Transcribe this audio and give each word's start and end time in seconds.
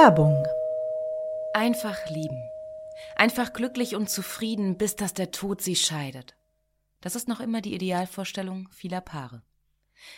Werbung. 0.00 0.46
Einfach 1.54 2.08
lieben. 2.08 2.40
Einfach 3.16 3.52
glücklich 3.52 3.96
und 3.96 4.08
zufrieden, 4.08 4.78
bis 4.78 4.94
dass 4.94 5.12
der 5.12 5.32
Tod 5.32 5.60
sie 5.60 5.74
scheidet. 5.74 6.36
Das 7.00 7.16
ist 7.16 7.26
noch 7.26 7.40
immer 7.40 7.62
die 7.62 7.74
Idealvorstellung 7.74 8.68
vieler 8.70 9.00
Paare. 9.00 9.42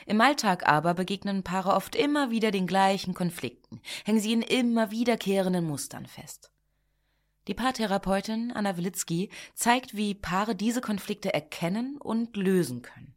Im 0.05 0.21
Alltag 0.21 0.69
aber 0.69 0.93
begegnen 0.93 1.45
Paare 1.45 1.73
oft 1.73 1.97
immer 1.97 2.31
wieder 2.31 2.51
den 2.51 2.67
gleichen 2.67 3.15
Konflikten, 3.15 3.81
hängen 4.05 4.21
sie 4.21 4.35
in 4.35 4.43
immer 4.43 4.91
wiederkehrenden 4.91 5.65
Mustern 5.65 6.05
fest. 6.05 6.53
Die 7.49 7.55
Paartherapeutin 7.55 8.53
Anna 8.53 8.77
Wilitzki 8.77 9.31
zeigt, 9.55 9.97
wie 9.97 10.13
Paare 10.15 10.55
diese 10.55 10.83
Konflikte 10.83 11.33
erkennen 11.33 11.97
und 11.97 12.37
lösen 12.37 12.83
können. 12.83 13.17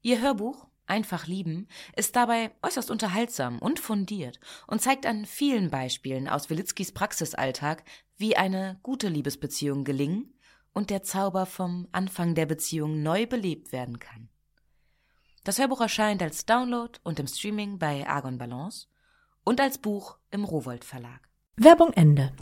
Ihr 0.00 0.20
Hörbuch 0.20 0.66
Einfach 0.92 1.26
lieben 1.26 1.68
ist 1.96 2.16
dabei 2.16 2.50
äußerst 2.60 2.90
unterhaltsam 2.90 3.58
und 3.60 3.80
fundiert 3.80 4.38
und 4.66 4.82
zeigt 4.82 5.06
an 5.06 5.24
vielen 5.24 5.70
Beispielen 5.70 6.28
aus 6.28 6.50
Wilitzkis 6.50 6.92
Praxisalltag, 6.92 7.82
wie 8.18 8.36
eine 8.36 8.78
gute 8.82 9.08
Liebesbeziehung 9.08 9.84
gelingen 9.84 10.34
und 10.74 10.90
der 10.90 11.02
Zauber 11.02 11.46
vom 11.46 11.88
Anfang 11.92 12.34
der 12.34 12.44
Beziehung 12.44 13.02
neu 13.02 13.24
belebt 13.24 13.72
werden 13.72 14.00
kann. 14.00 14.28
Das 15.44 15.58
Hörbuch 15.58 15.80
erscheint 15.80 16.20
als 16.20 16.44
Download 16.44 16.98
und 17.04 17.18
im 17.18 17.26
Streaming 17.26 17.78
bei 17.78 18.06
Argon 18.06 18.36
Balance 18.36 18.88
und 19.44 19.62
als 19.62 19.78
Buch 19.78 20.18
im 20.30 20.44
Rowold 20.44 20.84
Verlag. 20.84 21.26
Werbung 21.56 21.94
Ende. 21.94 22.34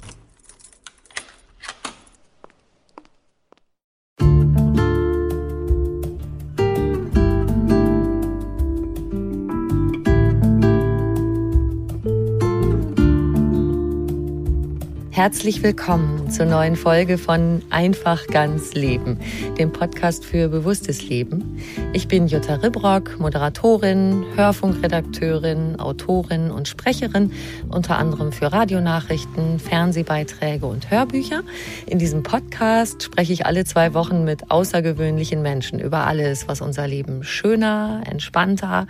Herzlich 15.20 15.62
willkommen 15.62 16.30
zur 16.30 16.46
neuen 16.46 16.76
Folge 16.76 17.18
von 17.18 17.60
Einfach 17.68 18.26
ganz 18.28 18.72
Leben, 18.72 19.20
dem 19.58 19.70
Podcast 19.70 20.24
für 20.24 20.48
bewusstes 20.48 21.06
Leben. 21.10 21.62
Ich 21.92 22.08
bin 22.08 22.26
Jutta 22.26 22.54
Ribrock, 22.54 23.20
Moderatorin, 23.20 24.24
Hörfunkredakteurin, 24.34 25.78
Autorin 25.78 26.50
und 26.50 26.68
Sprecherin, 26.68 27.32
unter 27.68 27.98
anderem 27.98 28.32
für 28.32 28.50
Radionachrichten, 28.50 29.58
Fernsehbeiträge 29.58 30.64
und 30.64 30.90
Hörbücher. 30.90 31.42
In 31.84 31.98
diesem 31.98 32.22
Podcast 32.22 33.02
spreche 33.02 33.34
ich 33.34 33.44
alle 33.44 33.66
zwei 33.66 33.92
Wochen 33.92 34.24
mit 34.24 34.50
außergewöhnlichen 34.50 35.42
Menschen 35.42 35.80
über 35.80 36.06
alles, 36.06 36.48
was 36.48 36.62
unser 36.62 36.88
Leben 36.88 37.24
schöner, 37.24 38.04
entspannter, 38.06 38.86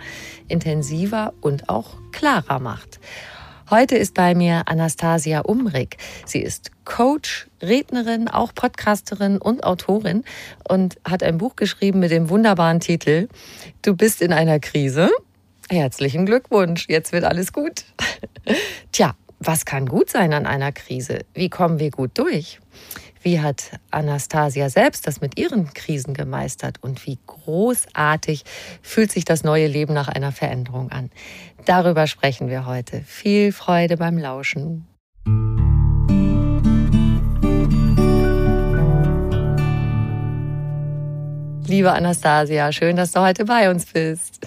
intensiver 0.47 1.33
und 1.41 1.67
auch 1.67 1.97
klarer 2.13 2.59
macht. 2.59 3.01
Heute 3.71 3.95
ist 3.95 4.15
bei 4.15 4.35
mir 4.35 4.63
Anastasia 4.65 5.39
Umrig. 5.39 5.95
Sie 6.25 6.41
ist 6.41 6.71
Coach, 6.83 7.47
Rednerin, 7.61 8.27
auch 8.27 8.53
Podcasterin 8.53 9.37
und 9.37 9.63
Autorin 9.63 10.25
und 10.67 10.97
hat 11.05 11.23
ein 11.23 11.37
Buch 11.37 11.55
geschrieben 11.55 11.99
mit 11.99 12.11
dem 12.11 12.27
wunderbaren 12.27 12.81
Titel 12.81 13.29
Du 13.81 13.95
bist 13.95 14.21
in 14.21 14.33
einer 14.33 14.59
Krise. 14.59 15.09
Herzlichen 15.69 16.25
Glückwunsch, 16.25 16.87
jetzt 16.89 17.13
wird 17.13 17.23
alles 17.23 17.53
gut. 17.53 17.85
Tja, 18.91 19.15
was 19.39 19.63
kann 19.63 19.85
gut 19.85 20.09
sein 20.09 20.33
an 20.33 20.45
einer 20.45 20.73
Krise? 20.73 21.19
Wie 21.33 21.47
kommen 21.47 21.79
wir 21.79 21.91
gut 21.91 22.11
durch? 22.15 22.59
Wie 23.23 23.39
hat 23.39 23.79
Anastasia 23.91 24.69
selbst 24.69 25.05
das 25.05 25.21
mit 25.21 25.39
ihren 25.39 25.73
Krisen 25.73 26.15
gemeistert 26.15 26.77
und 26.81 27.05
wie 27.05 27.19
großartig 27.27 28.43
fühlt 28.81 29.11
sich 29.11 29.25
das 29.25 29.43
neue 29.43 29.67
Leben 29.67 29.93
nach 29.93 30.07
einer 30.07 30.31
Veränderung 30.31 30.91
an? 30.91 31.11
Darüber 31.65 32.07
sprechen 32.07 32.49
wir 32.49 32.65
heute. 32.65 33.01
Viel 33.05 33.51
Freude 33.51 33.97
beim 33.97 34.17
Lauschen. 34.17 34.87
Liebe 41.67 41.91
Anastasia, 41.91 42.71
schön, 42.71 42.95
dass 42.97 43.11
du 43.11 43.21
heute 43.21 43.45
bei 43.45 43.69
uns 43.69 43.85
bist. 43.85 44.45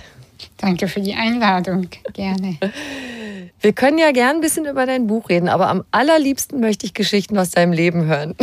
Danke 0.59 0.89
für 0.89 1.01
die 1.01 1.15
Einladung. 1.15 1.89
Gerne. 2.13 2.59
Wir 3.61 3.73
können 3.73 3.97
ja 3.97 4.13
gern 4.13 4.37
ein 4.37 4.41
bisschen 4.43 4.67
über 4.67 4.85
dein 4.85 5.07
Buch 5.07 5.31
reden, 5.31 5.49
aber 5.49 5.69
am 5.69 5.85
allerliebsten 5.91 6.61
möchte 6.61 6.85
ich 6.85 6.93
Geschichten 6.93 7.39
aus 7.39 7.51
deinem 7.51 7.73
Leben 7.73 8.05
hören. 8.05 8.35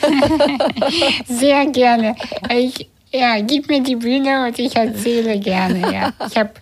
Sehr 1.26 1.66
gerne. 1.66 2.16
Ich, 2.50 2.88
ja, 3.12 3.42
gib 3.42 3.68
mir 3.68 3.82
die 3.82 3.96
Bühne 3.96 4.46
und 4.46 4.58
ich 4.58 4.74
erzähle 4.74 5.38
gerne. 5.38 5.92
Ja. 5.92 6.14
Ich 6.26 6.34
habe 6.38 6.52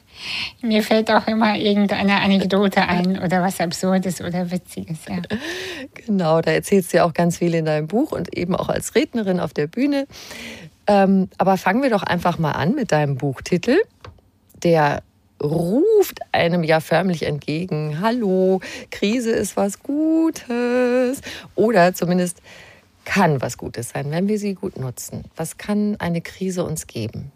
mir 0.63 0.83
fällt 0.83 1.11
auch 1.11 1.27
immer 1.27 1.57
irgendeine 1.57 2.21
Anekdote 2.21 2.83
ein 2.83 3.19
oder 3.23 3.43
was 3.43 3.61
Absurdes 3.61 4.21
oder 4.21 4.51
Witziges. 4.51 4.99
Ja. 5.09 5.23
Genau, 6.07 6.41
da 6.41 6.51
erzählst 6.51 6.93
du 6.93 6.99
ja 6.99 7.05
auch 7.05 7.15
ganz 7.15 7.39
viel 7.39 7.55
in 7.55 7.65
deinem 7.65 7.87
Buch 7.87 8.13
und 8.13 8.37
eben 8.37 8.55
auch 8.55 8.69
als 8.69 8.95
Rednerin 8.95 9.41
auf 9.41 9.53
der 9.53 9.67
Bühne. 9.67 10.07
Ähm, 10.87 11.29
aber 11.39 11.57
fangen 11.57 11.83
wir 11.83 11.91
doch 11.91 12.03
einfach 12.03 12.39
mal 12.39 12.53
an 12.53 12.75
mit 12.75 12.93
deinem 12.93 13.17
Buchtitel, 13.17 13.77
der 14.63 15.03
ruft 15.43 16.21
einem 16.33 16.65
ja 16.65 16.81
förmlich 16.81 17.25
entgegen, 17.25 18.01
hallo, 18.01 18.61
Krise 18.91 19.31
ist 19.31 19.57
was 19.57 19.83
Gutes. 19.83 21.21
Oder 21.55 21.95
zumindest 21.95 22.43
kann 23.05 23.41
was 23.41 23.57
Gutes 23.57 23.91
sein, 23.91 24.11
wenn 24.11 24.29
wir 24.29 24.39
sie 24.39 24.55
gut 24.55 24.79
nutzen. 24.79 25.25
Was 25.37 25.57
kann 25.57 25.97
eine 25.99 26.21
Krise 26.21 26.65
uns 26.65 26.87
geben? 26.87 27.31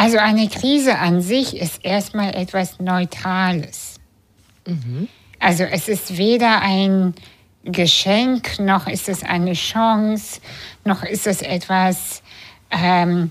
Also 0.00 0.16
eine 0.16 0.48
Krise 0.48 0.96
an 0.98 1.20
sich 1.20 1.54
ist 1.54 1.84
erstmal 1.84 2.34
etwas 2.34 2.80
Neutrales. 2.80 3.96
Mhm. 4.66 5.08
Also 5.38 5.64
es 5.64 5.88
ist 5.88 6.16
weder 6.16 6.62
ein 6.62 7.12
Geschenk, 7.64 8.58
noch 8.60 8.86
ist 8.86 9.10
es 9.10 9.22
eine 9.22 9.52
Chance, 9.52 10.40
noch 10.86 11.02
ist 11.02 11.26
es 11.26 11.42
etwas, 11.42 12.22
ähm, 12.70 13.30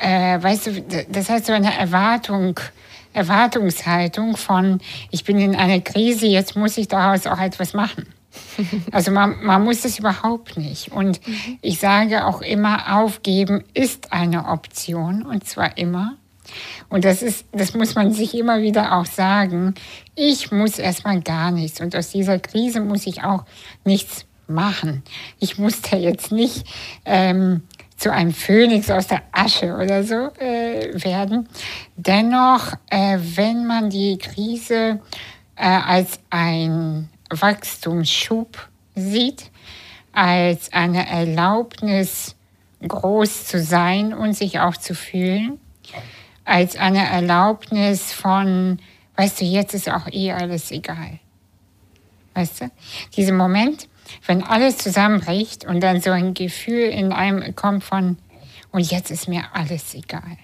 äh, 0.00 0.42
weißt 0.42 0.66
du, 0.66 1.04
das 1.10 1.30
heißt 1.30 1.46
so 1.46 1.52
eine 1.52 1.78
Erwartung, 1.78 2.58
Erwartungshaltung 3.12 4.36
von, 4.36 4.80
ich 5.12 5.22
bin 5.22 5.38
in 5.38 5.54
einer 5.54 5.80
Krise, 5.80 6.26
jetzt 6.26 6.56
muss 6.56 6.76
ich 6.76 6.88
daraus 6.88 7.28
auch 7.28 7.38
etwas 7.38 7.72
machen. 7.72 8.06
Also 8.92 9.10
man, 9.10 9.42
man 9.42 9.64
muss 9.64 9.84
es 9.84 9.98
überhaupt 9.98 10.56
nicht. 10.56 10.92
Und 10.92 11.26
mhm. 11.26 11.58
ich 11.60 11.78
sage 11.78 12.26
auch 12.26 12.42
immer, 12.42 13.00
aufgeben 13.00 13.64
ist 13.74 14.12
eine 14.12 14.46
Option 14.46 15.22
und 15.22 15.46
zwar 15.46 15.76
immer. 15.78 16.16
Und 16.88 17.04
das 17.04 17.22
ist, 17.22 17.46
das 17.52 17.74
muss 17.74 17.94
man 17.94 18.12
sich 18.12 18.34
immer 18.34 18.60
wieder 18.60 18.96
auch 18.96 19.06
sagen. 19.06 19.74
Ich 20.14 20.50
muss 20.50 20.78
erstmal 20.78 21.20
gar 21.20 21.50
nichts. 21.50 21.80
Und 21.80 21.94
aus 21.94 22.10
dieser 22.10 22.38
Krise 22.38 22.80
muss 22.80 23.06
ich 23.06 23.22
auch 23.22 23.44
nichts 23.84 24.26
machen. 24.48 25.02
Ich 25.38 25.58
muss 25.58 25.80
da 25.82 25.96
jetzt 25.96 26.32
nicht 26.32 26.66
ähm, 27.04 27.62
zu 27.96 28.12
einem 28.12 28.32
Phönix 28.32 28.90
aus 28.90 29.06
der 29.06 29.22
Asche 29.30 29.74
oder 29.74 30.02
so 30.02 30.30
äh, 30.40 31.04
werden. 31.04 31.48
Dennoch, 31.96 32.72
äh, 32.88 33.18
wenn 33.36 33.66
man 33.66 33.90
die 33.90 34.18
Krise 34.18 35.00
äh, 35.54 35.66
als 35.66 36.18
ein 36.30 37.08
Wachstumsschub 37.30 38.68
sieht, 38.94 39.50
als 40.12 40.72
eine 40.72 41.08
Erlaubnis, 41.08 42.36
groß 42.86 43.46
zu 43.46 43.62
sein 43.62 44.14
und 44.14 44.34
sich 44.34 44.60
auch 44.60 44.76
zu 44.76 44.94
fühlen, 44.94 45.60
als 46.44 46.76
eine 46.76 47.06
Erlaubnis 47.06 48.12
von, 48.12 48.80
weißt 49.16 49.40
du, 49.40 49.44
jetzt 49.44 49.74
ist 49.74 49.90
auch 49.90 50.08
eh 50.10 50.32
alles 50.32 50.70
egal. 50.70 51.18
Weißt 52.34 52.62
du? 52.62 52.70
Dieser 53.16 53.34
Moment, 53.34 53.88
wenn 54.26 54.42
alles 54.42 54.78
zusammenbricht 54.78 55.64
und 55.66 55.80
dann 55.80 56.00
so 56.00 56.10
ein 56.10 56.34
Gefühl 56.34 56.88
in 56.88 57.12
einem 57.12 57.54
kommt 57.54 57.84
von, 57.84 58.16
und 58.72 58.90
jetzt 58.90 59.10
ist 59.10 59.28
mir 59.28 59.44
alles 59.52 59.94
egal. 59.94 60.38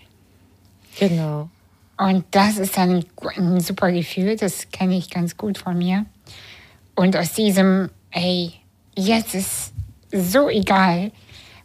Genau. 0.99 1.49
Und 1.97 2.25
das 2.31 2.59
ist 2.59 2.77
dann 2.77 3.05
ein, 3.37 3.61
super 3.61 3.91
Gefühl, 3.91 4.37
das 4.37 4.71
kenne 4.71 4.97
ich 4.97 5.11
ganz 5.11 5.37
gut 5.37 5.59
von 5.59 5.79
mir. 5.79 6.05
Und 6.97 7.17
aus 7.17 7.35
diesem, 7.35 7.91
ey, 8.11 8.55
jetzt 8.97 9.35
ist 9.35 9.73
so 10.11 10.49
egal, 10.49 11.13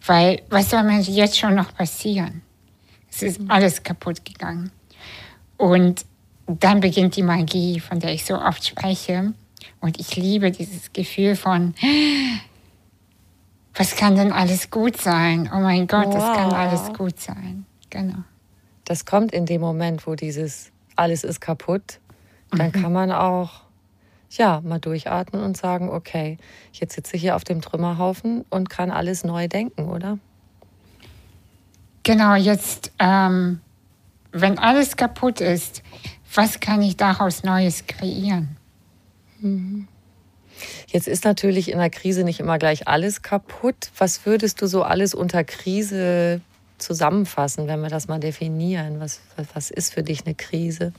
weil 0.05 0.41
was 0.49 0.69
soll 0.69 0.83
mir 0.83 0.99
jetzt 0.99 1.39
schon 1.39 1.55
noch 1.55 1.73
passieren? 1.73 2.41
Es 3.09 3.23
ist 3.23 3.41
alles 3.47 3.81
kaputt 3.81 4.23
gegangen. 4.25 4.71
Und 5.57 6.05
dann 6.47 6.79
beginnt 6.79 7.15
die 7.15 7.23
Magie, 7.23 7.79
von 7.79 7.99
der 7.99 8.13
ich 8.13 8.25
so 8.25 8.35
oft 8.39 8.65
spreche. 8.65 9.33
Und 9.79 9.99
ich 9.99 10.15
liebe 10.15 10.51
dieses 10.51 10.91
Gefühl 10.91 11.35
von, 11.35 11.75
was 13.73 13.95
kann 13.95 14.15
denn 14.15 14.31
alles 14.31 14.69
gut 14.69 14.97
sein? 14.97 15.49
Oh 15.53 15.59
mein 15.59 15.87
Gott, 15.87 16.07
wow. 16.07 16.13
das 16.13 16.37
kann 16.37 16.51
alles 16.51 16.93
gut 16.93 17.19
sein. 17.19 17.65
Genau. 17.89 18.23
Das 18.85 19.05
kommt 19.05 19.31
in 19.31 19.45
dem 19.45 19.61
Moment, 19.61 20.05
wo 20.07 20.15
dieses 20.15 20.71
alles 20.95 21.23
ist 21.23 21.39
kaputt. 21.39 21.99
Dann 22.51 22.67
mhm. 22.67 22.81
kann 22.81 22.93
man 22.93 23.11
auch 23.11 23.61
ja, 24.37 24.61
mal 24.61 24.79
durchatmen 24.79 25.43
und 25.43 25.57
sagen, 25.57 25.89
okay, 25.89 26.37
jetzt 26.71 26.95
sitze 26.95 27.15
ich 27.15 27.21
hier 27.21 27.35
auf 27.35 27.43
dem 27.43 27.61
Trümmerhaufen 27.61 28.45
und 28.49 28.69
kann 28.69 28.91
alles 28.91 29.23
neu 29.23 29.47
denken, 29.47 29.89
oder? 29.89 30.17
Genau, 32.03 32.35
jetzt, 32.35 32.91
ähm, 32.99 33.59
wenn 34.31 34.57
alles 34.57 34.95
kaputt 34.95 35.41
ist, 35.41 35.83
was 36.33 36.59
kann 36.59 36.81
ich 36.81 36.97
daraus 36.97 37.43
Neues 37.43 37.85
kreieren? 37.85 38.57
Mhm. 39.39 39.87
Jetzt 40.87 41.07
ist 41.07 41.25
natürlich 41.25 41.71
in 41.71 41.77
der 41.77 41.89
Krise 41.89 42.23
nicht 42.23 42.39
immer 42.39 42.57
gleich 42.57 42.87
alles 42.87 43.21
kaputt. 43.21 43.91
Was 43.97 44.25
würdest 44.25 44.61
du 44.61 44.67
so 44.67 44.83
alles 44.83 45.13
unter 45.13 45.43
Krise 45.43 46.41
zusammenfassen, 46.77 47.67
wenn 47.67 47.81
wir 47.81 47.89
das 47.89 48.07
mal 48.07 48.19
definieren? 48.19 48.99
Was, 48.99 49.21
was 49.53 49.71
ist 49.71 49.93
für 49.93 50.03
dich 50.03 50.25
eine 50.25 50.35
Krise? 50.35 50.93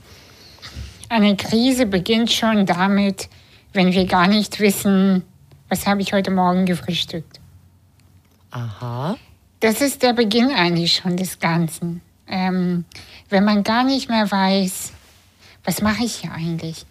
Eine 1.13 1.37
Krise 1.37 1.85
beginnt 1.85 2.33
schon 2.33 2.65
damit, 2.65 3.29
wenn 3.75 3.93
wir 3.93 4.07
gar 4.07 4.29
nicht 4.29 4.61
wissen, 4.61 5.23
was 5.69 5.87
habe 5.87 6.01
ich 6.01 6.15
heute 6.15 6.31
Morgen 6.31 6.65
gefrühstückt. 6.65 7.39
Aha. 8.51 9.19
Das 9.61 9.83
ist 9.83 10.03
der 10.03 10.15
Beginn 10.15 10.51
eigentlich 10.51 10.95
schon 10.95 11.19
des 11.19 11.39
Ganzen. 11.39 12.01
Ähm, 12.27 12.87
wenn 13.29 13.45
man 13.45 13.63
gar 13.63 13.85
nicht 13.85 14.09
mehr 14.09 14.31
weiß, 14.31 14.95
was 15.65 15.83
mache 15.83 16.03
ich 16.03 16.15
hier 16.15 16.33
eigentlich? 16.33 16.87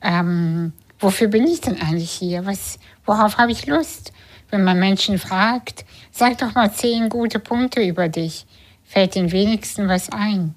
Ähm, 0.00 0.72
wofür 0.98 1.28
bin 1.28 1.46
ich 1.46 1.60
denn 1.60 1.78
eigentlich 1.78 2.12
hier? 2.12 2.46
Was, 2.46 2.78
worauf 3.04 3.36
habe 3.36 3.52
ich 3.52 3.66
Lust? 3.66 4.14
Wenn 4.50 4.64
man 4.64 4.78
Menschen 4.78 5.18
fragt, 5.18 5.84
sag 6.10 6.38
doch 6.38 6.54
mal 6.54 6.72
zehn 6.72 7.10
gute 7.10 7.38
Punkte 7.38 7.82
über 7.82 8.08
dich, 8.08 8.46
fällt 8.82 9.14
den 9.14 9.30
wenigsten 9.30 9.88
was 9.88 10.08
ein. 10.10 10.54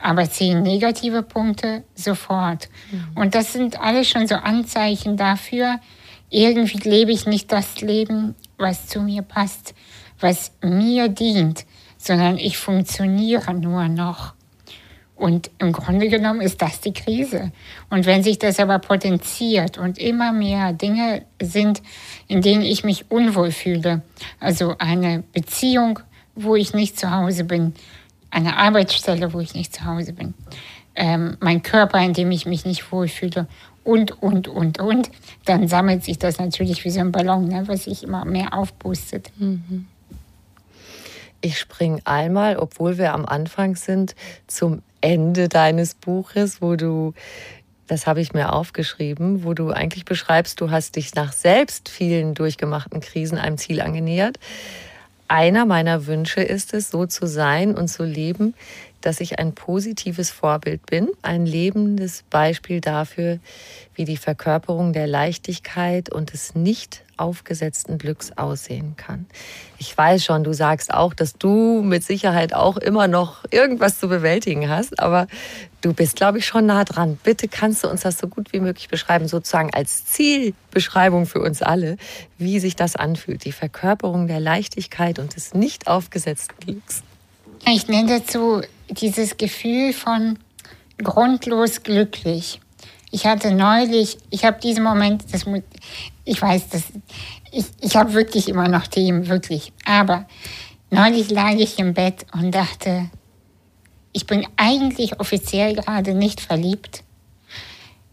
Aber 0.00 0.28
zehn 0.28 0.62
negative 0.62 1.22
Punkte 1.22 1.84
sofort. 1.94 2.68
Mhm. 2.90 3.20
Und 3.20 3.34
das 3.34 3.52
sind 3.52 3.80
alle 3.80 4.04
schon 4.04 4.26
so 4.26 4.34
Anzeichen 4.34 5.16
dafür, 5.16 5.78
irgendwie 6.32 6.78
lebe 6.88 7.12
ich 7.12 7.26
nicht 7.26 7.52
das 7.52 7.80
Leben, 7.82 8.34
was 8.56 8.86
zu 8.86 9.00
mir 9.00 9.22
passt, 9.22 9.74
was 10.18 10.52
mir 10.62 11.08
dient, 11.08 11.66
sondern 11.98 12.38
ich 12.38 12.56
funktioniere 12.56 13.52
nur 13.52 13.88
noch. 13.88 14.34
Und 15.14 15.50
im 15.58 15.72
Grunde 15.72 16.08
genommen 16.08 16.40
ist 16.40 16.62
das 16.62 16.80
die 16.80 16.92
Krise. 16.92 17.52
Und 17.90 18.06
wenn 18.06 18.24
sich 18.24 18.38
das 18.38 18.58
aber 18.58 18.78
potenziert 18.78 19.78
und 19.78 19.98
immer 19.98 20.32
mehr 20.32 20.72
Dinge 20.72 21.26
sind, 21.40 21.82
in 22.26 22.40
denen 22.40 22.62
ich 22.62 22.82
mich 22.82 23.10
unwohl 23.10 23.52
fühle, 23.52 24.02
also 24.40 24.74
eine 24.78 25.22
Beziehung, 25.32 26.00
wo 26.34 26.56
ich 26.56 26.72
nicht 26.72 26.98
zu 26.98 27.10
Hause 27.10 27.44
bin, 27.44 27.74
eine 28.32 28.56
Arbeitsstelle, 28.56 29.32
wo 29.32 29.40
ich 29.40 29.54
nicht 29.54 29.74
zu 29.74 29.84
Hause 29.84 30.12
bin, 30.12 30.34
ähm, 30.94 31.36
mein 31.40 31.62
Körper, 31.62 31.98
in 32.00 32.14
dem 32.14 32.30
ich 32.30 32.46
mich 32.46 32.64
nicht 32.64 32.90
wohlfühle 32.90 33.46
und, 33.84 34.22
und, 34.22 34.48
und, 34.48 34.80
und, 34.80 35.10
dann 35.44 35.68
sammelt 35.68 36.04
sich 36.04 36.18
das 36.18 36.38
natürlich 36.38 36.84
wie 36.84 36.90
so 36.90 37.00
ein 37.00 37.12
Ballon, 37.12 37.48
ne, 37.48 37.64
was 37.66 37.84
sich 37.84 38.02
immer 38.02 38.24
mehr 38.24 38.54
aufpustet. 38.54 39.30
Mhm. 39.38 39.86
Ich 41.40 41.58
springe 41.58 42.00
einmal, 42.04 42.56
obwohl 42.56 42.98
wir 42.98 43.12
am 43.12 43.26
Anfang 43.26 43.76
sind, 43.76 44.14
zum 44.46 44.82
Ende 45.00 45.48
deines 45.48 45.94
Buches, 45.94 46.62
wo 46.62 46.76
du, 46.76 47.14
das 47.88 48.06
habe 48.06 48.20
ich 48.20 48.32
mir 48.32 48.52
aufgeschrieben, 48.52 49.42
wo 49.42 49.52
du 49.52 49.70
eigentlich 49.70 50.04
beschreibst, 50.04 50.60
du 50.60 50.70
hast 50.70 50.94
dich 50.94 51.14
nach 51.16 51.32
selbst 51.32 51.88
vielen 51.88 52.34
durchgemachten 52.34 53.00
Krisen 53.00 53.38
einem 53.38 53.58
Ziel 53.58 53.80
angenähert. 53.80 54.38
Einer 55.32 55.64
meiner 55.64 56.04
Wünsche 56.04 56.42
ist 56.42 56.74
es, 56.74 56.90
so 56.90 57.06
zu 57.06 57.26
sein 57.26 57.74
und 57.74 57.88
zu 57.88 58.04
leben, 58.04 58.52
dass 59.00 59.18
ich 59.18 59.38
ein 59.38 59.54
positives 59.54 60.30
Vorbild 60.30 60.84
bin, 60.84 61.08
ein 61.22 61.46
lebendes 61.46 62.22
Beispiel 62.28 62.82
dafür, 62.82 63.38
wie 63.94 64.04
die 64.04 64.18
Verkörperung 64.18 64.92
der 64.92 65.06
Leichtigkeit 65.06 66.10
und 66.10 66.34
des 66.34 66.54
nicht 66.54 67.01
aufgesetzten 67.16 67.98
Glücks 67.98 68.32
aussehen 68.36 68.94
kann. 68.96 69.26
Ich 69.78 69.96
weiß 69.96 70.24
schon, 70.24 70.44
du 70.44 70.52
sagst 70.52 70.92
auch, 70.94 71.14
dass 71.14 71.34
du 71.34 71.82
mit 71.82 72.04
Sicherheit 72.04 72.54
auch 72.54 72.76
immer 72.76 73.08
noch 73.08 73.44
irgendwas 73.50 73.98
zu 73.98 74.08
bewältigen 74.08 74.68
hast, 74.68 74.98
aber 74.98 75.26
du 75.80 75.92
bist, 75.92 76.16
glaube 76.16 76.38
ich, 76.38 76.46
schon 76.46 76.66
nah 76.66 76.84
dran. 76.84 77.18
Bitte 77.22 77.48
kannst 77.48 77.84
du 77.84 77.88
uns 77.88 78.02
das 78.02 78.18
so 78.18 78.28
gut 78.28 78.52
wie 78.52 78.60
möglich 78.60 78.88
beschreiben, 78.88 79.28
sozusagen 79.28 79.74
als 79.74 80.06
Zielbeschreibung 80.06 81.26
für 81.26 81.40
uns 81.40 81.62
alle, 81.62 81.96
wie 82.38 82.60
sich 82.60 82.76
das 82.76 82.96
anfühlt, 82.96 83.44
die 83.44 83.52
Verkörperung 83.52 84.26
der 84.26 84.40
Leichtigkeit 84.40 85.18
und 85.18 85.36
des 85.36 85.54
nicht 85.54 85.88
aufgesetzten 85.88 86.56
Glücks. 86.60 87.02
Ich 87.66 87.86
nenne 87.88 88.20
dazu 88.20 88.62
dieses 88.88 89.36
Gefühl 89.36 89.92
von 89.92 90.38
grundlos 91.02 91.82
glücklich. 91.82 92.60
Ich 93.14 93.26
hatte 93.26 93.52
neulich, 93.52 94.16
ich 94.30 94.44
habe 94.44 94.58
diesen 94.58 94.82
Moment, 94.82 95.32
das, 95.32 95.44
ich 96.24 96.40
weiß, 96.40 96.70
das, 96.70 96.84
ich, 97.52 97.66
ich 97.80 97.94
habe 97.94 98.14
wirklich 98.14 98.48
immer 98.48 98.68
noch 98.68 98.86
Themen, 98.86 99.28
wirklich. 99.28 99.72
Aber 99.84 100.26
neulich 100.90 101.30
lag 101.30 101.52
ich 101.52 101.78
im 101.78 101.92
Bett 101.92 102.24
und 102.32 102.52
dachte, 102.52 103.10
ich 104.14 104.26
bin 104.26 104.46
eigentlich 104.56 105.20
offiziell 105.20 105.74
gerade 105.74 106.14
nicht 106.14 106.40
verliebt. 106.40 107.04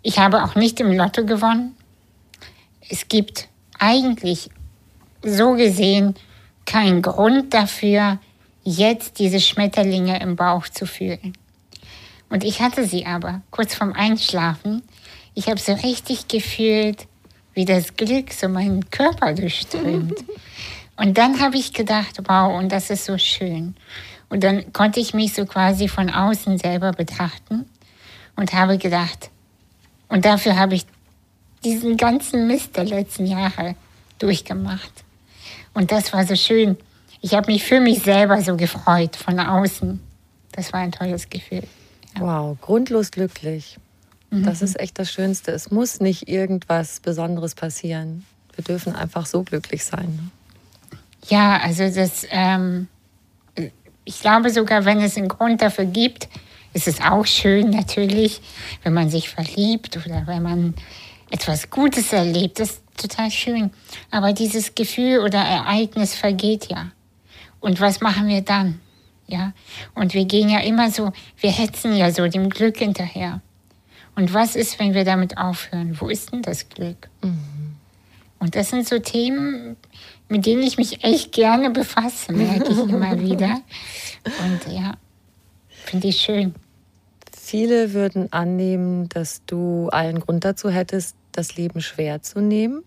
Ich 0.01 0.19
habe 0.19 0.43
auch 0.43 0.55
nicht 0.55 0.81
im 0.81 0.91
Lotto 0.91 1.25
gewonnen. 1.25 1.77
Es 2.89 3.07
gibt 3.07 3.47
eigentlich 3.79 4.49
so 5.23 5.53
gesehen 5.53 6.15
keinen 6.65 7.01
Grund 7.01 7.53
dafür, 7.53 8.19
jetzt 8.65 9.19
diese 9.19 9.39
Schmetterlinge 9.39 10.19
im 10.21 10.35
Bauch 10.35 10.67
zu 10.67 10.85
fühlen. 10.85 11.37
Und 12.29 12.43
ich 12.43 12.61
hatte 12.61 12.85
sie 12.85 13.05
aber 13.05 13.41
kurz 13.49 13.73
vorm 13.73 13.93
Einschlafen. 13.93 14.83
Ich 15.39 15.47
habe 15.47 15.59
so 15.59 15.71
richtig 15.73 16.27
gefühlt, 16.27 17.07
wie 17.53 17.65
das 17.65 17.95
Glück 17.95 18.33
so 18.33 18.49
meinen 18.49 18.89
Körper 18.89 19.33
durchströmt. 19.33 20.15
Und 20.97 21.17
dann 21.17 21.39
habe 21.39 21.57
ich 21.57 21.73
gedacht, 21.73 22.19
wow, 22.27 22.59
und 22.59 22.73
das 22.73 22.89
ist 22.89 23.05
so 23.05 23.17
schön. 23.17 23.73
Und 24.27 24.43
dann 24.43 24.73
konnte 24.73 24.99
ich 24.99 25.13
mich 25.13 25.31
so 25.33 25.45
quasi 25.45 25.87
von 25.87 26.09
außen 26.09 26.57
selber 26.57 26.91
betrachten 26.91 27.69
und 28.35 28.51
habe 28.51 28.77
gedacht, 28.77 29.29
und 30.09 30.25
dafür 30.25 30.57
habe 30.57 30.75
ich 30.75 30.85
diesen 31.63 31.95
ganzen 31.95 32.47
Mist 32.47 32.75
der 32.75 32.83
letzten 32.83 33.25
Jahre 33.25 33.75
durchgemacht. 34.17 34.91
Und 35.73 35.93
das 35.93 36.11
war 36.11 36.25
so 36.25 36.35
schön 36.35 36.75
ich 37.21 37.33
habe 37.33 37.51
mich 37.51 37.63
für 37.63 37.81
mich 37.81 38.01
selber 38.01 38.41
so 38.41 38.55
gefreut 38.55 39.15
von 39.15 39.39
außen. 39.39 39.99
Das 40.53 40.71
war 40.71 40.79
ein 40.79 40.91
tolles 40.91 41.29
Gefühl. 41.29 41.63
Ja. 42.15 42.21
Wow, 42.21 42.57
grundlos 42.61 43.11
glücklich. 43.11 43.77
Mhm. 44.29 44.43
Das 44.43 44.61
ist 44.61 44.79
echt 44.79 44.99
das 44.99 45.11
Schönste. 45.11 45.51
Es 45.51 45.71
muss 45.71 45.99
nicht 45.99 46.27
irgendwas 46.27 46.99
Besonderes 46.99 47.55
passieren. 47.55 48.25
Wir 48.55 48.63
dürfen 48.63 48.95
einfach 48.95 49.25
so 49.25 49.43
glücklich 49.43 49.85
sein. 49.85 50.07
Ne? 50.07 50.97
Ja, 51.27 51.59
also 51.61 51.89
das, 51.89 52.25
ähm, 52.29 52.87
ich 54.05 54.21
glaube 54.21 54.49
sogar, 54.49 54.85
wenn 54.85 55.01
es 55.01 55.17
einen 55.17 55.27
Grund 55.27 55.61
dafür 55.61 55.85
gibt, 55.85 56.27
ist 56.73 56.87
es 56.87 57.01
auch 57.01 57.25
schön 57.25 57.69
natürlich, 57.69 58.41
wenn 58.83 58.93
man 58.93 59.09
sich 59.09 59.29
verliebt 59.29 59.97
oder 59.97 60.27
wenn 60.27 60.43
man 60.43 60.73
etwas 61.31 61.69
Gutes 61.69 62.13
erlebt. 62.13 62.59
Das 62.59 62.71
ist 62.71 62.81
total 62.97 63.31
schön. 63.31 63.71
Aber 64.11 64.33
dieses 64.33 64.75
Gefühl 64.75 65.19
oder 65.19 65.39
Ereignis 65.39 66.15
vergeht 66.15 66.69
ja. 66.69 66.91
Und 67.59 67.79
was 67.79 68.01
machen 68.01 68.27
wir 68.27 68.41
dann? 68.41 68.79
Ja, 69.27 69.53
und 69.93 70.15
wir 70.15 70.25
gehen 70.25 70.49
ja 70.49 70.59
immer 70.61 70.89
so, 70.89 71.11
wir 71.39 71.51
hetzen 71.51 71.95
ja 71.95 72.11
so 72.11 72.27
dem 72.27 72.49
Glück 72.49 72.77
hinterher. 72.77 73.41
Und 74.15 74.33
was 74.33 74.55
ist, 74.55 74.79
wenn 74.79 74.93
wir 74.93 75.05
damit 75.05 75.37
aufhören? 75.37 75.99
Wo 75.99 76.09
ist 76.09 76.31
denn 76.31 76.41
das 76.41 76.67
Glück? 76.69 77.09
Mhm. 77.21 77.75
Und 78.39 78.55
das 78.55 78.69
sind 78.69 78.87
so 78.87 78.99
Themen, 78.99 79.75
mit 80.29 80.45
denen 80.45 80.63
ich 80.63 80.77
mich 80.77 81.03
echt 81.03 81.31
gerne 81.31 81.69
befasse, 81.69 82.31
merke 82.31 82.71
ich 82.71 82.77
immer 82.77 83.19
wieder. 83.19 83.61
Und 84.23 84.73
ja, 84.73 84.93
finde 85.69 86.07
ich 86.07 86.17
schön. 86.21 86.55
Viele 87.35 87.93
würden 87.93 88.31
annehmen, 88.31 89.09
dass 89.09 89.43
du 89.45 89.89
allen 89.89 90.19
Grund 90.19 90.45
dazu 90.45 90.69
hättest, 90.69 91.15
das 91.31 91.55
Leben 91.55 91.81
schwer 91.81 92.21
zu 92.21 92.41
nehmen. 92.41 92.83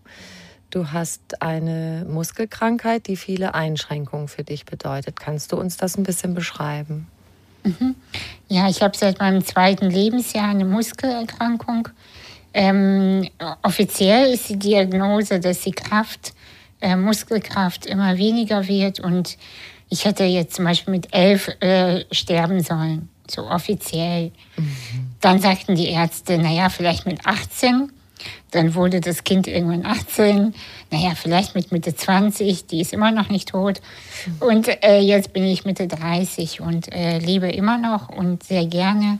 Du 0.69 0.91
hast 0.91 1.41
eine 1.41 2.05
Muskelkrankheit, 2.09 3.07
die 3.07 3.15
viele 3.15 3.53
Einschränkungen 3.53 4.27
für 4.27 4.43
dich 4.43 4.65
bedeutet. 4.65 5.19
Kannst 5.19 5.51
du 5.51 5.57
uns 5.57 5.77
das 5.77 5.97
ein 5.97 6.03
bisschen 6.03 6.33
beschreiben? 6.33 7.07
Mhm. 7.63 7.95
Ja, 8.49 8.69
ich 8.69 8.81
habe 8.81 8.95
seit 8.95 9.19
meinem 9.19 9.43
zweiten 9.43 9.89
Lebensjahr 9.89 10.49
eine 10.49 10.65
Muskelerkrankung. 10.65 11.89
Ähm, 12.53 13.27
offiziell 13.63 14.33
ist 14.33 14.49
die 14.49 14.59
Diagnose, 14.59 15.39
dass 15.39 15.61
die 15.61 15.71
Kraft, 15.71 16.33
äh, 16.81 16.95
Muskelkraft 16.95 17.85
immer 17.85 18.17
weniger 18.17 18.67
wird 18.67 18.99
und 18.99 19.37
ich 19.89 20.05
hätte 20.05 20.23
jetzt 20.23 20.55
zum 20.55 20.65
Beispiel 20.65 20.91
mit 20.91 21.13
elf 21.13 21.49
äh, 21.59 22.05
sterben 22.11 22.61
sollen. 22.61 23.09
so 23.27 23.47
offiziell. 23.47 24.31
Mhm. 24.57 24.75
Dann 25.21 25.39
sagten 25.39 25.75
die 25.75 25.87
Ärzte, 25.87 26.37
naja, 26.37 26.69
vielleicht 26.69 27.05
mit 27.05 27.25
18. 27.25 27.91
Dann 28.53 28.75
wurde 28.75 29.01
das 29.01 29.23
Kind 29.23 29.47
irgendwann 29.47 29.83
18. 29.83 30.53
Naja, 30.91 31.13
vielleicht 31.15 31.55
mit 31.55 31.71
Mitte 31.71 31.95
20. 31.95 32.67
Die 32.67 32.81
ist 32.81 32.93
immer 32.93 33.11
noch 33.11 33.29
nicht 33.29 33.49
tot. 33.49 33.81
Und 34.39 34.69
äh, 34.83 34.99
jetzt 34.99 35.33
bin 35.33 35.43
ich 35.43 35.65
Mitte 35.65 35.87
30 35.87 36.61
und 36.61 36.93
äh, 36.93 37.17
lebe 37.17 37.49
immer 37.49 37.79
noch 37.79 38.09
und 38.09 38.43
sehr 38.43 38.67
gerne. 38.67 39.17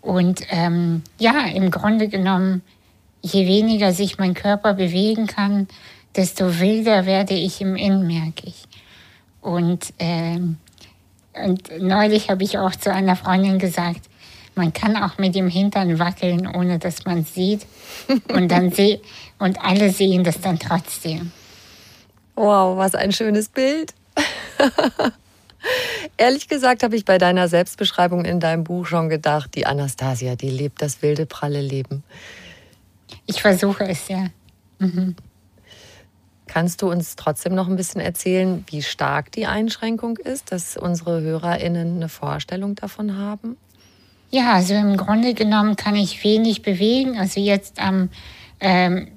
Und 0.00 0.42
ähm, 0.50 1.02
ja, 1.18 1.46
im 1.46 1.70
Grunde 1.70 2.08
genommen, 2.08 2.62
je 3.22 3.46
weniger 3.46 3.92
sich 3.92 4.18
mein 4.18 4.34
Körper 4.34 4.74
bewegen 4.74 5.28
kann, 5.28 5.68
desto 6.16 6.58
wilder 6.58 7.06
werde 7.06 7.34
ich 7.34 7.60
im 7.60 7.76
Innen, 7.76 8.06
merke 8.06 8.48
ich. 8.48 8.64
Und, 9.40 9.92
ähm, 10.00 10.56
und 11.40 11.70
neulich 11.80 12.30
habe 12.30 12.42
ich 12.42 12.58
auch 12.58 12.74
zu 12.74 12.92
einer 12.92 13.14
Freundin 13.14 13.60
gesagt, 13.60 14.00
man 14.56 14.72
kann 14.72 14.96
auch 14.96 15.18
mit 15.18 15.34
dem 15.34 15.48
Hintern 15.48 15.98
wackeln, 15.98 16.46
ohne 16.46 16.78
dass 16.78 17.04
man 17.04 17.20
es 17.20 17.34
sieht. 17.34 17.66
Und, 18.28 18.48
dann 18.48 18.70
seh 18.72 19.00
und 19.38 19.62
alle 19.62 19.90
sehen 19.90 20.24
das 20.24 20.40
dann 20.40 20.58
trotzdem. 20.58 21.30
Wow, 22.34 22.76
was 22.76 22.94
ein 22.94 23.12
schönes 23.12 23.48
Bild. 23.48 23.94
Ehrlich 26.16 26.48
gesagt 26.48 26.82
habe 26.82 26.96
ich 26.96 27.04
bei 27.04 27.18
deiner 27.18 27.48
Selbstbeschreibung 27.48 28.24
in 28.24 28.40
deinem 28.40 28.64
Buch 28.64 28.86
schon 28.86 29.08
gedacht, 29.08 29.54
die 29.54 29.66
Anastasia, 29.66 30.36
die 30.36 30.50
lebt 30.50 30.80
das 30.80 31.02
wilde, 31.02 31.26
pralle 31.26 31.60
Leben. 31.60 32.02
Ich 33.26 33.42
versuche 33.42 33.84
es, 33.84 34.08
ja. 34.08 34.26
Mhm. 34.78 35.16
Kannst 36.46 36.80
du 36.80 36.90
uns 36.90 37.16
trotzdem 37.16 37.54
noch 37.54 37.68
ein 37.68 37.76
bisschen 37.76 38.00
erzählen, 38.00 38.64
wie 38.70 38.82
stark 38.82 39.32
die 39.32 39.46
Einschränkung 39.46 40.16
ist, 40.16 40.52
dass 40.52 40.76
unsere 40.76 41.20
HörerInnen 41.20 41.96
eine 41.96 42.08
Vorstellung 42.08 42.74
davon 42.76 43.18
haben? 43.18 43.56
Ja, 44.30 44.54
also 44.54 44.74
im 44.74 44.96
Grunde 44.96 45.34
genommen 45.34 45.76
kann 45.76 45.94
ich 45.94 46.22
wenig 46.24 46.62
bewegen. 46.62 47.18
Also 47.18 47.40
jetzt 47.40 47.80
am, 47.80 48.10
ähm, 48.60 49.08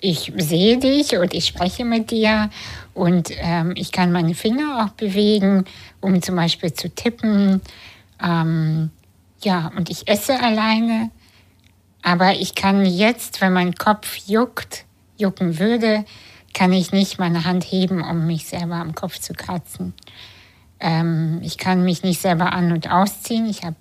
ich 0.00 0.32
sehe 0.36 0.78
dich 0.78 1.16
und 1.16 1.34
ich 1.34 1.46
spreche 1.46 1.84
mit 1.84 2.10
dir 2.10 2.50
und 2.94 3.30
ähm, 3.38 3.72
ich 3.76 3.92
kann 3.92 4.12
meine 4.12 4.34
Finger 4.34 4.84
auch 4.84 4.94
bewegen, 4.94 5.64
um 6.00 6.20
zum 6.22 6.36
Beispiel 6.36 6.72
zu 6.72 6.88
tippen. 6.88 7.60
Ähm, 8.22 8.90
ja, 9.42 9.70
und 9.76 9.88
ich 9.90 10.08
esse 10.08 10.40
alleine. 10.40 11.10
Aber 12.02 12.34
ich 12.34 12.54
kann 12.54 12.84
jetzt, 12.84 13.40
wenn 13.40 13.52
mein 13.52 13.74
Kopf 13.74 14.16
juckt, 14.26 14.84
jucken 15.16 15.58
würde, 15.58 16.04
kann 16.54 16.72
ich 16.72 16.92
nicht 16.92 17.18
meine 17.18 17.44
Hand 17.44 17.64
heben, 17.64 18.02
um 18.02 18.26
mich 18.26 18.46
selber 18.46 18.76
am 18.76 18.94
Kopf 18.94 19.18
zu 19.18 19.34
kratzen. 19.34 19.94
Ähm, 20.80 21.40
ich 21.42 21.58
kann 21.58 21.84
mich 21.84 22.02
nicht 22.02 22.20
selber 22.20 22.52
an- 22.52 22.72
und 22.72 22.90
ausziehen. 22.90 23.46
Ich 23.46 23.64
habe 23.64 23.76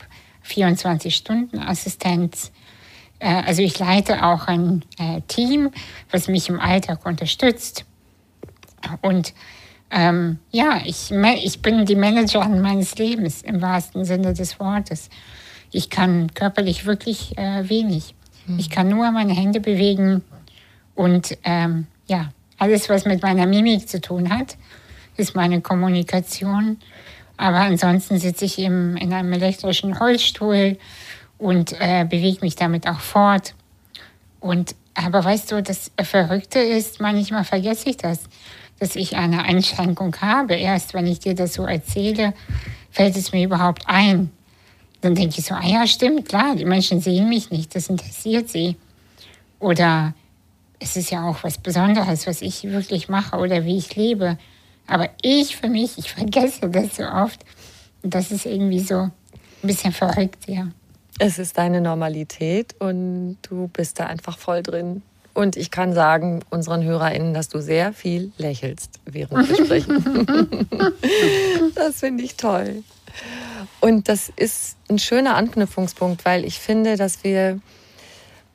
24-Stunden-Assistenz. 0.50 2.52
Äh, 3.20 3.44
also 3.46 3.62
ich 3.62 3.80
leite 3.80 4.26
auch 4.26 4.48
ein 4.48 4.84
äh, 4.98 5.22
Team, 5.28 5.72
was 6.12 6.28
mich 6.28 6.50
im 6.50 6.60
Alltag 6.60 7.06
unterstützt. 7.06 7.86
Und 9.02 9.34
ähm, 9.92 10.40
ja, 10.52 10.82
ich, 10.86 11.12
ich 11.12 11.62
bin 11.62 11.86
die 11.86 11.96
Managerin 11.96 12.62
meines 12.62 12.98
Lebens 12.98 13.42
im 13.42 13.62
wahrsten 13.62 14.06
Sinne 14.06 14.34
des 14.34 14.60
Wortes. 14.60 15.10
Ich 15.72 15.90
kann 15.90 16.34
körperlich 16.34 16.86
wirklich 16.86 17.38
äh, 17.38 17.68
wenig. 17.70 18.16
Mhm. 18.46 18.60
Ich 18.60 18.70
kann 18.70 18.90
nur 18.90 19.10
meine 19.12 19.34
Hände 19.34 19.60
bewegen 19.60 20.24
und 20.96 21.38
ähm, 21.44 21.88
ja, 22.08 22.32
alles, 22.58 22.90
was 22.90 23.06
mit 23.06 23.24
meiner 23.24 23.46
Mimik 23.46 23.88
zu 23.88 24.02
tun 24.02 24.30
hat, 24.30 24.58
ist 25.16 25.36
meine 25.36 25.62
Kommunikation. 25.62 26.78
Aber 27.40 27.60
ansonsten 27.60 28.20
sitze 28.20 28.44
ich 28.44 28.60
eben 28.60 28.98
in 28.98 29.14
einem 29.14 29.32
elektrischen 29.32 29.98
Holzstuhl 29.98 30.78
und 31.38 31.74
äh, 31.80 32.04
bewege 32.04 32.42
mich 32.42 32.58
damit 32.58 32.86
auch 32.86 33.00
fort. 33.00 33.56
Und 34.42 34.76
aber 34.94 35.24
weißt 35.24 35.54
du, 35.54 35.64
das 35.64 35.90
Verrückte 36.04 36.60
ist, 36.60 37.00
manchmal 37.00 37.46
vergesse 37.46 37.92
ich 37.92 37.96
das, 37.96 38.24
dass 38.80 38.98
ich 38.98 39.16
eine 39.16 39.44
Einschränkung 39.44 40.14
habe. 40.20 40.56
Erst 40.56 40.94
wenn 40.94 41.08
ich 41.08 41.20
dir 41.20 41.34
das 41.34 41.54
so 41.54 41.64
erzähle, 41.64 42.34
fällt 42.92 43.16
es 43.16 43.32
mir 43.32 43.46
überhaupt 43.46 43.84
ein. 43.86 44.32
Dann 45.00 45.16
denke 45.16 45.36
ich 45.40 45.46
so, 45.46 45.56
ah 45.56 45.66
ja, 45.66 45.88
stimmt, 45.88 46.28
klar, 46.28 46.58
die 46.58 46.66
Menschen 46.66 47.00
sehen 47.00 47.30
mich 47.30 47.52
nicht, 47.52 47.74
das 47.74 47.88
interessiert 47.88 48.50
sie. 48.50 48.76
Oder 49.60 50.14
es 50.80 50.98
ist 50.98 51.10
ja 51.10 51.24
auch 51.24 51.42
was 51.44 51.58
Besonderes, 51.58 52.28
was 52.28 52.42
ich 52.42 52.66
wirklich 52.66 53.08
mache 53.08 53.38
oder 53.38 53.64
wie 53.64 53.78
ich 53.78 53.96
lebe. 53.96 54.38
Aber 54.90 55.10
ich 55.22 55.56
für 55.56 55.70
mich, 55.70 55.98
ich 55.98 56.12
vergesse 56.12 56.70
das 56.70 56.96
so 56.96 57.04
oft. 57.04 57.44
Und 58.02 58.16
das 58.16 58.32
ist 58.32 58.46
irgendwie 58.46 58.80
so 58.80 58.96
ein 58.96 59.12
bisschen 59.62 59.92
verrückt, 59.92 60.48
ja. 60.48 60.68
Es 61.20 61.38
ist 61.38 61.58
deine 61.58 61.82
Normalität 61.82 62.76
und 62.80 63.38
du 63.42 63.68
bist 63.68 64.00
da 64.00 64.06
einfach 64.06 64.38
voll 64.38 64.64
drin. 64.64 65.02
Und 65.34 65.58
ich 65.58 65.70
kann 65.70 65.94
sagen 65.94 66.42
unseren 66.50 66.84
HörerInnen, 66.84 67.34
dass 67.34 67.50
du 67.50 67.62
sehr 67.62 67.94
viel 67.94 68.32
lächelst, 68.38 69.00
während 69.06 69.50
wir 69.50 69.66
sprechen. 69.66 70.68
das 71.76 72.00
finde 72.00 72.24
ich 72.24 72.36
toll. 72.36 72.84
Und 73.82 74.10
das 74.10 74.32
ist 74.36 74.78
ein 74.90 75.00
schöner 75.00 75.36
Anknüpfungspunkt, 75.36 76.26
weil 76.26 76.46
ich 76.46 76.60
finde, 76.60 76.96
dass 76.96 77.24
wir 77.24 77.60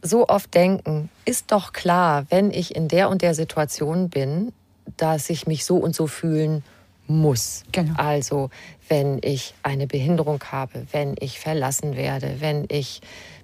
so 0.03 0.29
oft 0.29 0.53
denken, 0.55 1.11
ist 1.25 1.53
doch 1.53 1.73
klar, 1.73 2.27
wenn 2.29 2.51
ich 2.51 2.75
in 2.75 2.89
der 2.89 3.09
und 3.09 3.23
der 3.23 3.35
Situation 3.35 4.11
bin, 4.11 4.53
dass 4.97 5.31
ich 5.31 5.47
mich 5.47 5.65
so 5.65 5.77
und 5.77 5.95
so 5.95 6.07
fühlen 6.07 6.63
muss. 7.07 7.65
Genau. 7.73 7.95
Also 7.97 8.51
wenn 8.89 9.19
ich 9.23 9.55
eine 9.63 9.87
Behinderung 9.87 10.43
habe, 10.51 10.87
wenn 10.93 11.15
ich 11.19 11.39
verlassen 11.39 11.97
werde, 11.97 12.37
wenn 12.41 12.67
ich 12.69 13.01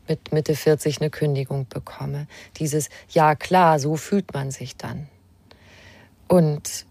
mit 0.09 0.33
Mitte 0.33 0.57
40 0.57 1.01
eine 1.01 1.11
Kündigung 1.11 1.67
bekomme. 1.69 2.27
Dieses, 2.57 2.89
ja 3.11 3.37
klar, 3.37 3.79
so 3.79 3.95
fühlt 3.97 4.35
man 4.35 4.51
sich 4.51 4.77
dann. 4.77 5.09
Und 6.27 6.87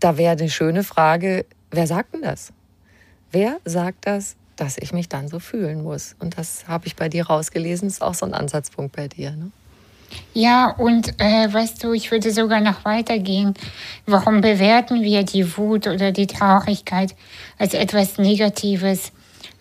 da 0.00 0.16
wäre 0.16 0.38
eine 0.38 0.48
schöne 0.48 0.82
Frage, 0.82 1.44
wer 1.70 1.86
sagt 1.86 2.14
denn 2.14 2.22
das? 2.22 2.52
Wer 3.30 3.58
sagt 3.64 4.06
das 4.06 4.36
dass 4.56 4.78
ich 4.78 4.92
mich 4.92 5.08
dann 5.08 5.28
so 5.28 5.38
fühlen 5.38 5.82
muss. 5.82 6.16
Und 6.18 6.38
das 6.38 6.66
habe 6.66 6.86
ich 6.86 6.96
bei 6.96 7.08
dir 7.08 7.26
rausgelesen, 7.26 7.88
ist 7.88 8.02
auch 8.02 8.14
so 8.14 8.26
ein 8.26 8.34
Ansatzpunkt 8.34 8.96
bei 8.96 9.06
dir. 9.06 9.30
Ne? 9.32 9.52
Ja, 10.34 10.70
und 10.70 11.20
äh, 11.20 11.52
weißt 11.52 11.82
du, 11.82 11.92
ich 11.92 12.10
würde 12.10 12.30
sogar 12.30 12.60
noch 12.60 12.84
weitergehen. 12.84 13.54
Warum 14.06 14.40
bewerten 14.40 15.02
wir 15.02 15.22
die 15.22 15.56
Wut 15.56 15.86
oder 15.86 16.12
die 16.12 16.26
Traurigkeit 16.26 17.14
als 17.58 17.74
etwas 17.74 18.18
Negatives? 18.18 19.12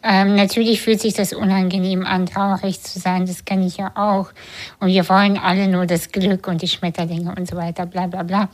Ähm, 0.04 0.36
natürlich 0.36 0.82
fühlt 0.82 1.02
sich 1.02 1.14
das 1.16 1.34
unangenehm 1.34 2.06
an, 2.06 2.28
traurig 2.28 2.82
zu 2.82 3.00
sein, 3.00 3.26
das 3.26 3.44
kenne 3.44 3.66
ich 3.66 3.78
ja 3.78 3.92
auch. 3.96 4.30
Und 4.80 4.90
wir 4.90 5.10
wollen 5.10 5.38
alle 5.38 5.68
nur 5.68 5.88
das 5.88 6.12
Glück 6.12 6.48
und 6.48 6.62
die 6.62 6.68
Schmetterlinge 6.68 7.34
und 7.36 7.48
so 7.48 7.56
weiter, 7.56 7.88
bla 7.88 8.06
bla 8.06 8.22
bla. 8.22 8.50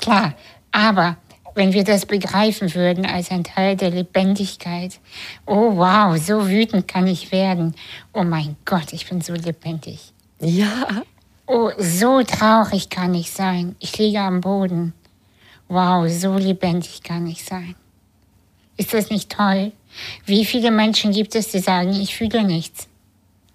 Klar, 0.00 0.34
aber 0.72 1.16
wenn 1.54 1.72
wir 1.72 1.84
das 1.84 2.06
begreifen 2.06 2.74
würden 2.74 3.06
als 3.06 3.30
ein 3.30 3.44
Teil 3.44 3.76
der 3.76 3.90
Lebendigkeit. 3.90 4.98
Oh 5.46 5.76
wow, 5.76 6.16
so 6.16 6.48
wütend 6.48 6.88
kann 6.88 7.06
ich 7.06 7.32
werden. 7.32 7.74
Oh 8.12 8.24
mein 8.24 8.56
Gott, 8.64 8.92
ich 8.92 9.08
bin 9.08 9.20
so 9.20 9.34
lebendig. 9.34 10.12
Ja. 10.40 11.02
Oh, 11.52 11.72
so 11.78 12.22
traurig 12.22 12.90
kann 12.90 13.12
ich 13.12 13.32
sein. 13.32 13.74
Ich 13.80 13.98
liege 13.98 14.20
am 14.20 14.40
Boden. 14.40 14.92
Wow, 15.66 16.08
so 16.08 16.36
lebendig 16.36 17.02
kann 17.02 17.26
ich 17.26 17.44
sein. 17.44 17.74
Ist 18.76 18.94
das 18.94 19.10
nicht 19.10 19.32
toll? 19.32 19.72
Wie 20.24 20.44
viele 20.44 20.70
Menschen 20.70 21.10
gibt 21.10 21.34
es, 21.34 21.48
die 21.48 21.58
sagen, 21.58 21.90
ich 21.90 22.14
fühle 22.14 22.44
nichts? 22.44 22.86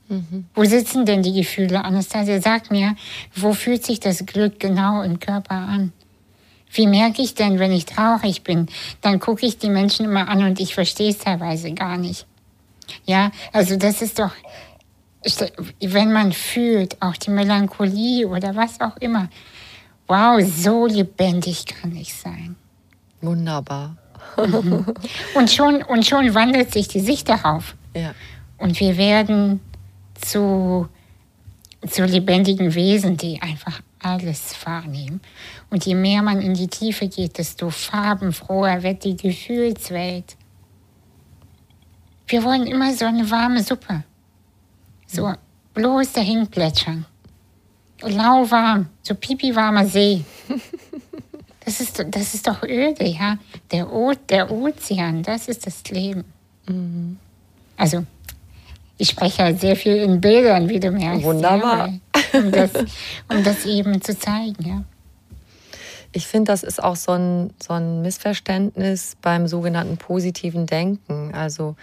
Mhm. 0.10 0.46
Wo 0.54 0.66
sitzen 0.66 1.06
denn 1.06 1.24
die 1.24 1.32
Gefühle? 1.32 1.86
Anastasia, 1.86 2.42
sag 2.42 2.70
mir, 2.70 2.98
wo 3.34 3.54
fühlt 3.54 3.86
sich 3.86 4.02
das 4.02 4.26
Glück 4.26 4.60
genau 4.60 5.02
im 5.02 5.22
Körper 5.22 5.56
an? 5.56 5.94
Wie 6.74 6.88
merke 6.88 7.22
ich 7.22 7.34
denn, 7.36 7.60
wenn 7.60 7.72
ich 7.72 7.86
traurig 7.86 8.44
bin? 8.44 8.68
Dann 9.00 9.22
gucke 9.22 9.46
ich 9.46 9.58
die 9.58 9.70
Menschen 9.70 10.04
immer 10.04 10.28
an 10.28 10.44
und 10.44 10.60
ich 10.60 10.76
verstehe 10.76 11.12
es 11.12 11.20
teilweise 11.20 11.72
gar 11.72 11.96
nicht. 11.96 12.26
Ja, 13.06 13.32
also 13.54 13.78
das 13.78 14.02
ist 14.02 14.20
doch, 14.20 14.32
wenn 15.82 16.12
man 16.12 16.32
fühlt, 16.32 17.02
auch 17.02 17.16
die 17.16 17.32
Melancholie 17.32 18.28
oder 18.28 18.56
was 18.56 18.80
auch 18.80 18.98
immer. 18.98 19.30
Wow, 20.08 20.42
so 20.42 20.86
lebendig 20.86 21.66
kann 21.66 21.96
ich 21.96 22.14
sein. 22.14 22.56
Wunderbar. 23.22 23.98
Mhm. 24.38 24.86
Und, 25.34 25.52
schon, 25.52 25.82
und 25.84 26.06
schon 26.06 26.34
wandelt 26.34 26.72
sich 26.72 26.88
die 26.88 27.00
Sicht 27.00 27.30
darauf. 27.30 27.76
Ja. 27.96 28.14
Und 28.58 28.80
wir 28.80 28.98
werden 28.98 29.62
zu, 30.14 30.88
zu 31.88 32.06
lebendigen 32.06 32.74
Wesen, 32.76 33.18
die 33.18 33.42
einfach 33.42 33.82
alles 34.00 34.56
wahrnehmen. 34.66 35.22
Und 35.70 35.86
je 35.86 35.96
mehr 35.96 36.22
man 36.22 36.42
in 36.42 36.54
die 36.54 36.68
Tiefe 36.68 37.08
geht, 37.08 37.38
desto 37.38 37.70
farbenfroher 37.70 38.84
wird 38.84 39.04
die 39.04 39.18
Gefühlswelt. 39.18 40.38
Wir 42.28 42.44
wollen 42.44 42.68
immer 42.68 42.94
so 42.94 43.06
eine 43.06 43.30
warme 43.30 43.64
Suppe. 43.64 44.04
So 45.16 45.34
bloß 45.74 46.14
dahin 46.14 46.48
plätschern. 46.48 47.06
Lauwarm, 48.02 48.88
so 49.02 49.16
pipi-warmer 49.16 49.86
See. 49.86 50.24
Das 51.66 51.82
ist, 51.82 52.06
das 52.12 52.36
ist 52.36 52.48
doch 52.48 52.62
öde, 52.62 53.06
ja. 53.06 53.40
Der, 53.72 53.92
o 53.92 54.14
der 54.30 54.52
Ozean, 54.52 55.24
das 55.24 55.48
ist 55.48 55.66
das 55.66 55.84
Leben. 55.90 56.24
Mhm. 56.68 57.18
Also 57.76 58.06
ich 58.98 59.10
spreche 59.10 59.42
ja 59.42 59.54
sehr 59.54 59.76
viel 59.76 59.96
in 59.96 60.22
Bildern, 60.22 60.70
wie 60.70 60.80
du 60.80 60.92
merkst. 60.92 61.24
Wunderbar. 61.24 61.88
Ja, 61.88 62.40
um, 62.40 62.52
das, 62.52 62.70
um 63.30 63.44
das 63.44 63.66
eben 63.66 64.00
zu 64.02 64.18
zeigen, 64.18 64.64
ja. 64.64 64.84
Ich 66.12 66.28
finde, 66.28 66.52
das 66.52 66.64
ist 66.64 66.82
auch 66.82 66.96
so 66.96 67.12
ein, 67.12 67.54
so 67.62 67.74
ein 67.74 68.02
Missverständnis 68.02 69.18
beim 69.22 69.48
sogenannten 69.48 69.98
positiven 69.98 70.66
Denken. 70.66 71.34
Also 71.34 71.76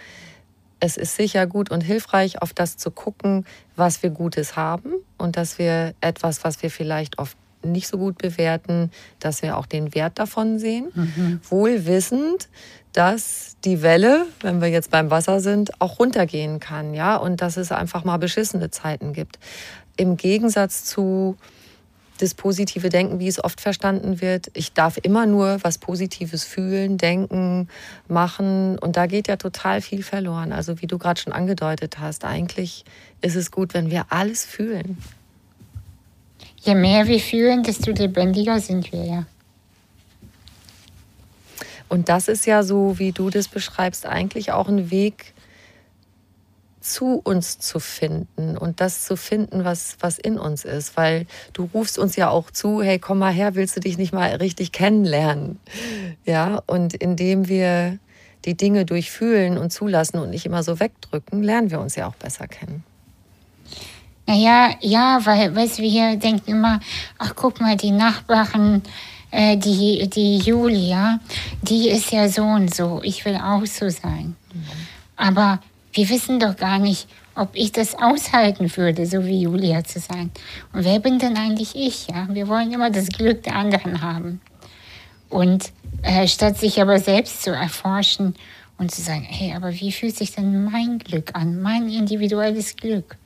es 0.83 0.97
ist 0.97 1.15
sicher 1.15 1.47
gut 1.47 1.71
und 1.71 1.79
hilfreich, 1.79 2.41
auf 2.41 2.51
das 2.51 2.75
zu 2.75 2.91
gucken, 2.91 3.45
was 3.77 4.03
wir 4.03 4.09
Gutes 4.09 4.57
haben 4.57 4.91
und 5.17 5.37
dass 5.37 5.57
wir 5.57 5.93
etwas, 6.01 6.43
was 6.43 6.61
wir 6.61 6.69
vielleicht 6.69 7.19
oft 7.19 7.37
nicht 7.63 7.87
so 7.87 7.97
gut 7.97 8.17
bewerten, 8.17 8.91
dass 9.21 9.41
wir 9.41 9.57
auch 9.57 9.65
den 9.65 9.95
Wert 9.95 10.19
davon 10.19 10.59
sehen. 10.59 10.91
Mhm. 10.93 11.39
Wohl 11.49 11.85
wissend, 11.85 12.49
dass 12.91 13.55
die 13.63 13.81
Welle, 13.81 14.25
wenn 14.41 14.59
wir 14.59 14.67
jetzt 14.67 14.91
beim 14.91 15.09
Wasser 15.09 15.39
sind, 15.39 15.79
auch 15.79 15.99
runtergehen 15.99 16.59
kann, 16.59 16.93
ja, 16.93 17.15
und 17.15 17.41
dass 17.41 17.55
es 17.55 17.71
einfach 17.71 18.03
mal 18.03 18.17
beschissene 18.17 18.69
Zeiten 18.69 19.13
gibt. 19.13 19.39
Im 19.95 20.17
Gegensatz 20.17 20.83
zu 20.83 21.37
das 22.19 22.33
positive 22.33 22.89
Denken, 22.89 23.19
wie 23.19 23.27
es 23.27 23.43
oft 23.43 23.59
verstanden 23.59 24.21
wird. 24.21 24.51
Ich 24.53 24.73
darf 24.73 24.97
immer 25.01 25.25
nur 25.25 25.57
was 25.63 25.77
Positives 25.77 26.43
fühlen, 26.43 26.97
denken, 26.97 27.67
machen. 28.07 28.77
Und 28.79 28.97
da 28.97 29.07
geht 29.07 29.27
ja 29.27 29.35
total 29.35 29.81
viel 29.81 30.03
verloren. 30.03 30.53
Also 30.53 30.81
wie 30.81 30.87
du 30.87 30.97
gerade 30.97 31.19
schon 31.19 31.33
angedeutet 31.33 31.99
hast, 31.99 32.23
eigentlich 32.23 32.85
ist 33.21 33.35
es 33.35 33.51
gut, 33.51 33.73
wenn 33.73 33.89
wir 33.89 34.05
alles 34.09 34.45
fühlen. 34.45 34.97
Je 36.61 36.75
mehr 36.75 37.07
wir 37.07 37.19
fühlen, 37.19 37.63
desto 37.63 37.91
lebendiger 37.91 38.59
sind 38.59 38.91
wir 38.91 39.03
ja. 39.03 39.25
Und 41.89 42.09
das 42.09 42.27
ist 42.27 42.45
ja 42.47 42.63
so, 42.63 42.97
wie 42.99 43.11
du 43.11 43.29
das 43.29 43.47
beschreibst, 43.47 44.05
eigentlich 44.05 44.51
auch 44.51 44.67
ein 44.67 44.89
Weg, 44.89 45.32
zu 46.83 47.21
uns 47.23 47.59
zu 47.59 47.79
finden 47.79 48.57
und 48.57 48.81
das 48.81 49.05
zu 49.05 49.15
finden, 49.15 49.63
was, 49.63 49.97
was 49.99 50.19
in 50.19 50.37
uns 50.37 50.65
ist. 50.65 50.97
Weil 50.97 51.25
du 51.53 51.69
rufst 51.73 51.97
uns 51.97 52.15
ja 52.15 52.29
auch 52.29 52.51
zu, 52.51 52.81
hey, 52.81 52.99
komm 52.99 53.19
mal 53.19 53.33
her, 53.33 53.55
willst 53.55 53.75
du 53.75 53.79
dich 53.79 53.97
nicht 53.97 54.13
mal 54.13 54.29
richtig 54.35 54.71
kennenlernen? 54.71 55.59
Ja, 56.25 56.61
und 56.67 56.93
indem 56.93 57.47
wir 57.47 57.97
die 58.45 58.55
Dinge 58.55 58.85
durchfühlen 58.85 59.57
und 59.57 59.71
zulassen 59.71 60.19
und 60.19 60.29
nicht 60.29 60.45
immer 60.45 60.63
so 60.63 60.79
wegdrücken, 60.79 61.43
lernen 61.43 61.71
wir 61.71 61.79
uns 61.79 61.95
ja 61.95 62.07
auch 62.07 62.15
besser 62.15 62.47
kennen. 62.47 62.83
Naja, 64.25 64.71
ja, 64.79 65.19
weil 65.23 65.55
weißt, 65.55 65.79
wir 65.79 66.15
denken 66.15 66.51
immer, 66.51 66.79
ach 67.17 67.33
guck 67.35 67.59
mal, 67.59 67.75
die 67.75 67.91
Nachbarin, 67.91 68.81
äh, 69.31 69.57
die, 69.57 70.09
die 70.09 70.37
Julia, 70.37 71.19
die 71.61 71.89
ist 71.89 72.11
ja 72.11 72.29
so 72.29 72.43
und 72.43 72.73
so, 72.73 73.01
ich 73.03 73.25
will 73.25 73.35
auch 73.35 73.65
so 73.65 73.89
sein. 73.89 74.35
Mhm. 74.53 74.63
Aber 75.15 75.59
wir 75.93 76.09
wissen 76.09 76.39
doch 76.39 76.57
gar 76.57 76.79
nicht, 76.79 77.07
ob 77.35 77.49
ich 77.53 77.71
das 77.71 77.95
aushalten 77.95 78.75
würde, 78.75 79.05
so 79.05 79.25
wie 79.25 79.41
Julia 79.41 79.83
zu 79.83 79.99
sein. 79.99 80.31
Und 80.71 80.83
wer 80.85 80.99
bin 80.99 81.19
denn 81.19 81.37
eigentlich 81.37 81.75
ich? 81.75 82.07
Ja? 82.07 82.27
Wir 82.31 82.47
wollen 82.47 82.71
immer 82.71 82.89
das 82.89 83.09
Glück 83.09 83.43
der 83.43 83.55
anderen 83.55 84.01
haben. 84.01 84.41
Und 85.29 85.71
äh, 86.03 86.27
statt 86.27 86.57
sich 86.57 86.81
aber 86.81 86.99
selbst 86.99 87.43
zu 87.43 87.51
erforschen 87.51 88.35
und 88.77 88.91
zu 88.91 89.01
sagen, 89.01 89.23
hey, 89.27 89.53
aber 89.55 89.73
wie 89.73 89.91
fühlt 89.91 90.15
sich 90.15 90.33
denn 90.33 90.65
mein 90.65 90.99
Glück 90.99 91.31
an, 91.33 91.61
mein 91.61 91.89
individuelles 91.89 92.75
Glück? 92.75 93.17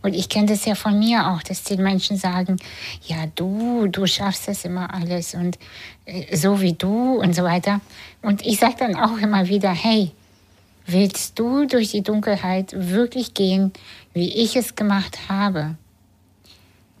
Und 0.00 0.14
ich 0.14 0.28
kenne 0.28 0.46
das 0.48 0.66
ja 0.66 0.74
von 0.74 0.98
mir 0.98 1.28
auch, 1.28 1.42
dass 1.42 1.64
die 1.64 1.78
Menschen 1.78 2.18
sagen, 2.18 2.58
ja, 3.06 3.24
du, 3.34 3.86
du 3.88 4.06
schaffst 4.06 4.48
das 4.48 4.66
immer 4.66 4.92
alles 4.92 5.34
und 5.34 5.58
äh, 6.04 6.36
so 6.36 6.60
wie 6.60 6.74
du 6.74 7.20
und 7.20 7.34
so 7.34 7.42
weiter. 7.42 7.80
Und 8.20 8.44
ich 8.44 8.58
sage 8.58 8.74
dann 8.78 8.96
auch 8.96 9.16
immer 9.16 9.48
wieder, 9.48 9.70
hey, 9.70 10.12
Willst 10.86 11.38
du 11.38 11.66
durch 11.66 11.92
die 11.92 12.02
Dunkelheit 12.02 12.74
wirklich 12.74 13.34
gehen, 13.34 13.72
wie 14.12 14.32
ich 14.32 14.56
es 14.56 14.76
gemacht 14.76 15.28
habe? 15.28 15.76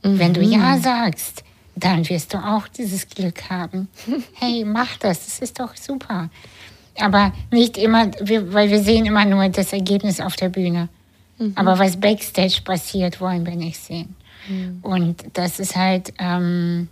Mhm. 0.02 0.18
Wenn 0.18 0.34
du 0.34 0.42
Ja 0.42 0.78
sagst, 0.78 1.44
dann 1.76 2.08
wirst 2.08 2.32
du 2.32 2.38
auch 2.38 2.68
dieses 2.68 3.08
Glück 3.08 3.50
haben. 3.50 3.88
Hey, 4.34 4.64
mach 4.64 4.96
das, 4.98 5.24
das 5.24 5.38
ist 5.40 5.60
doch 5.60 5.76
super. 5.76 6.30
Aber 6.98 7.32
nicht 7.50 7.76
immer, 7.76 8.10
weil 8.20 8.70
wir 8.70 8.82
sehen 8.82 9.06
immer 9.06 9.24
nur 9.24 9.48
das 9.48 9.72
Ergebnis 9.72 10.20
auf 10.20 10.36
der 10.36 10.48
Bühne. 10.48 10.88
Mhm. 11.38 11.52
Aber 11.56 11.78
was 11.78 11.98
backstage 11.98 12.60
passiert, 12.64 13.20
wollen 13.20 13.44
wir 13.44 13.56
nicht 13.56 13.78
sehen. 13.78 14.14
Mhm. 14.48 14.78
Und 14.82 15.24
das 15.32 15.58
ist 15.58 15.74
halt, 15.74 16.12
ähm, 16.18 16.88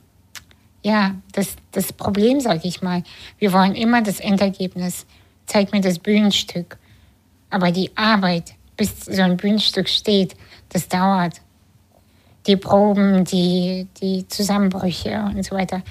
ja, 0.82 1.14
das, 1.32 1.54
das 1.70 1.92
Problem, 1.92 2.40
sage 2.40 2.62
ich 2.64 2.82
mal. 2.82 3.04
Wir 3.38 3.52
wollen 3.52 3.74
immer 3.74 4.02
das 4.02 4.18
Endergebnis. 4.18 5.06
Zeig 5.46 5.72
mir 5.72 5.80
das 5.80 5.98
Bühnenstück. 5.98 6.78
Aber 7.52 7.70
die 7.70 7.94
Arbeit, 7.96 8.54
bis 8.78 9.04
so 9.04 9.20
ein 9.20 9.36
Bühnenstück 9.36 9.88
steht, 9.88 10.34
das 10.70 10.88
dauert. 10.88 11.42
Die 12.46 12.56
Proben, 12.56 13.24
die, 13.24 13.86
die 14.00 14.26
Zusammenbrüche 14.26 15.22
und 15.22 15.44
so 15.44 15.54
weiter, 15.54 15.82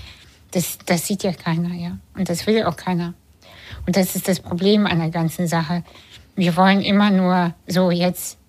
das, 0.49 0.79
das 0.85 1.05
sieht 1.05 1.23
ja 1.23 1.31
keiner, 1.31 1.73
ja. 1.73 1.97
Und 2.15 2.29
das 2.29 2.47
will 2.47 2.63
auch 2.63 2.75
keiner. 2.75 3.13
Und 3.85 3.95
das 3.95 4.15
ist 4.15 4.27
das 4.27 4.39
Problem 4.39 4.87
an 4.87 4.99
der 4.99 5.11
ganzen 5.11 5.47
Sache. 5.47 5.83
Wir 6.35 6.57
wollen 6.57 6.81
immer 6.81 7.11
nur 7.11 7.53
so 7.67 7.91
jetzt 7.91 8.39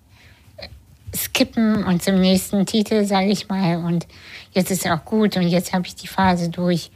äh, 0.57 0.67
skippen 1.15 1.83
und 1.83 2.01
zum 2.01 2.19
nächsten 2.19 2.65
Titel, 2.65 3.05
sage 3.05 3.27
ich 3.27 3.47
mal. 3.47 3.77
Und 3.77 4.07
jetzt 4.53 4.71
ist 4.71 4.89
auch 4.89 5.05
gut 5.05 5.37
und 5.37 5.47
jetzt 5.47 5.71
habe 5.71 5.85
ich 5.85 5.95
die 5.95 6.07
Phase 6.07 6.49
durch 6.49 6.89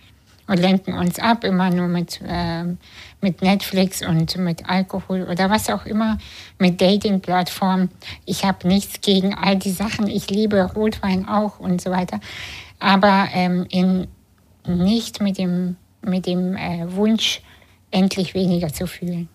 und 0.48 0.60
lenken 0.60 0.94
uns 0.94 1.20
ab, 1.20 1.44
immer 1.44 1.70
nur 1.70 1.88
mit, 1.88 2.22
äh, 2.26 2.64
mit 3.22 3.42
Netflix 3.42 4.02
und 4.02 4.38
mit 4.38 4.68
Alkohol 4.68 5.24
oder 5.24 5.50
was 5.50 5.70
auch 5.70 5.86
immer, 5.86 6.18
mit 6.58 6.80
Dating-Plattformen. 6.82 7.90
Ich 8.26 8.46
habe 8.46 8.68
nichts 8.68 9.02
gegen 9.02 9.34
all 9.36 9.58
die 9.58 9.72
Sachen. 9.72 10.08
Ich 10.08 10.30
liebe 10.30 10.62
Rotwein 10.64 11.28
auch 11.28 11.60
und 11.60 11.82
so 11.82 11.92
weiter. 11.92 12.20
Aber 12.80 13.28
ähm, 13.34 13.66
in, 13.70 14.08
nicht 14.66 15.22
mit 15.22 15.38
dem, 15.38 15.76
mit 16.02 16.26
dem 16.26 16.56
äh, 16.56 16.86
Wunsch, 16.96 17.42
endlich 17.92 18.34
weniger 18.34 18.72
zu 18.72 18.88
fühlen. 18.88 19.30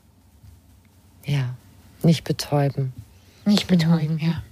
Ja, 1.25 1.55
nicht 2.03 2.25
betäuben. 2.25 2.93
Nicht 3.45 3.67
betäuben, 3.67 4.19
ja. 4.19 4.43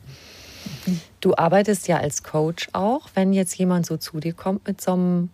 Du 1.21 1.37
arbeitest 1.37 1.89
ja 1.89 1.99
als 1.99 2.23
Coach 2.23 2.69
auch, 2.73 3.09
wenn 3.15 3.33
jetzt 3.33 3.57
jemand 3.57 3.87
so 3.87 3.97
zu 3.97 4.21
dir 4.21 4.33
kommt 4.33 4.67
mit 4.67 4.81
so 4.81 4.93
einem 4.93 5.31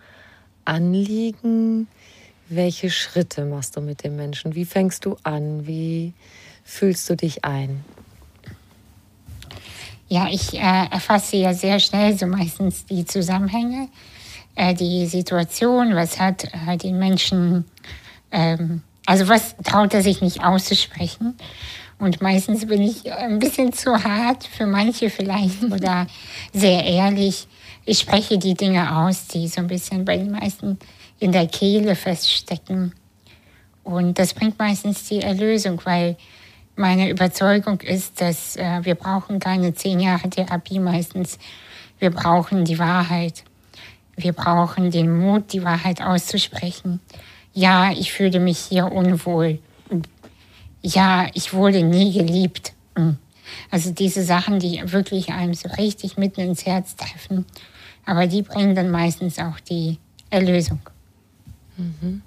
Anliegen, 0.67 1.89
welche 2.49 2.91
Schritte 2.91 3.45
machst 3.45 3.77
du 3.77 3.81
mit 3.81 4.05
dem 4.05 4.17
Menschen? 4.17 4.55
Wie 4.55 4.65
fängst 4.65 5.05
du 5.05 5.17
an? 5.23 5.67
Wie 5.67 6.13
fühlst 6.65 7.09
du 7.11 7.17
dich 7.17 7.45
ein? 7.45 7.85
Ja, 10.09 10.29
ich 10.31 10.55
äh, 10.55 10.87
erfasse 10.91 11.37
ja 11.37 11.53
sehr 11.53 11.81
schnell 11.81 12.17
so 12.17 12.27
meistens 12.27 12.87
die 12.87 13.05
Zusammenhänge, 13.05 13.89
äh, 14.55 14.73
die 14.73 15.07
Situation, 15.07 15.97
was 15.97 16.21
hat 16.21 16.45
äh, 16.45 16.77
den 16.77 16.99
Menschen, 16.99 17.65
ähm, 18.31 18.83
also 19.05 19.27
was 19.27 19.57
traut 19.65 19.95
er 19.95 20.03
sich 20.03 20.21
nicht 20.21 20.45
auszusprechen. 20.45 21.37
Und 21.99 22.21
meistens 22.21 22.67
bin 22.67 22.83
ich 22.83 23.11
ein 23.11 23.39
bisschen 23.39 23.73
zu 23.73 24.05
hart 24.05 24.47
für 24.47 24.67
manche 24.67 25.11
vielleicht 25.11 25.65
oder 25.65 26.07
sehr 26.53 26.85
ehrlich 26.85 27.49
ich 27.87 28.01
spreche 28.01 28.37
die 28.37 28.55
Dinge 28.55 28.99
aus, 28.99 29.29
die 29.29 29.47
so 29.47 29.61
ein 29.61 29.69
bisschen 29.69 30.05
bei 30.05 30.17
den 30.17 30.33
meisten 30.33 30.79
in 31.21 31.31
der 31.31 31.47
Kehle 31.47 31.95
feststecken. 31.95 32.93
Und 33.85 34.19
das 34.19 34.35
bringt 34.35 34.59
meistens 34.59 35.05
die 35.09 35.23
Erlösung, 35.23 35.81
weil 35.85 36.17
meine 36.75 37.09
Überzeugung 37.09 37.81
ist, 37.81 38.21
dass 38.21 38.57
äh, 38.57 38.81
wir 38.83 38.97
brauchen 38.97 39.39
keine 39.39 39.73
zehn 39.73 40.01
Jahre 40.01 40.29
Therapie 40.29 40.81
meistens. 40.81 41.39
Wir 42.01 42.11
brauchen 42.11 42.65
die 42.65 42.81
Wahrheit. 42.81 43.45
Wir 44.17 44.33
brauchen 44.33 44.91
den 44.91 45.17
Mut, 45.17 45.53
die 45.53 45.63
Wahrheit 45.63 46.03
auszusprechen. 46.03 47.01
Ja, 47.55 47.93
ich 47.93 48.13
fühle 48.13 48.41
mich 48.41 48.59
hier 48.59 48.91
unwohl. 48.91 49.61
Ja, 50.83 51.29
ich 51.35 51.55
wurde 51.55 51.85
nie 51.85 52.13
geliebt. 52.13 52.73
Hm. 52.97 53.17
Also 53.71 53.93
diese 53.93 54.25
Sachen, 54.25 54.59
die 54.59 54.83
wirklich 54.93 55.31
einem 55.31 55.55
so 55.55 55.69
richtig 55.69 56.17
mitten 56.17 56.41
ins 56.41 56.67
Herz 56.67 56.97
treffen. 56.97 57.47
Aber 58.07 58.27
die 58.27 58.43
bringen 58.43 58.75
dann 58.75 58.91
meistens 58.91 59.39
auch 59.39 59.61
die 59.61 59.99
Erlösung. 60.31 60.81
Mhm. 61.77 62.23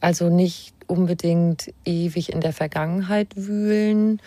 Also 0.00 0.28
nicht 0.28 0.74
unbedingt 0.86 1.72
ewig 1.84 2.32
in 2.32 2.40
der 2.40 2.52
Vergangenheit 2.52 3.28
wühlen, 3.34 4.20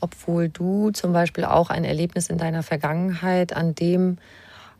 obwohl 0.00 0.48
du 0.48 0.90
zum 0.90 1.12
Beispiel 1.12 1.44
auch 1.44 1.70
ein 1.70 1.84
Erlebnis 1.84 2.30
in 2.30 2.38
deiner 2.38 2.62
Vergangenheit, 2.62 3.52
an 3.52 3.74
dem 3.74 4.18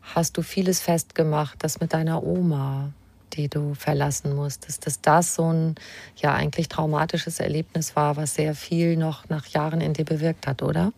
hast 0.01 0.37
du 0.37 0.41
vieles 0.41 0.81
festgemacht, 0.81 1.63
das 1.63 1.79
mit 1.79 1.93
deiner 1.93 2.23
Oma, 2.23 2.91
die 3.33 3.47
du 3.47 3.73
verlassen 3.75 4.35
musstest, 4.35 4.85
dass 4.85 5.01
das 5.01 5.35
so 5.35 5.51
ein 5.51 5.75
ja 6.15 6.33
eigentlich 6.33 6.67
traumatisches 6.67 7.39
Erlebnis 7.39 7.95
war, 7.95 8.17
was 8.17 8.35
sehr 8.35 8.55
viel 8.55 8.97
noch 8.97 9.29
nach 9.29 9.45
Jahren 9.47 9.81
in 9.81 9.93
dir 9.93 10.05
bewirkt 10.05 10.47
hat, 10.47 10.63
oder? 10.63 10.91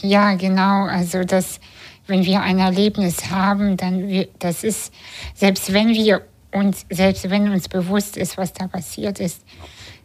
Ja, 0.00 0.34
genau. 0.34 0.84
Also 0.86 1.24
das, 1.24 1.60
wenn 2.06 2.24
wir 2.24 2.42
ein 2.42 2.58
Erlebnis 2.58 3.30
haben, 3.30 3.76
dann 3.76 4.26
das 4.38 4.64
ist, 4.64 4.92
selbst 5.34 5.72
wenn 5.72 5.88
wir 5.88 6.22
uns, 6.52 6.86
selbst 6.90 7.28
wenn 7.30 7.50
uns 7.50 7.68
bewusst 7.68 8.16
ist, 8.16 8.36
was 8.36 8.52
da 8.52 8.68
passiert 8.68 9.20
ist, 9.20 9.42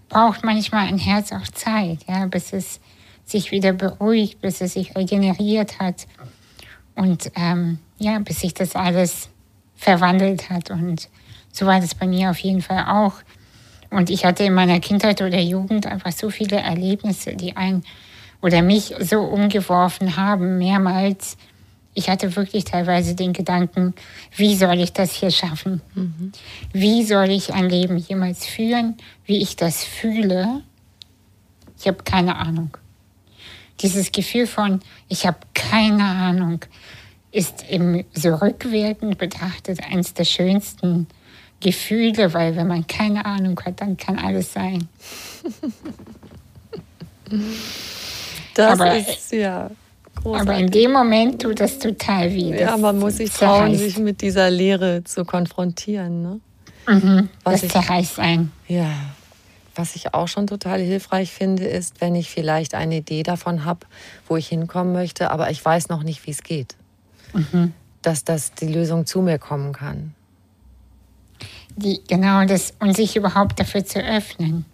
braucht 0.10 0.44
manchmal 0.44 0.88
ein 0.88 0.98
Herz 0.98 1.32
auch 1.32 1.48
Zeit, 1.54 2.00
ja, 2.08 2.26
bis 2.28 2.54
es 2.54 2.80
sich 3.26 3.52
wieder 3.52 3.74
beruhigt, 3.74 4.40
bis 4.42 4.62
es 4.62 4.74
sich 4.74 4.96
regeneriert 4.96 5.80
hat 5.80 6.08
und 6.96 7.32
ähm, 7.36 7.80
ja, 8.00 8.20
bis 8.20 8.40
sich 8.40 8.54
das 8.54 8.76
alles 8.76 9.30
verwandelt 9.76 10.50
hat. 10.50 10.72
Und 10.72 11.10
so 11.52 11.66
war 11.66 11.80
das 11.82 11.94
bei 11.94 12.08
mir 12.08 12.30
auf 12.30 12.40
jeden 12.40 12.62
Fall 12.62 12.86
auch. 12.88 13.16
Und 13.90 14.10
ich 14.10 14.26
hatte 14.26 14.44
in 14.44 14.54
meiner 14.54 14.80
Kindheit 14.80 15.22
oder 15.22 15.40
Jugend 15.40 15.86
einfach 15.86 16.12
so 16.12 16.30
viele 16.30 16.58
Erlebnisse, 16.58 17.36
die 17.36 17.56
einen 17.56 17.84
oder 18.41 18.62
mich 18.62 18.93
so 19.00 19.19
umgeworfen 19.21 20.15
haben, 20.17 20.58
mehrmals. 20.58 21.38
Ich 21.93 22.10
hatte 22.10 22.36
wirklich 22.36 22.65
teilweise 22.65 23.15
den 23.15 23.34
Gedanken, 23.34 23.95
wie 24.36 24.56
soll 24.56 24.80
ich 24.80 24.93
das 24.93 25.13
hier 25.13 25.32
schaffen? 25.32 25.82
Mhm. 25.95 26.32
Wie 26.71 27.04
soll 27.04 27.30
ich 27.30 27.54
ein 27.54 27.69
Leben 27.69 27.97
jemals 27.97 28.45
führen, 28.45 28.97
wie 29.26 29.38
ich 29.41 29.56
das 29.56 29.84
fühle? 29.84 30.62
Ich 31.80 31.88
habe 31.88 32.04
keine 32.04 32.36
Ahnung. 32.36 32.78
Dieses 33.82 34.12
Gefühl 34.12 34.47
von, 34.47 34.82
ich 35.08 35.26
habe 35.26 35.38
keine 35.54 36.04
Ahnung, 36.04 36.62
ist 37.32 37.65
im 37.69 38.04
so 38.13 38.36
rückwirkend 38.36 39.17
betrachtet 39.17 39.84
eines 39.84 40.13
der 40.13 40.26
schönsten 40.26 41.08
Gefühle, 41.60 42.34
weil 42.34 42.56
wenn 42.56 42.67
man 42.67 42.86
keine 42.88 43.26
Ahnung 43.26 43.60
hat, 43.65 43.82
dann 43.82 43.97
kann 43.97 44.17
alles 44.19 44.54
sein. 44.54 44.88
das 48.58 48.80
aber, 48.80 48.98
ist 48.98 49.32
ja. 49.32 49.70
Großartig. 50.15 50.50
Aber 50.50 50.60
in 50.60 50.72
dem 50.72 50.91
Moment 50.91 51.41
tut 51.41 51.60
das 51.60 51.78
total 51.80 52.34
weh. 52.34 52.60
Ja, 52.60 52.76
man 52.78 52.98
muss 52.98 53.17
sich 53.17 53.32
trauen, 53.32 53.74
zerreißt. 53.74 53.80
sich 53.80 53.98
mit 54.00 54.22
dieser 54.22 54.50
Lehre 54.50 55.04
zu 55.04 55.26
konfrontieren. 55.26 56.22
Ne? 56.22 56.39
Mhm, 56.88 57.30
Was 57.43 57.54
das 57.54 57.63
ich, 57.63 57.72
zerreißt 57.72 58.20
ein. 58.20 58.52
Ja. 58.67 58.89
Was 59.76 59.96
ich 59.96 60.15
auch 60.15 60.28
schon 60.28 60.48
total 60.48 60.80
hilfreich 60.80 61.32
finde, 61.32 61.65
ist, 61.65 62.02
wenn 62.02 62.15
ich 62.15 62.32
vielleicht 62.32 62.74
eine 62.74 62.98
Idee 62.98 63.22
davon 63.22 63.63
habe, 63.63 63.82
wo 64.28 64.38
ich 64.38 64.48
hinkommen 64.48 64.91
möchte, 64.91 65.30
aber 65.30 65.52
ich 65.52 65.63
weiß 65.63 65.89
noch 65.89 66.02
nicht, 66.02 66.26
wie 66.26 66.32
es 66.32 66.41
geht. 66.41 66.76
Mhm. 67.34 67.74
Dass 68.02 68.24
das 68.24 68.54
die 68.54 68.67
Lösung 68.67 69.06
zu 69.06 69.22
mir 69.22 69.38
kommen 69.38 69.74
kann. 69.74 70.15
Die, 71.76 72.02
genau 72.08 72.43
das, 72.46 72.74
und 72.80 72.96
sich 72.96 73.15
überhaupt 73.15 73.60
dafür 73.60 73.86
zu 73.86 74.00
öffnen. 74.00 74.65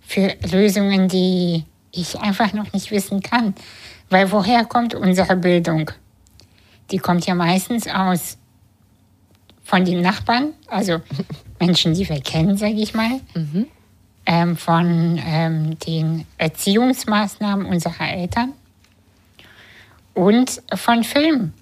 Für 0.00 0.34
Lösungen, 0.50 1.08
die 1.08 1.64
ich 1.94 2.20
einfach 2.20 2.52
noch 2.52 2.72
nicht 2.72 2.90
wissen 2.90 3.22
kann. 3.22 3.54
Weil 4.10 4.30
woher 4.30 4.64
kommt 4.64 4.94
unsere 4.94 5.36
Bildung? 5.36 5.90
Die 6.90 6.98
kommt 6.98 7.26
ja 7.26 7.34
meistens 7.34 7.88
aus 7.88 8.38
von 9.64 9.84
den 9.84 10.02
Nachbarn, 10.02 10.52
also 10.66 11.00
Menschen, 11.58 11.94
die 11.94 12.08
wir 12.08 12.20
kennen, 12.20 12.56
sage 12.56 12.74
ich 12.74 12.94
mal, 12.94 13.20
mhm. 13.34 13.66
ähm, 14.26 14.56
von 14.56 15.20
ähm, 15.24 15.78
den 15.78 16.26
Erziehungsmaßnahmen 16.36 17.66
unserer 17.66 18.10
Eltern 18.10 18.52
und 20.12 20.62
von 20.74 21.02
Filmen. 21.02 21.54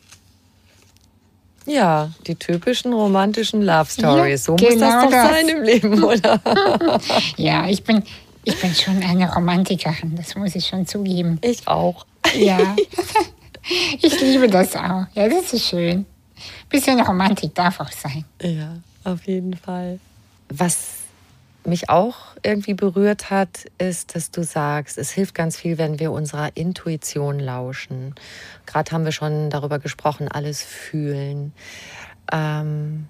Ja, 1.64 2.10
die 2.26 2.34
typischen 2.34 2.92
romantischen 2.92 3.62
Love 3.62 3.88
Stories. 3.88 4.30
Ja, 4.30 4.36
so 4.38 4.56
genau 4.56 4.70
muss 4.70 4.80
das 4.80 5.04
doch 5.04 5.10
das. 5.10 5.30
sein 5.30 5.48
im 5.48 5.62
Leben, 5.62 6.02
oder? 6.02 6.40
ja, 7.36 7.68
ich 7.68 7.84
bin, 7.84 8.02
ich 8.44 8.60
bin 8.60 8.74
schon 8.74 9.02
eine 9.02 9.32
Romantikerin, 9.32 10.16
das 10.16 10.34
muss 10.34 10.54
ich 10.54 10.66
schon 10.66 10.86
zugeben. 10.86 11.38
Ich 11.42 11.66
auch. 11.68 12.06
Ja. 12.36 12.76
Ich 14.00 14.20
liebe 14.20 14.48
das 14.48 14.74
auch. 14.74 15.06
Ja, 15.14 15.28
das 15.28 15.52
ist 15.52 15.68
schön. 15.68 16.04
Bisschen 16.68 17.00
Romantik 17.00 17.54
darf 17.54 17.78
auch 17.78 17.92
sein. 17.92 18.24
Ja, 18.42 18.76
auf 19.04 19.24
jeden 19.28 19.56
Fall. 19.56 20.00
Was 20.48 21.02
mich 21.64 21.88
auch 21.88 22.16
irgendwie 22.42 22.74
berührt 22.74 23.30
hat, 23.30 23.66
ist, 23.78 24.16
dass 24.16 24.30
du 24.30 24.42
sagst, 24.42 24.98
es 24.98 25.12
hilft 25.12 25.34
ganz 25.34 25.56
viel, 25.56 25.78
wenn 25.78 26.00
wir 26.00 26.10
unserer 26.10 26.56
Intuition 26.56 27.38
lauschen. 27.38 28.14
Gerade 28.66 28.90
haben 28.90 29.04
wir 29.04 29.12
schon 29.12 29.50
darüber 29.50 29.78
gesprochen, 29.78 30.28
alles 30.28 30.62
fühlen. 30.62 31.52
Ähm, 32.32 33.06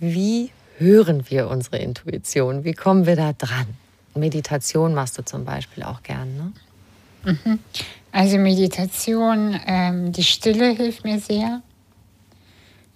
wie 0.00 0.50
hören 0.78 1.30
wir 1.30 1.48
unsere 1.48 1.78
Intuition? 1.78 2.64
Wie 2.64 2.74
kommen 2.74 3.06
wir 3.06 3.14
da 3.14 3.32
dran? 3.32 3.66
Meditation 4.14 4.94
machst 4.94 5.18
du 5.18 5.24
zum 5.24 5.44
Beispiel 5.44 5.82
auch 5.82 6.02
gern, 6.02 6.36
ne? 6.36 6.52
Mhm. 7.24 7.58
Also 8.10 8.36
Meditation, 8.38 9.58
ähm, 9.66 10.12
die 10.12 10.24
Stille 10.24 10.70
hilft 10.70 11.04
mir 11.04 11.18
sehr. 11.18 11.62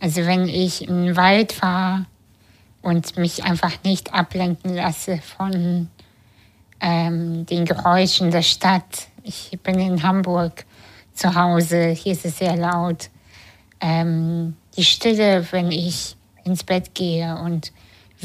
Also 0.00 0.26
wenn 0.26 0.48
ich 0.48 0.86
in 0.86 1.06
den 1.06 1.16
Wald 1.16 1.52
fahre 1.52 2.06
und 2.82 3.16
mich 3.16 3.44
einfach 3.44 3.72
nicht 3.82 4.12
ablenken 4.12 4.74
lasse 4.74 5.18
von 5.18 5.88
ähm, 6.80 7.46
den 7.46 7.64
Geräuschen 7.64 8.30
der 8.30 8.42
Stadt. 8.42 9.08
Ich 9.22 9.58
bin 9.62 9.80
in 9.80 10.02
Hamburg 10.02 10.64
zu 11.14 11.34
Hause, 11.34 11.88
hier 11.88 12.12
ist 12.12 12.24
es 12.26 12.38
sehr 12.38 12.56
laut. 12.56 13.08
Ähm, 13.80 14.56
die 14.76 14.84
Stille, 14.84 15.46
wenn 15.50 15.72
ich 15.72 16.16
ins 16.44 16.62
Bett 16.62 16.94
gehe 16.94 17.36
und 17.36 17.72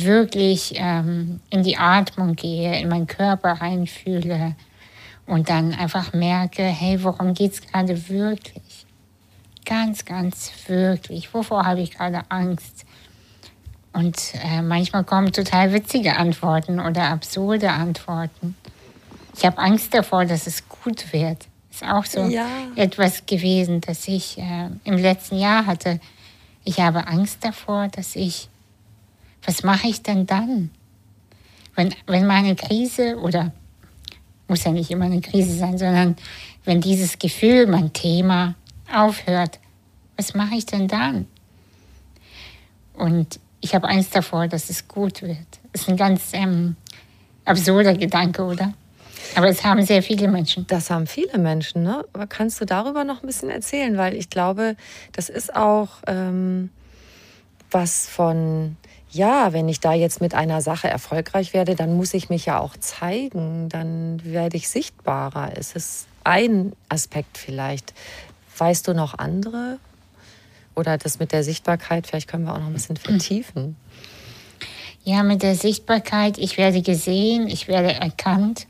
wirklich 0.03 0.73
ähm, 0.75 1.39
in 1.49 1.63
die 1.63 1.77
Atmung 1.77 2.35
gehe, 2.35 2.79
in 2.79 2.89
meinen 2.89 3.07
Körper 3.07 3.53
reinfühle 3.53 4.55
und 5.25 5.49
dann 5.49 5.73
einfach 5.73 6.13
merke, 6.13 6.63
hey, 6.63 7.03
worum 7.03 7.33
geht 7.33 7.53
es 7.53 7.61
gerade 7.61 8.09
wirklich? 8.09 8.85
Ganz, 9.65 10.05
ganz 10.05 10.51
wirklich. 10.67 11.33
Wovor 11.33 11.65
habe 11.65 11.81
ich 11.81 11.91
gerade 11.91 12.21
Angst? 12.29 12.85
Und 13.93 14.17
äh, 14.43 14.61
manchmal 14.61 15.03
kommen 15.03 15.31
total 15.31 15.73
witzige 15.73 16.17
Antworten 16.17 16.79
oder 16.79 17.09
absurde 17.09 17.71
Antworten. 17.71 18.55
Ich 19.37 19.45
habe 19.45 19.57
Angst 19.57 19.93
davor, 19.93 20.25
dass 20.25 20.47
es 20.47 20.67
gut 20.67 21.13
wird. 21.13 21.47
Ist 21.71 21.83
auch 21.83 22.05
so 22.05 22.25
ja. 22.27 22.47
etwas 22.75 23.25
gewesen, 23.25 23.81
das 23.81 24.07
ich 24.07 24.37
äh, 24.37 24.69
im 24.83 24.97
letzten 24.97 25.37
Jahr 25.37 25.65
hatte. 25.65 25.99
Ich 26.63 26.79
habe 26.79 27.07
Angst 27.07 27.43
davor, 27.43 27.87
dass 27.87 28.15
ich 28.15 28.49
was 29.45 29.63
mache 29.63 29.87
ich 29.87 30.01
denn 30.01 30.25
dann? 30.25 30.69
Wenn, 31.75 31.93
wenn 32.05 32.27
meine 32.27 32.55
Krise, 32.55 33.17
oder 33.17 33.51
muss 34.47 34.63
ja 34.63 34.71
nicht 34.71 34.91
immer 34.91 35.05
eine 35.05 35.21
Krise 35.21 35.55
sein, 35.55 35.77
sondern 35.77 36.15
wenn 36.65 36.81
dieses 36.81 37.17
Gefühl, 37.17 37.67
mein 37.67 37.93
Thema 37.93 38.55
aufhört, 38.93 39.59
was 40.17 40.33
mache 40.33 40.55
ich 40.55 40.65
denn 40.65 40.87
dann? 40.87 41.25
Und 42.93 43.39
ich 43.61 43.73
habe 43.73 43.87
Angst 43.87 44.15
davor, 44.15 44.47
dass 44.47 44.69
es 44.69 44.87
gut 44.87 45.21
wird. 45.21 45.37
Das 45.71 45.83
ist 45.83 45.89
ein 45.89 45.97
ganz 45.97 46.31
ähm, 46.33 46.75
absurder 47.45 47.93
Gedanke, 47.93 48.43
oder? 48.43 48.73
Aber 49.35 49.47
es 49.47 49.63
haben 49.63 49.83
sehr 49.83 50.03
viele 50.03 50.27
Menschen. 50.27 50.67
Das 50.67 50.89
haben 50.89 51.07
viele 51.07 51.37
Menschen, 51.37 51.83
ne? 51.83 52.03
Aber 52.13 52.27
kannst 52.27 52.59
du 52.59 52.65
darüber 52.65 53.03
noch 53.03 53.23
ein 53.23 53.27
bisschen 53.27 53.49
erzählen? 53.49 53.97
Weil 53.97 54.15
ich 54.15 54.29
glaube, 54.29 54.75
das 55.13 55.29
ist 55.29 55.55
auch 55.55 55.89
ähm, 56.07 56.69
was 57.69 58.07
von 58.07 58.75
ja, 59.11 59.51
wenn 59.51 59.67
ich 59.67 59.79
da 59.81 59.93
jetzt 59.93 60.21
mit 60.21 60.33
einer 60.33 60.61
Sache 60.61 60.87
erfolgreich 60.87 61.53
werde, 61.53 61.75
dann 61.75 61.95
muss 61.95 62.13
ich 62.13 62.29
mich 62.29 62.45
ja 62.45 62.59
auch 62.59 62.77
zeigen, 62.77 63.67
dann 63.67 64.23
werde 64.23 64.57
ich 64.57 64.69
sichtbarer. 64.69 65.51
Es 65.55 65.73
ist 65.73 66.07
ein 66.23 66.73
Aspekt 66.87 67.37
vielleicht. 67.37 67.93
Weißt 68.57 68.87
du 68.87 68.93
noch 68.93 69.17
andere? 69.17 69.79
Oder 70.75 70.97
das 70.97 71.19
mit 71.19 71.33
der 71.33 71.43
Sichtbarkeit, 71.43 72.07
vielleicht 72.07 72.29
können 72.29 72.45
wir 72.45 72.53
auch 72.53 72.59
noch 72.59 72.67
ein 72.67 72.73
bisschen 72.73 72.95
vertiefen. 72.95 73.75
Ja, 75.03 75.23
mit 75.23 75.43
der 75.43 75.55
Sichtbarkeit, 75.55 76.37
ich 76.37 76.57
werde 76.57 76.81
gesehen, 76.81 77.47
ich 77.47 77.67
werde 77.67 77.93
erkannt, 77.93 78.67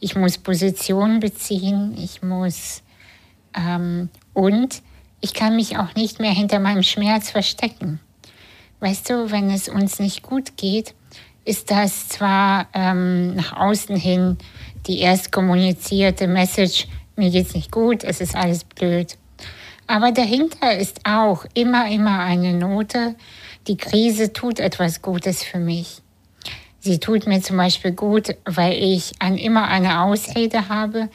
ich 0.00 0.16
muss 0.16 0.38
Position 0.38 1.20
beziehen, 1.20 1.94
ich 1.98 2.22
muss 2.22 2.82
ähm, 3.54 4.08
und 4.32 4.82
ich 5.20 5.34
kann 5.34 5.56
mich 5.56 5.76
auch 5.76 5.94
nicht 5.94 6.20
mehr 6.20 6.30
hinter 6.30 6.60
meinem 6.60 6.82
Schmerz 6.82 7.30
verstecken. 7.30 8.00
Weißt 8.80 9.08
du, 9.10 9.30
wenn 9.30 9.50
es 9.50 9.68
uns 9.68 9.98
nicht 9.98 10.22
gut 10.22 10.56
geht, 10.56 10.94
ist 11.44 11.70
das 11.70 12.08
zwar 12.08 12.68
ähm, 12.74 13.34
nach 13.34 13.52
außen 13.56 13.96
hin 13.96 14.38
die 14.86 15.00
erst 15.00 15.32
kommunizierte 15.32 16.26
Message, 16.26 16.86
mir 17.16 17.30
geht's 17.30 17.54
nicht 17.54 17.70
gut, 17.70 18.04
es 18.04 18.20
ist 18.20 18.36
alles 18.36 18.64
blöd. 18.64 19.16
Aber 19.86 20.12
dahinter 20.12 20.76
ist 20.76 21.00
auch 21.04 21.44
immer, 21.54 21.90
immer 21.90 22.20
eine 22.20 22.54
Note, 22.54 23.14
die 23.66 23.76
Krise 23.76 24.32
tut 24.32 24.60
etwas 24.60 25.02
Gutes 25.02 25.42
für 25.42 25.58
mich. 25.58 26.02
Sie 26.80 26.98
tut 26.98 27.26
mir 27.26 27.40
zum 27.40 27.56
Beispiel 27.56 27.92
gut, 27.92 28.36
weil 28.44 28.74
ich 28.74 29.12
an 29.18 29.38
immer 29.38 29.68
eine 29.68 30.02
Ausrede 30.02 30.68
habe, 30.68 31.08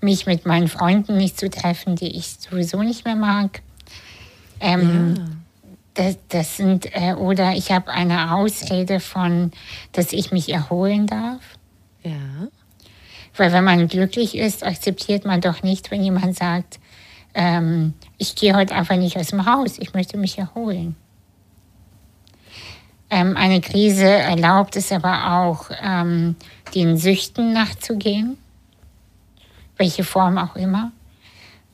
mich 0.00 0.26
mit 0.26 0.46
meinen 0.46 0.68
Freunden 0.68 1.16
nicht 1.16 1.38
zu 1.38 1.50
treffen, 1.50 1.96
die 1.96 2.16
ich 2.16 2.36
sowieso 2.38 2.82
nicht 2.82 3.04
mehr 3.04 3.16
mag. 3.16 3.62
Ähm, 4.60 5.14
ja. 5.16 5.24
Das, 5.98 6.16
das 6.28 6.56
sind, 6.56 6.94
äh, 6.94 7.14
oder 7.14 7.54
ich 7.54 7.72
habe 7.72 7.90
eine 7.90 8.32
Ausrede 8.36 9.00
von, 9.00 9.50
dass 9.90 10.12
ich 10.12 10.30
mich 10.30 10.48
erholen 10.48 11.08
darf. 11.08 11.42
Ja. 12.04 12.46
Weil 13.36 13.52
wenn 13.52 13.64
man 13.64 13.88
glücklich 13.88 14.36
ist, 14.36 14.64
akzeptiert 14.64 15.24
man 15.24 15.40
doch 15.40 15.64
nicht, 15.64 15.90
wenn 15.90 16.04
jemand 16.04 16.36
sagt, 16.36 16.78
ähm, 17.34 17.94
ich 18.16 18.36
gehe 18.36 18.54
heute 18.54 18.76
einfach 18.76 18.94
nicht 18.94 19.16
aus 19.16 19.26
dem 19.26 19.44
Haus, 19.44 19.76
ich 19.80 19.92
möchte 19.92 20.18
mich 20.18 20.38
erholen. 20.38 20.94
Ähm, 23.10 23.36
eine 23.36 23.60
Krise 23.60 24.08
erlaubt 24.08 24.76
es 24.76 24.92
aber 24.92 25.40
auch, 25.40 25.68
ähm, 25.82 26.36
den 26.76 26.96
Süchten 26.96 27.52
nachzugehen, 27.52 28.38
welche 29.76 30.04
Form 30.04 30.38
auch 30.38 30.54
immer. 30.54 30.92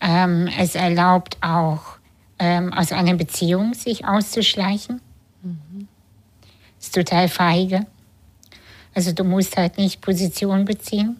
Ähm, 0.00 0.48
es 0.58 0.76
erlaubt 0.76 1.36
auch, 1.42 1.98
ähm, 2.38 2.72
aus 2.72 2.92
einer 2.92 3.14
Beziehung 3.14 3.74
sich 3.74 4.06
auszuschleichen. 4.06 5.00
Mhm. 5.42 5.88
Ist 6.80 6.94
total 6.94 7.28
feige. 7.28 7.86
Also 8.94 9.12
du 9.12 9.24
musst 9.24 9.56
halt 9.56 9.78
nicht 9.78 10.00
Position 10.00 10.64
beziehen. 10.64 11.16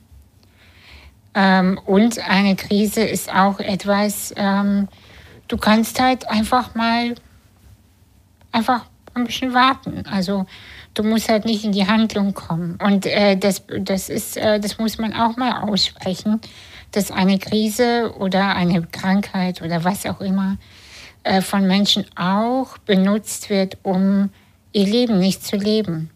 Ähm, 1.34 1.80
und 1.84 2.18
eine 2.28 2.54
Krise 2.54 3.02
ist 3.02 3.32
auch 3.32 3.58
etwas, 3.58 4.32
ähm, 4.36 4.88
du 5.48 5.56
kannst 5.56 6.00
halt 6.00 6.28
einfach 6.28 6.74
mal 6.74 7.16
einfach 8.52 8.86
ein 9.14 9.24
bisschen 9.24 9.52
warten. 9.52 10.04
Also 10.06 10.46
du 10.94 11.02
musst 11.02 11.28
halt 11.28 11.44
nicht 11.44 11.64
in 11.64 11.72
die 11.72 11.86
Handlung 11.86 12.34
kommen. 12.34 12.78
Und 12.80 13.06
äh, 13.06 13.36
das, 13.36 13.62
das, 13.80 14.08
ist, 14.08 14.36
äh, 14.36 14.60
das 14.60 14.78
muss 14.78 14.98
man 14.98 15.12
auch 15.12 15.36
mal 15.36 15.62
aussprechen, 15.62 16.40
dass 16.92 17.10
eine 17.10 17.38
Krise 17.38 18.14
oder 18.18 18.54
eine 18.54 18.82
Krankheit 18.82 19.60
oder 19.60 19.82
was 19.82 20.06
auch 20.06 20.20
immer 20.20 20.56
äh, 21.24 21.40
von 21.40 21.66
Menschen 21.66 22.04
auch 22.16 22.78
benutzt 22.78 23.50
wird, 23.50 23.78
um 23.82 24.30
ihr 24.72 24.86
Leben 24.86 25.18
nicht 25.18 25.44
zu 25.44 25.56
leben. 25.56 26.10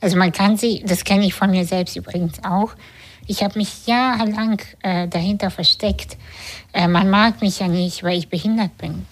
Also 0.00 0.16
man 0.16 0.32
kann 0.32 0.56
sie, 0.56 0.82
das 0.84 1.04
kenne 1.04 1.26
ich 1.26 1.34
von 1.34 1.50
mir 1.50 1.64
selbst 1.64 1.96
übrigens 1.96 2.42
auch, 2.44 2.74
ich 3.26 3.42
habe 3.42 3.58
mich 3.58 3.86
jahrelang 3.86 4.60
äh, 4.82 5.06
dahinter 5.06 5.50
versteckt. 5.50 6.16
Äh, 6.72 6.88
man 6.88 7.10
mag 7.10 7.42
mich 7.42 7.58
ja 7.58 7.68
nicht, 7.68 8.02
weil 8.02 8.16
ich 8.16 8.28
behindert 8.28 8.76
bin. 8.78 9.06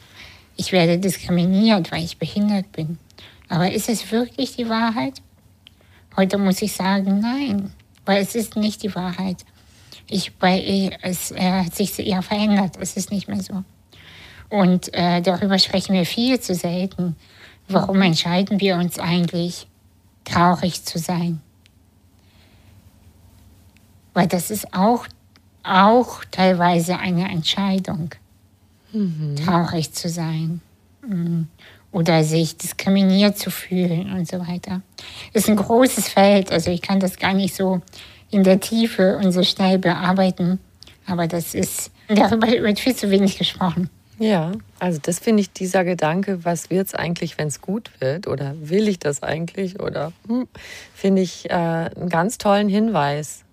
Ich 0.57 0.73
werde 0.73 0.99
diskriminiert, 0.99 1.93
weil 1.93 2.03
ich 2.03 2.17
behindert 2.17 2.73
bin. 2.73 2.99
Aber 3.49 3.71
ist 3.71 3.91
es 3.91 4.11
wirklich 4.11 4.57
die 4.57 4.69
Wahrheit? 4.71 5.21
Heute 6.17 6.39
muss 6.39 6.63
ich 6.63 6.73
sagen, 6.73 7.21
nein, 7.21 7.73
weil 8.07 8.23
es 8.23 8.35
ist 8.35 8.57
nicht 8.57 8.83
die 8.83 8.95
Wahrheit. 8.95 9.45
Ich, 10.09 10.33
weil 10.41 10.97
es 11.03 11.31
äh, 11.33 11.65
hat 11.65 11.75
sich 11.75 11.99
eher 11.99 12.23
verändert. 12.23 12.79
Es 12.81 12.97
ist 12.97 13.13
nicht 13.13 13.29
mehr 13.29 13.43
so. 13.43 13.65
Und 14.49 14.93
äh, 14.95 15.21
darüber 15.23 15.59
sprechen 15.59 15.95
wir 15.95 16.07
viel 16.07 16.41
zu 16.41 16.55
selten. 16.55 17.17
Warum 17.69 18.01
entscheiden 18.03 18.61
wir 18.61 18.77
uns 18.77 18.99
eigentlich, 18.99 19.67
traurig 20.25 20.85
zu 20.85 20.99
sein? 20.99 21.41
Weil 24.15 24.29
das 24.29 24.51
ist 24.51 24.73
auch, 24.73 25.07
auch 25.63 26.25
teilweise 26.31 26.99
eine 26.99 27.29
Entscheidung, 27.29 28.11
mhm. 28.93 29.37
traurig 29.37 29.93
zu 29.93 30.09
sein 30.09 30.61
mhm. 31.07 31.49
oder 31.91 32.23
sich 32.25 32.57
diskriminiert 32.57 33.37
zu 33.37 33.51
fühlen 33.51 34.13
und 34.13 34.29
so 34.29 34.39
weiter. 34.39 34.81
Das 35.33 35.43
ist 35.43 35.51
ein 35.51 35.57
großes 35.57 36.09
Feld, 36.09 36.53
also 36.53 36.71
ich 36.71 36.83
kann 36.83 37.01
das 37.01 37.19
gar 37.19 37.35
nicht 37.35 37.55
so 37.55 37.83
in 38.31 38.45
der 38.45 38.61
Tiefe 38.61 39.19
und 39.19 39.33
so 39.33 39.43
schnell 39.43 39.79
bearbeiten, 39.79 40.61
aber 41.07 41.27
das 41.27 41.55
ist, 41.55 41.91
darüber 42.09 42.47
wird 42.47 42.79
viel 42.79 42.95
zu 42.95 43.11
wenig 43.11 43.39
gesprochen. 43.39 43.91
Ja, 44.19 44.53
also 44.79 44.99
das 45.03 45.19
finde 45.19 45.43
ich 45.43 45.53
dieser 45.53 45.85
Gedanke, 45.85 46.45
was 46.45 46.71
wird 46.71 46.87
es 46.87 46.95
eigentlich, 46.95 47.37
wenn 47.37 47.49
es 47.49 47.61
gut 47.61 47.91
wird 48.01 48.27
oder 48.27 48.55
will 48.59 48.89
ich 48.89 48.99
das 48.99 49.23
eigentlich 49.23 49.79
oder 49.81 50.13
hm, 50.27 50.49
finde 50.95 51.23
ich 51.23 51.51
äh, 51.51 51.53
einen 51.53 52.09
ganz 52.09 52.39
tollen 52.39 52.69
Hinweis. 52.69 53.45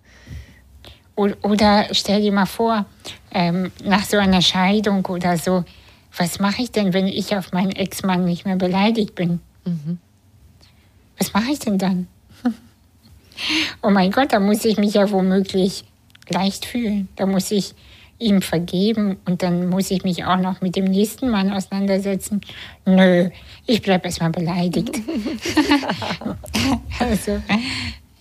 Oder 1.15 1.87
stell 1.91 2.21
dir 2.21 2.31
mal 2.31 2.47
vor, 2.47 2.85
ähm, 3.31 3.71
nach 3.83 4.03
so 4.03 4.17
einer 4.17 4.41
Scheidung 4.41 5.05
oder 5.05 5.37
so, 5.37 5.63
was 6.17 6.39
mache 6.39 6.63
ich 6.63 6.71
denn, 6.71 6.93
wenn 6.93 7.07
ich 7.07 7.35
auf 7.35 7.51
meinen 7.51 7.71
Ex-Mann 7.71 8.25
nicht 8.25 8.45
mehr 8.45 8.55
beleidigt 8.55 9.15
bin? 9.15 9.39
Mhm. 9.65 9.99
Was 11.17 11.33
mache 11.33 11.51
ich 11.51 11.59
denn 11.59 11.77
dann? 11.77 12.07
oh 13.81 13.89
mein 13.89 14.11
Gott, 14.11 14.33
da 14.33 14.39
muss 14.39 14.65
ich 14.65 14.77
mich 14.77 14.95
ja 14.95 15.11
womöglich 15.11 15.83
leicht 16.29 16.65
fühlen. 16.65 17.09
Da 17.15 17.25
muss 17.25 17.51
ich 17.51 17.75
ihm 18.19 18.41
vergeben 18.41 19.17
und 19.25 19.43
dann 19.43 19.67
muss 19.67 19.91
ich 19.91 20.03
mich 20.03 20.25
auch 20.25 20.37
noch 20.37 20.61
mit 20.61 20.75
dem 20.75 20.85
nächsten 20.85 21.29
Mann 21.29 21.51
auseinandersetzen. 21.51 22.41
Nö, 22.85 23.29
ich 23.65 23.81
bleibe 23.81 24.05
erstmal 24.05 24.29
beleidigt. 24.29 24.95
also, 26.99 27.41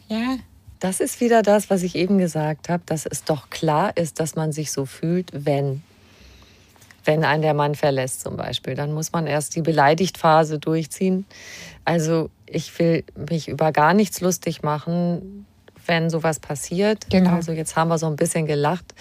ja. 0.08 0.36
Das 0.80 0.98
ist 0.98 1.20
wieder 1.20 1.42
das, 1.42 1.70
was 1.70 1.84
ich 1.84 1.94
eben 1.94 2.18
gesagt 2.18 2.68
habe, 2.68 2.82
dass 2.86 3.06
es 3.06 3.22
doch 3.22 3.50
klar 3.50 3.96
ist, 3.96 4.18
dass 4.18 4.34
man 4.34 4.50
sich 4.50 4.72
so 4.72 4.84
fühlt, 4.84 5.30
wenn. 5.32 5.82
Wenn 7.04 7.24
ein 7.24 7.42
der 7.42 7.54
Mann 7.54 7.74
verlässt 7.74 8.20
zum 8.20 8.36
Beispiel, 8.36 8.76
dann 8.76 8.92
muss 8.92 9.10
man 9.10 9.26
erst 9.26 9.56
die 9.56 9.62
Beleidigtphase 9.62 10.60
durchziehen. 10.60 11.26
Also 11.84 12.30
ich 12.46 12.78
will 12.78 13.02
mich 13.16 13.48
über 13.48 13.72
gar 13.72 13.92
nichts 13.92 14.20
lustig 14.20 14.62
machen, 14.62 15.44
wenn 15.86 16.10
sowas 16.10 16.38
passiert. 16.38 17.06
Genau. 17.10 17.30
Also 17.30 17.52
jetzt 17.52 17.76
haben 17.76 17.88
wir 17.88 17.98
so 17.98 18.06
ein 18.06 18.16
bisschen 18.16 18.46
gelacht. 18.46 18.94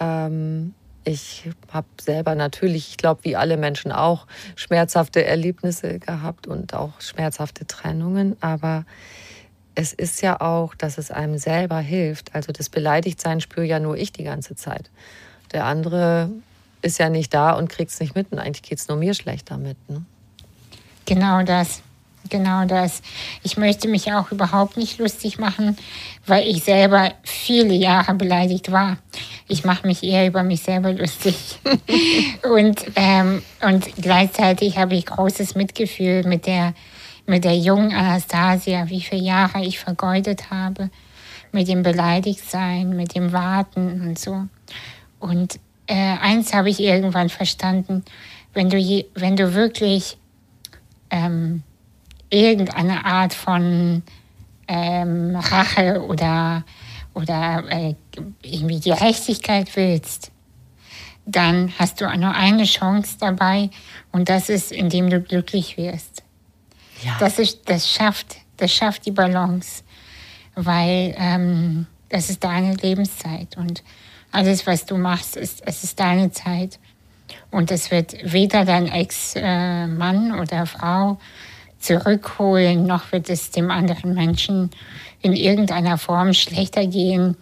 Ähm, 0.00 0.74
ich 1.04 1.48
habe 1.72 1.86
selber 2.00 2.34
natürlich, 2.34 2.88
ich 2.90 2.96
glaube, 2.96 3.22
wie 3.22 3.36
alle 3.36 3.56
Menschen 3.56 3.92
auch, 3.92 4.26
schmerzhafte 4.56 5.24
Erlebnisse 5.24 6.00
gehabt 6.00 6.48
und 6.48 6.74
auch 6.74 7.00
schmerzhafte 7.00 7.64
Trennungen. 7.66 8.36
Aber 8.40 8.84
es 9.76 9.92
ist 9.92 10.20
ja 10.22 10.40
auch, 10.40 10.74
dass 10.74 10.98
es 10.98 11.12
einem 11.12 11.38
selber 11.38 11.78
hilft. 11.78 12.34
Also 12.34 12.50
das 12.52 12.68
Beleidigtsein 12.68 13.40
spüre 13.40 13.66
ja 13.66 13.78
nur 13.78 13.96
ich 13.96 14.12
die 14.12 14.24
ganze 14.24 14.56
Zeit. 14.56 14.90
Der 15.52 15.64
andere 15.64 16.30
ist 16.82 16.98
ja 16.98 17.08
nicht 17.08 17.32
da 17.32 17.52
und 17.52 17.68
kriegt 17.68 17.92
es 17.92 18.00
nicht 18.00 18.16
mit. 18.16 18.32
Und 18.32 18.40
eigentlich 18.40 18.62
geht 18.62 18.78
es 18.78 18.88
nur 18.88 18.96
mir 18.96 19.14
schlecht 19.14 19.50
damit. 19.50 19.76
Ne? 19.88 20.04
Genau 21.04 21.42
das. 21.44 21.82
Genau 22.28 22.64
das. 22.64 23.02
Ich 23.42 23.56
möchte 23.56 23.88
mich 23.88 24.12
auch 24.12 24.32
überhaupt 24.32 24.76
nicht 24.76 24.98
lustig 24.98 25.38
machen, 25.38 25.76
weil 26.26 26.46
ich 26.46 26.64
selber 26.64 27.12
viele 27.22 27.74
Jahre 27.74 28.14
beleidigt 28.14 28.72
war. 28.72 28.98
Ich 29.48 29.64
mache 29.64 29.86
mich 29.86 30.02
eher 30.02 30.26
über 30.26 30.42
mich 30.42 30.62
selber 30.62 30.92
lustig. 30.92 31.36
und, 32.42 32.84
ähm, 32.96 33.42
und 33.62 33.86
gleichzeitig 33.96 34.78
habe 34.78 34.94
ich 34.94 35.06
großes 35.06 35.54
Mitgefühl 35.54 36.24
mit 36.24 36.46
der 36.46 36.74
mit 37.26 37.44
der 37.44 37.56
jungen 37.56 37.92
Anastasia, 37.92 38.88
wie 38.88 39.00
viele 39.00 39.22
Jahre 39.22 39.64
ich 39.64 39.78
vergeudet 39.78 40.50
habe, 40.50 40.90
mit 41.52 41.68
dem 41.68 41.82
Beleidigtsein, 41.82 42.90
mit 42.90 43.14
dem 43.14 43.32
Warten 43.32 44.00
und 44.02 44.18
so. 44.18 44.46
Und 45.18 45.58
äh, 45.86 45.94
eins 45.94 46.54
habe 46.54 46.70
ich 46.70 46.80
irgendwann 46.80 47.28
verstanden, 47.28 48.04
wenn 48.54 48.70
du, 48.70 48.76
je, 48.76 49.06
wenn 49.14 49.36
du 49.36 49.54
wirklich 49.54 50.18
ähm, 51.10 51.62
irgendeine 52.30 53.04
Art 53.04 53.34
von 53.34 54.02
ähm, 54.68 55.36
Rache 55.36 56.02
oder, 56.02 56.64
oder 57.14 57.64
äh, 57.68 57.94
irgendwie 58.42 58.80
Gerechtigkeit 58.80 59.74
willst, 59.76 60.30
dann 61.24 61.72
hast 61.78 62.00
du 62.00 62.04
nur 62.16 62.34
eine 62.34 62.64
Chance 62.64 63.16
dabei 63.18 63.70
und 64.12 64.28
das 64.28 64.48
ist, 64.48 64.72
indem 64.72 65.10
du 65.10 65.20
glücklich 65.20 65.76
wirst. 65.76 66.22
Ja. 67.02 67.16
Das, 67.18 67.38
ist, 67.38 67.68
das, 67.68 67.90
schafft, 67.90 68.36
das 68.56 68.72
schafft 68.72 69.06
die 69.06 69.10
Balance, 69.10 69.82
weil 70.54 71.14
ähm, 71.18 71.86
das 72.08 72.30
ist 72.30 72.42
deine 72.44 72.74
Lebenszeit 72.74 73.56
und 73.56 73.82
alles, 74.32 74.66
was 74.66 74.86
du 74.86 74.96
machst, 74.96 75.36
ist, 75.36 75.62
es 75.66 75.84
ist 75.84 75.98
deine 75.98 76.30
Zeit. 76.30 76.78
Und 77.50 77.70
es 77.70 77.90
wird 77.90 78.14
weder 78.22 78.64
dein 78.64 78.86
Ex-Mann 78.86 80.34
äh, 80.34 80.40
oder 80.40 80.66
Frau 80.66 81.18
zurückholen, 81.78 82.86
noch 82.86 83.12
wird 83.12 83.28
es 83.30 83.50
dem 83.50 83.70
anderen 83.70 84.14
Menschen 84.14 84.70
in 85.22 85.32
irgendeiner 85.32 85.98
Form 85.98 86.32
schlechter 86.32 86.86
gehen. 86.86 87.36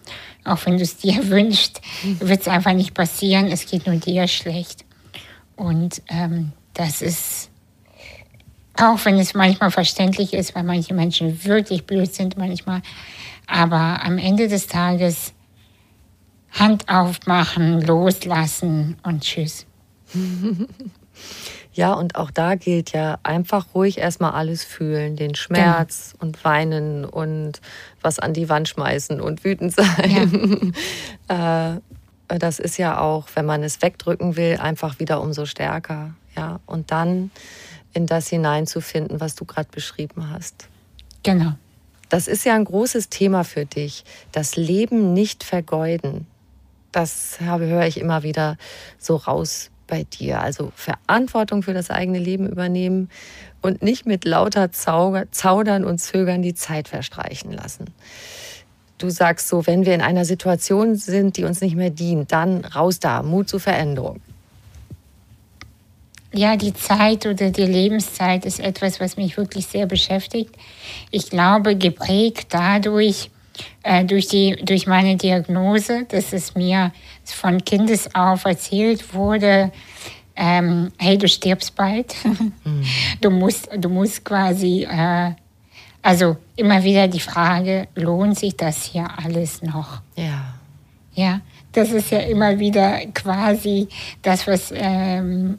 Auch 0.45 0.65
wenn 0.67 0.77
du 0.77 0.83
es 0.83 0.97
dir 0.97 1.29
wünschst, 1.29 1.81
wird 2.21 2.41
es 2.41 2.49
einfach 2.49 2.73
nicht 2.73 2.95
passieren. 2.95 3.47
Es 3.47 3.67
geht 3.67 3.87
nur 3.87 3.97
dir 3.97 4.29
schlecht. 4.29 4.85
Und 5.57 6.03
ähm, 6.09 6.53
das 6.75 7.03
ist 7.03 7.51
auch 8.77 9.05
wenn 9.05 9.19
es 9.19 9.35
manchmal 9.35 9.71
verständlich 9.71 10.35
ist, 10.35 10.55
weil 10.55 10.65
manche 10.65 10.95
Menschen 10.95 11.45
wirklich 11.45 11.87
blöd 11.87 12.13
sind 12.13 12.37
manchmal. 12.37 12.83
Aber 13.47 14.03
am 14.03 14.19
Ende 14.19 14.49
des 14.49 14.67
Tages 14.67 15.33
Hand 16.51 16.89
aufmachen, 16.89 17.81
loslassen 17.83 18.97
und 19.03 19.23
tschüss. 19.23 19.67
Ja, 21.75 21.93
und 21.93 22.15
auch 22.15 22.31
da 22.31 22.55
gilt 22.55 22.93
ja 22.93 23.19
einfach 23.25 23.75
ruhig 23.75 23.99
erstmal 23.99 24.31
alles 24.33 24.63
fühlen, 24.63 25.17
den 25.17 25.35
Schmerz 25.35 26.13
genau. 26.13 26.25
und 26.25 26.45
weinen 26.45 27.05
und 27.05 27.61
was 28.01 28.21
an 28.21 28.33
die 28.33 28.49
Wand 28.49 28.69
schmeißen 28.69 29.21
und 29.21 29.45
wütend 29.45 29.75
sein. 29.77 30.73
Ja. 31.29 31.75
äh, 31.75 32.39
das 32.39 32.61
ist 32.61 32.79
ja 32.79 33.01
auch, 33.01 33.27
wenn 33.35 33.45
man 33.45 33.63
es 33.65 33.83
wegdrücken 33.83 34.37
will, 34.37 34.57
einfach 34.59 35.01
wieder 35.01 35.21
umso 35.21 35.47
stärker. 35.47 36.15
Ja, 36.37 36.61
und 36.67 36.91
dann 36.91 37.31
in 37.93 38.07
das 38.07 38.29
hineinzufinden, 38.29 39.21
was 39.21 39.35
du 39.35 39.45
gerade 39.45 39.69
beschrieben 39.71 40.31
hast. 40.31 40.69
Genau. 41.23 41.53
Das 42.09 42.29
ist 42.29 42.45
ja 42.45 42.55
ein 42.55 42.65
großes 42.65 43.09
Thema 43.09 43.45
für 43.45 43.67
dich. 43.67 44.05
Das 44.31 44.57
Leben 44.57 45.13
nicht 45.13 45.43
vergeuden. 45.43 46.27
Das 46.93 47.39
höre 47.41 47.87
ich 47.87 47.99
immer 47.99 48.23
wieder 48.23 48.57
so 48.99 49.17
raus 49.17 49.71
bei 49.95 50.03
dir? 50.03 50.41
Also 50.41 50.73
Verantwortung 50.75 51.63
für 51.63 51.73
das 51.73 51.89
eigene 51.89 52.19
Leben 52.19 52.49
übernehmen 52.49 53.11
und 53.63 53.81
nicht 53.81 54.07
mit 54.07 54.25
lauter 54.25 54.73
Zaudern 54.73 55.85
und 55.85 55.99
Zögern 55.99 56.43
die 56.43 56.55
Zeit 56.55 56.89
verstreichen 56.89 57.53
lassen. 57.53 57.85
Du 58.99 59.09
sagst 59.09 59.49
so, 59.49 59.69
wenn 59.69 59.87
wir 59.87 59.95
in 59.95 60.01
einer 60.01 60.25
Situation 60.25 60.97
sind, 60.97 61.37
die 61.37 61.45
uns 61.45 61.61
nicht 61.61 61.77
mehr 61.77 61.91
dient, 61.91 62.33
dann 62.33 62.65
raus 62.65 62.99
da, 62.99 63.23
Mut 63.23 63.49
zur 63.49 63.61
Veränderung. 63.61 64.21
Ja, 66.33 66.57
die 66.57 66.75
Zeit 66.75 67.27
oder 67.27 67.51
die 67.51 67.67
Lebenszeit 67.67 68.45
ist 68.45 68.59
etwas, 68.59 68.99
was 68.99 69.17
mich 69.17 69.37
wirklich 69.37 69.67
sehr 69.67 69.87
beschäftigt. 69.87 70.57
Ich 71.13 71.31
glaube, 71.31 71.77
geprägt 71.77 72.49
dadurch, 72.51 73.31
äh, 73.85 74.05
durch, 74.05 74.27
die, 74.27 74.57
durch 74.65 74.89
meine 74.89 75.17
Diagnose, 75.17 76.07
dass 76.09 76.33
es 76.33 76.57
mir 76.57 76.93
von 77.33 77.65
Kindes 77.65 78.15
auf 78.15 78.45
erzählt 78.45 79.15
wurde, 79.15 79.73
ähm, 80.37 80.93
hey, 80.99 81.17
du 81.17 81.29
stirbst 81.29 81.75
bald. 81.75 82.15
Mhm. 82.25 82.85
Du, 83.21 83.31
musst, 83.31 83.69
du 83.77 83.89
musst 83.89 84.25
quasi, 84.25 84.87
äh, 84.91 85.33
also 86.03 86.37
immer 86.57 86.83
wieder 86.83 87.09
die 87.09 87.21
Frage, 87.21 87.89
lohnt 87.95 88.39
sich 88.39 88.57
das 88.57 88.85
hier 88.85 89.09
alles 89.25 89.63
noch? 89.63 90.03
Ja. 90.17 90.55
Ja, 91.15 91.41
das 91.73 91.93
ist 91.93 92.11
ja 92.11 92.19
immer 92.19 92.59
wieder 92.59 92.99
quasi 93.15 93.89
das, 94.23 94.47
was 94.47 94.73
ähm, 94.75 95.59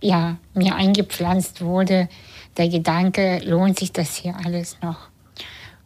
ja, 0.00 0.36
mir 0.54 0.76
eingepflanzt 0.76 1.60
wurde, 1.60 2.08
der 2.56 2.68
Gedanke, 2.68 3.40
lohnt 3.44 3.78
sich 3.78 3.92
das 3.92 4.14
hier 4.16 4.36
alles 4.44 4.78
noch? 4.80 5.08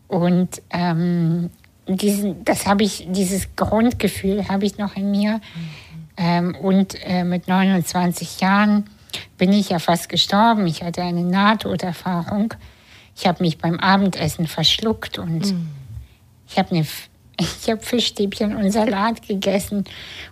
Und 0.07 0.61
ähm, 0.71 1.51
diesen, 1.97 2.45
das 2.45 2.67
habe 2.67 2.85
ich, 2.85 3.07
dieses 3.09 3.55
Grundgefühl 3.57 4.49
habe 4.49 4.67
ich 4.67 4.79
noch 4.79 4.97
in 4.97 5.11
mir. 5.11 5.35
Mhm. 5.35 5.41
Ähm, 6.17 6.55
und 6.55 6.97
äh, 7.05 7.25
mit 7.25 7.49
29 7.49 8.41
Jahren 8.41 8.85
bin 9.39 9.53
ich 9.53 9.71
ja 9.71 9.79
fast 9.79 10.09
gestorben. 10.09 10.67
Ich 10.67 10.83
hatte 10.83 11.03
eine 11.03 11.23
Nahtoderfahrung. 11.23 12.55
Ich 13.17 13.27
habe 13.27 13.43
mich 13.43 13.59
beim 13.59 13.79
Abendessen 13.79 14.47
verschluckt 14.47 15.19
und 15.19 15.53
mhm. 15.53 15.69
ich 16.47 16.59
habe 16.59 16.71
eine 16.71 16.87
ich 17.41 17.71
habe 17.71 17.81
Fischstäbchen 17.81 18.55
und 18.55 18.71
Salat 18.71 19.27
gegessen 19.27 19.85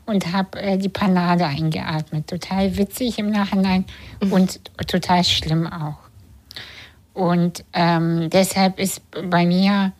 und 0.04 0.32
habe 0.32 0.60
äh, 0.60 0.76
die 0.76 0.90
Panade 0.90 1.46
eingeatmet. 1.46 2.26
Total 2.26 2.76
witzig 2.76 3.18
im 3.18 3.30
Nachhinein 3.30 3.86
mhm. 4.22 4.32
und 4.32 4.60
total 4.86 5.24
schlimm 5.24 5.66
auch. 5.66 5.96
Und 7.14 7.64
ähm, 7.72 8.28
deshalb 8.30 8.78
ist 8.78 9.00
bei 9.10 9.46
mir 9.46 9.92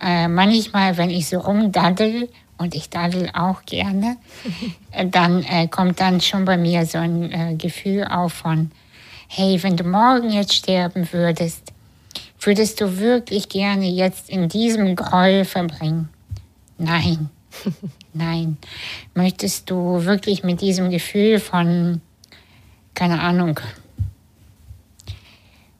äh, 0.00 0.28
manchmal, 0.28 0.96
wenn 0.96 1.10
ich 1.10 1.28
so 1.28 1.38
rumdaddel, 1.38 2.28
und 2.60 2.74
ich 2.74 2.90
daddel 2.90 3.30
auch 3.32 3.62
gerne, 3.64 4.18
dann 5.10 5.42
äh, 5.44 5.66
kommt 5.66 5.98
dann 5.98 6.20
schon 6.20 6.44
bei 6.44 6.58
mir 6.58 6.84
so 6.84 6.98
ein 6.98 7.32
äh, 7.32 7.54
Gefühl 7.56 8.04
auf 8.04 8.34
von, 8.34 8.70
hey, 9.28 9.62
wenn 9.62 9.78
du 9.78 9.84
morgen 9.84 10.30
jetzt 10.30 10.52
sterben 10.52 11.10
würdest, 11.10 11.72
würdest 12.38 12.80
du 12.82 12.98
wirklich 12.98 13.48
gerne 13.48 13.88
jetzt 13.88 14.28
in 14.28 14.50
diesem 14.50 14.94
Groll 14.94 15.46
verbringen? 15.46 16.10
Nein, 16.76 17.30
nein. 18.12 18.58
Möchtest 19.14 19.70
du 19.70 20.04
wirklich 20.04 20.44
mit 20.44 20.60
diesem 20.60 20.90
Gefühl 20.90 21.40
von, 21.40 22.02
keine 22.92 23.22
Ahnung, 23.22 23.58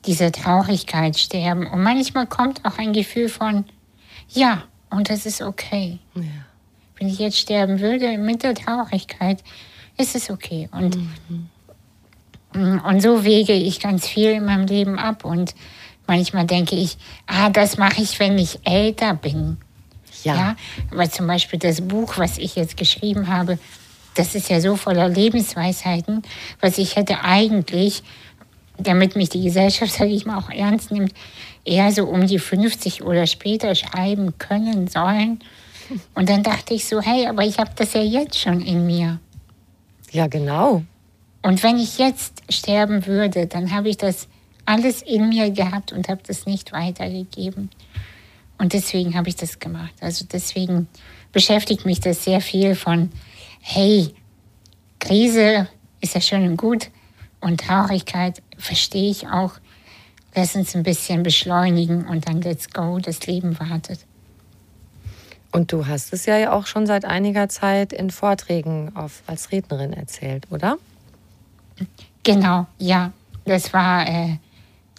dieser 0.07 0.33
Traurigkeit 0.33 1.19
sterben? 1.19 1.67
Und 1.67 1.83
manchmal 1.83 2.27
kommt 2.27 2.65
auch 2.65 2.79
ein 2.79 2.95
Gefühl 2.95 3.29
von, 3.29 3.67
ja, 4.33 4.65
und 4.91 5.11
das 5.11 5.27
ist 5.27 5.43
okay. 5.43 5.99
Ja. 6.15 6.23
Wenn 6.99 7.09
ich 7.09 7.19
jetzt 7.19 7.39
sterben 7.39 7.81
würde 7.81 8.19
mit 8.19 8.43
der 8.43 8.55
Traurigkeit, 8.55 9.43
ist 9.97 10.15
es 10.15 10.31
okay. 10.31 10.69
Und, 10.73 10.99
mhm. 12.55 12.81
und 12.81 13.01
so 13.01 13.25
wege 13.25 13.53
ich 13.53 13.81
ganz 13.81 14.07
viel 14.07 14.31
in 14.31 14.45
meinem 14.45 14.67
Leben 14.67 14.99
ab. 14.99 15.25
Und 15.25 15.55
manchmal 16.07 16.47
denke 16.47 16.77
ich, 16.77 16.99
ah, 17.27 17.51
das 17.51 17.79
mache 17.79 18.03
ich, 18.03 18.19
wenn 18.21 18.39
ich 18.39 18.59
älter 18.65 19.15
bin. 19.15 19.59
Ja. 20.25 20.35
ja. 20.35 20.57
Weil 20.91 21.11
zum 21.11 21.27
Beispiel 21.27 21.59
das 21.59 21.81
Buch, 21.81 22.19
was 22.19 22.39
ich 22.39 22.57
jetzt 22.57 22.77
geschrieben 22.77 23.29
habe, 23.29 23.59
das 24.15 24.35
ist 24.35 24.51
ja 24.51 24.61
so 24.61 24.77
voller 24.77 25.09
Lebensweisheiten, 25.09 26.23
was 26.61 26.79
ich 26.79 26.97
hätte 26.97 27.23
eigentlich, 27.23 28.03
damit 28.83 29.17
mich 29.17 29.29
die 29.29 29.43
Gesellschaft, 29.43 29.93
sage 29.93 30.11
ich 30.11 30.27
mal, 30.27 30.39
auch 30.39 30.51
ernst 30.51 30.91
nimmt, 30.91 31.13
eher 31.65 31.93
so 31.93 32.07
um 32.07 32.27
die 32.27 32.39
50 32.39 33.03
oder 33.03 33.27
später 33.27 33.75
schreiben 33.75 34.39
können 34.39 34.89
sollen. 34.89 35.41
Und 36.15 36.29
dann 36.29 36.43
dachte 36.43 36.75
ich 36.75 36.87
so, 36.87 37.01
hey, 37.01 37.27
aber 37.27 37.45
ich 37.45 37.59
habe 37.59 37.71
das 37.77 37.95
ja 37.95 38.03
jetzt 38.03 38.39
schon 38.39 38.61
in 38.61 38.87
mir. 38.87 39.19
Ja, 40.13 40.27
genau. 40.27 40.83
Und 41.43 41.63
wenn 41.63 41.79
ich 41.79 41.99
jetzt 41.99 42.43
sterben 42.49 43.07
würde, 43.07 43.47
dann 43.47 43.73
habe 43.73 43.89
ich 43.89 43.97
das 43.97 44.29
alles 44.67 45.03
in 45.03 45.29
mir 45.29 45.51
gehabt 45.51 45.93
und 45.93 46.09
habe 46.09 46.21
das 46.27 46.47
nicht 46.47 46.73
weitergegeben. 46.73 47.71
Und 48.59 48.73
deswegen 48.73 49.17
habe 49.17 49.29
ich 49.29 49.37
das 49.37 49.59
gemacht. 49.59 49.95
Also 50.01 50.27
deswegen 50.31 50.87
beschäftigt 51.33 51.87
mich 51.87 52.01
das 52.01 52.25
sehr 52.25 52.41
viel 52.41 52.75
von, 52.75 53.11
hey, 53.61 54.15
Krise 54.99 55.67
ist 56.01 56.15
ja 56.15 56.21
schön 56.21 56.47
und 56.47 56.57
gut 56.57 56.91
und 57.41 57.61
Traurigkeit 57.61 58.43
verstehe 58.61 59.11
ich 59.11 59.29
auch. 59.29 59.55
Lass 60.35 60.55
uns 60.55 60.77
ein 60.77 60.85
bisschen 60.85 61.23
beschleunigen 61.23 62.07
und 62.07 62.29
dann 62.29 62.41
let's 62.41 62.71
go, 62.71 62.99
das 62.99 63.27
Leben 63.27 63.59
wartet. 63.59 64.01
Und 65.53 65.73
du 65.73 65.87
hast 65.87 66.13
es 66.13 66.27
ja 66.27 66.53
auch 66.53 66.67
schon 66.67 66.87
seit 66.87 67.05
einiger 67.05 67.49
Zeit 67.49 67.93
in 67.93 68.11
Vorträgen 68.11 68.95
auf, 68.95 69.23
als 69.27 69.51
Rednerin 69.51 69.93
erzählt, 69.93 70.47
oder? 70.51 70.79
Genau, 72.23 72.67
ja. 72.79 73.13
Das 73.47 73.73
war 73.73 74.07
äh, 74.07 74.37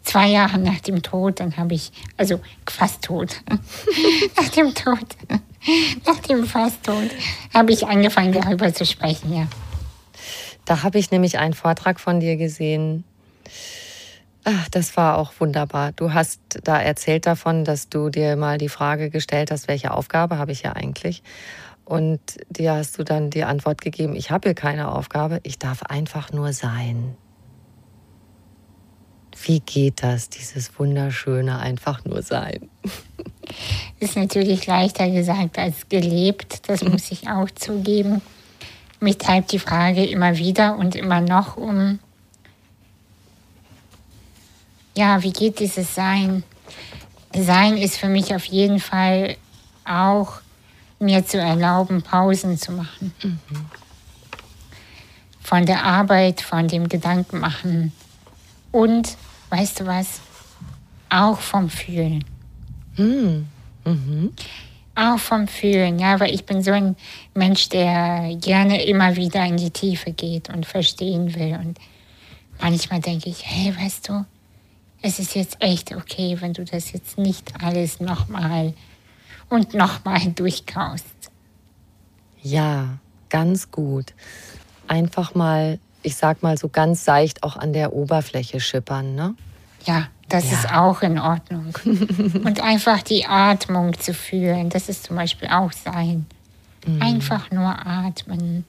zwei 0.03 0.27
Jahre 0.27 0.57
nach 0.57 0.79
dem 0.79 1.01
Tod, 1.01 1.39
dann 1.39 1.55
habe 1.57 1.75
ich, 1.75 1.91
also 2.17 2.41
fast 2.67 3.03
tot, 3.03 3.41
nach 4.37 4.49
dem 4.49 4.73
Tod, 4.73 5.05
nach 6.05 6.19
dem 6.19 6.45
fast 6.45 6.83
Tod, 6.83 7.09
habe 7.53 7.71
ich 7.71 7.87
angefangen 7.87 8.33
darüber 8.33 8.73
zu 8.73 8.85
sprechen, 8.85 9.33
ja. 9.33 9.47
Da 10.65 10.83
habe 10.83 10.99
ich 10.99 11.11
nämlich 11.11 11.39
einen 11.39 11.53
Vortrag 11.53 11.99
von 11.99 12.19
dir 12.19 12.37
gesehen. 12.37 13.03
Ach, 14.43 14.69
das 14.69 14.97
war 14.97 15.17
auch 15.17 15.33
wunderbar. 15.39 15.91
Du 15.91 16.13
hast 16.13 16.41
da 16.63 16.81
erzählt 16.81 17.27
davon, 17.27 17.63
dass 17.63 17.89
du 17.89 18.09
dir 18.09 18.35
mal 18.35 18.57
die 18.57 18.69
Frage 18.69 19.11
gestellt 19.11 19.51
hast, 19.51 19.67
welche 19.67 19.91
Aufgabe 19.91 20.37
habe 20.37 20.51
ich 20.51 20.63
ja 20.63 20.73
eigentlich? 20.73 21.21
Und 21.85 22.21
dir 22.49 22.73
hast 22.73 22.97
du 22.97 23.03
dann 23.03 23.29
die 23.29 23.43
Antwort 23.43 23.81
gegeben, 23.81 24.15
ich 24.15 24.31
habe 24.31 24.49
hier 24.49 24.55
keine 24.55 24.91
Aufgabe, 24.91 25.39
ich 25.43 25.59
darf 25.59 25.83
einfach 25.83 26.31
nur 26.31 26.53
sein. 26.53 27.15
Wie 29.43 29.59
geht 29.59 30.03
das, 30.03 30.29
dieses 30.29 30.77
wunderschöne 30.79 31.59
einfach 31.59 32.03
nur 32.05 32.21
sein? 32.21 32.69
Ist 33.99 34.15
natürlich 34.15 34.65
leichter 34.65 35.09
gesagt 35.09 35.59
als 35.59 35.89
gelebt, 35.89 36.69
das 36.69 36.83
muss 36.83 37.11
ich 37.11 37.27
auch 37.27 37.49
zugeben. 37.51 38.21
Mich 38.99 39.17
treibt 39.17 39.51
die 39.51 39.59
Frage 39.59 40.05
immer 40.05 40.37
wieder 40.37 40.77
und 40.77 40.95
immer 40.95 41.21
noch 41.21 41.57
um, 41.57 41.99
ja, 44.95 45.21
wie 45.23 45.33
geht 45.33 45.59
dieses 45.59 45.95
Sein? 45.95 46.43
Sein 47.33 47.77
ist 47.77 47.97
für 47.97 48.09
mich 48.09 48.35
auf 48.35 48.45
jeden 48.45 48.79
Fall 48.79 49.37
auch 49.85 50.41
mir 50.99 51.25
zu 51.25 51.39
erlauben, 51.39 52.01
Pausen 52.01 52.57
zu 52.57 52.71
machen. 52.71 53.13
Mhm. 53.23 53.39
Von 55.41 55.65
der 55.65 55.83
Arbeit, 55.83 56.41
von 56.41 56.67
dem 56.67 56.87
Gedankenmachen 56.87 57.91
und 58.71 59.17
weißt 59.49 59.81
du 59.81 59.85
was, 59.85 60.21
auch 61.09 61.39
vom 61.39 61.69
Fühlen. 61.69 62.23
Hm. 62.95 63.47
Mhm. 63.85 64.33
Auch 64.95 65.19
vom 65.19 65.47
Fühlen, 65.47 65.99
ja, 65.99 66.19
weil 66.19 66.33
ich 66.33 66.45
bin 66.45 66.61
so 66.61 66.71
ein 66.71 66.95
Mensch, 67.33 67.69
der 67.69 68.35
gerne 68.35 68.83
immer 68.83 69.15
wieder 69.15 69.45
in 69.45 69.57
die 69.57 69.71
Tiefe 69.71 70.11
geht 70.11 70.49
und 70.49 70.65
verstehen 70.65 71.33
will. 71.35 71.57
Und 71.61 71.79
manchmal 72.61 73.01
denke 73.01 73.29
ich, 73.29 73.45
hey, 73.45 73.75
weißt 73.75 74.09
du, 74.09 74.25
es 75.01 75.19
ist 75.19 75.35
jetzt 75.35 75.57
echt 75.59 75.95
okay, 75.95 76.37
wenn 76.39 76.53
du 76.53 76.63
das 76.63 76.91
jetzt 76.91 77.17
nicht 77.17 77.53
alles 77.63 77.99
nochmal 77.99 78.73
und 79.49 79.73
nochmal 79.73 80.31
durchkaust. 80.35 81.05
Ja, 82.41 82.99
ganz 83.29 83.71
gut. 83.71 84.13
Einfach 84.87 85.35
mal 85.35 85.79
ich 86.03 86.15
sag 86.15 86.43
mal 86.43 86.57
so 86.57 86.69
ganz 86.69 87.05
seicht 87.05 87.43
auch 87.43 87.55
an 87.55 87.73
der 87.73 87.93
Oberfläche 87.93 88.59
schippern, 88.59 89.15
ne? 89.15 89.35
Ja, 89.85 90.07
das 90.29 90.49
ja. 90.51 90.57
ist 90.57 90.73
auch 90.73 91.01
in 91.01 91.19
Ordnung. 91.19 91.73
Und 91.85 92.61
einfach 92.61 93.01
die 93.01 93.25
Atmung 93.25 93.97
zu 93.99 94.13
fühlen, 94.13 94.69
das 94.69 94.89
ist 94.89 95.03
zum 95.03 95.15
Beispiel 95.15 95.49
auch 95.49 95.71
Sein. 95.71 96.25
Mhm. 96.85 97.01
Einfach 97.01 97.51
nur 97.51 97.85
atmen, 97.85 98.65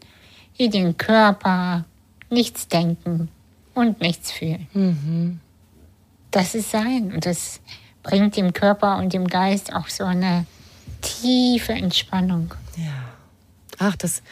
in 0.59 0.71
den 0.71 0.97
Körper, 0.97 1.85
nichts 2.29 2.69
denken 2.69 3.29
und 3.75 4.03
nichts 4.03 4.31
fühlen. 4.31 4.67
Mhm. 4.75 5.41
Das 6.33 6.55
ist 6.57 6.71
Sein 6.73 7.13
und 7.15 7.25
das 7.27 7.61
bringt 8.03 8.37
dem 8.37 8.53
Körper 8.53 8.99
und 8.99 9.13
dem 9.13 9.29
Geist 9.29 9.73
auch 9.73 9.87
so 9.89 10.03
eine 10.05 10.45
tiefe 11.03 11.73
Entspannung. 11.73 12.53
Ja. 12.77 12.93
Ach, 13.79 13.97
das 13.97 14.23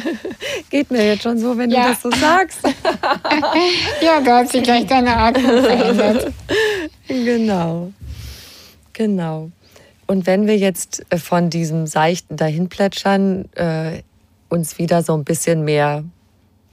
geht 0.70 0.90
mir 0.90 1.06
jetzt 1.06 1.22
schon 1.22 1.38
so, 1.38 1.56
wenn 1.58 1.70
Ja. 1.70 1.82
du 1.84 1.88
das 1.90 2.02
so 2.02 2.10
sagst. 2.12 2.60
Ja, 4.02 4.20
da 4.20 4.38
hat 4.38 4.48
sich 4.50 4.62
gleich 4.62 4.86
deine 4.86 5.16
Atmung 5.16 5.62
verändert. 5.62 6.32
Genau. 7.08 7.92
Genau. 8.92 9.50
Und 10.06 10.26
wenn 10.26 10.46
wir 10.46 10.56
jetzt 10.56 11.04
äh, 11.10 11.18
von 11.18 11.50
diesem 11.50 11.86
seichten 11.86 12.36
Dahinplätschern 12.36 13.44
äh, 13.54 14.02
uns 14.48 14.78
wieder 14.78 15.02
so 15.02 15.14
ein 15.14 15.24
bisschen 15.24 15.64
mehr 15.64 16.04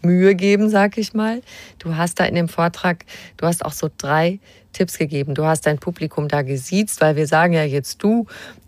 Mühe 0.08 0.34
geben, 0.36 0.70
sag 0.70 0.98
ich 0.98 1.14
mal. 1.14 1.42
Du 1.80 1.96
hast 1.96 2.20
da 2.20 2.26
in 2.26 2.36
dem 2.36 2.48
Vortrag, 2.48 3.06
du 3.36 3.46
hast 3.46 3.64
auch 3.64 3.74
so 3.74 3.90
drei 3.96 4.40
Tipps 4.74 4.98
gegeben. 4.98 5.36
Du 5.36 5.46
hast 5.46 5.66
dein 5.66 5.80
Publikum 5.80 6.28
da 6.28 6.42
gesiezt, 6.42 7.02
weil 7.02 7.16
wir 7.16 7.28
sagen 7.28 7.54
ja 7.54 7.64
jetzt 7.64 8.02
du. 8.04 8.26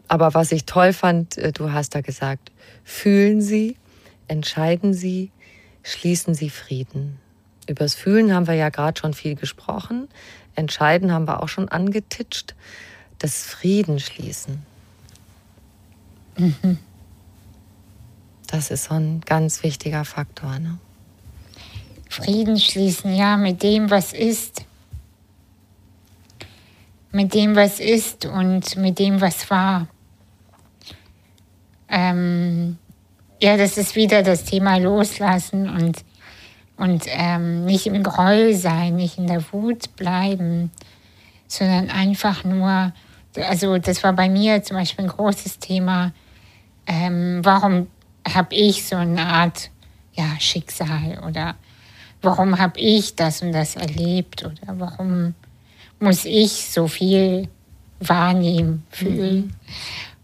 Aber 0.07 0.33
was 0.33 0.51
ich 0.51 0.65
toll 0.65 0.91
fand, 0.91 1.37
äh, 1.37 1.51
du 1.51 1.71
hast 1.71 1.95
da 1.95 2.01
gesagt, 2.01 2.51
fühlen 2.83 3.41
Sie, 3.41 3.77
entscheiden 4.27 4.93
Sie, 4.93 5.31
schließen 5.83 6.33
Sie 6.33 6.49
Frieden. 6.49 7.19
Übers 7.67 7.93
Fühlen 7.93 8.33
haben 8.33 8.47
wir 8.47 8.55
ja 8.55 8.69
gerade 8.69 8.99
schon 8.99 9.13
viel 9.13 9.35
gesprochen. 9.35 10.07
Entscheiden 10.55 11.11
haben 11.11 11.27
wir 11.27 11.43
auch 11.43 11.47
schon 11.47 11.69
angetitscht. 11.69 12.55
Das 13.19 13.43
Frieden 13.43 13.99
schließen. 13.99 14.63
Das 18.47 18.71
ist 18.71 18.85
so 18.85 18.95
ein 18.95 19.21
ganz 19.21 19.61
wichtiger 19.61 20.05
Faktor. 20.05 20.57
Ne? 20.57 20.79
Frieden 22.09 22.59
schließen, 22.59 23.13
ja, 23.15 23.37
mit 23.37 23.61
dem, 23.61 23.91
was 23.91 24.13
ist. 24.13 24.65
Mit 27.11 27.33
dem, 27.35 27.55
was 27.55 27.79
ist 27.79 28.25
und 28.25 28.75
mit 28.77 28.99
dem, 28.99 29.21
was 29.21 29.49
war. 29.49 29.87
Ähm, 31.87 32.77
ja, 33.41 33.57
das 33.57 33.77
ist 33.77 33.95
wieder 33.95 34.23
das 34.23 34.43
Thema 34.43 34.77
Loslassen 34.77 35.69
und, 35.69 36.03
und 36.77 37.03
ähm, 37.07 37.65
nicht 37.65 37.85
im 37.85 38.01
Groll 38.03 38.55
sein, 38.55 38.95
nicht 38.95 39.17
in 39.17 39.27
der 39.27 39.43
Wut 39.53 39.95
bleiben, 39.95 40.71
sondern 41.47 41.89
einfach 41.89 42.43
nur, 42.43 42.91
also 43.35 43.77
das 43.77 44.03
war 44.03 44.13
bei 44.13 44.29
mir 44.29 44.63
zum 44.63 44.77
Beispiel 44.77 45.05
ein 45.05 45.11
großes 45.11 45.59
Thema, 45.59 46.11
ähm, 46.85 47.41
warum 47.43 47.87
habe 48.27 48.55
ich 48.55 48.85
so 48.85 48.95
eine 48.95 49.25
Art 49.25 49.69
ja, 50.13 50.25
Schicksal 50.39 51.23
oder 51.25 51.55
warum 52.21 52.59
habe 52.59 52.79
ich 52.79 53.15
das 53.15 53.41
und 53.41 53.51
das 53.51 53.75
erlebt 53.75 54.45
oder 54.45 54.79
warum 54.79 55.33
muss 55.99 56.25
ich 56.25 56.69
so 56.69 56.87
viel 56.87 57.47
wahrnehmen, 57.99 58.85
fühlen. 58.89 59.55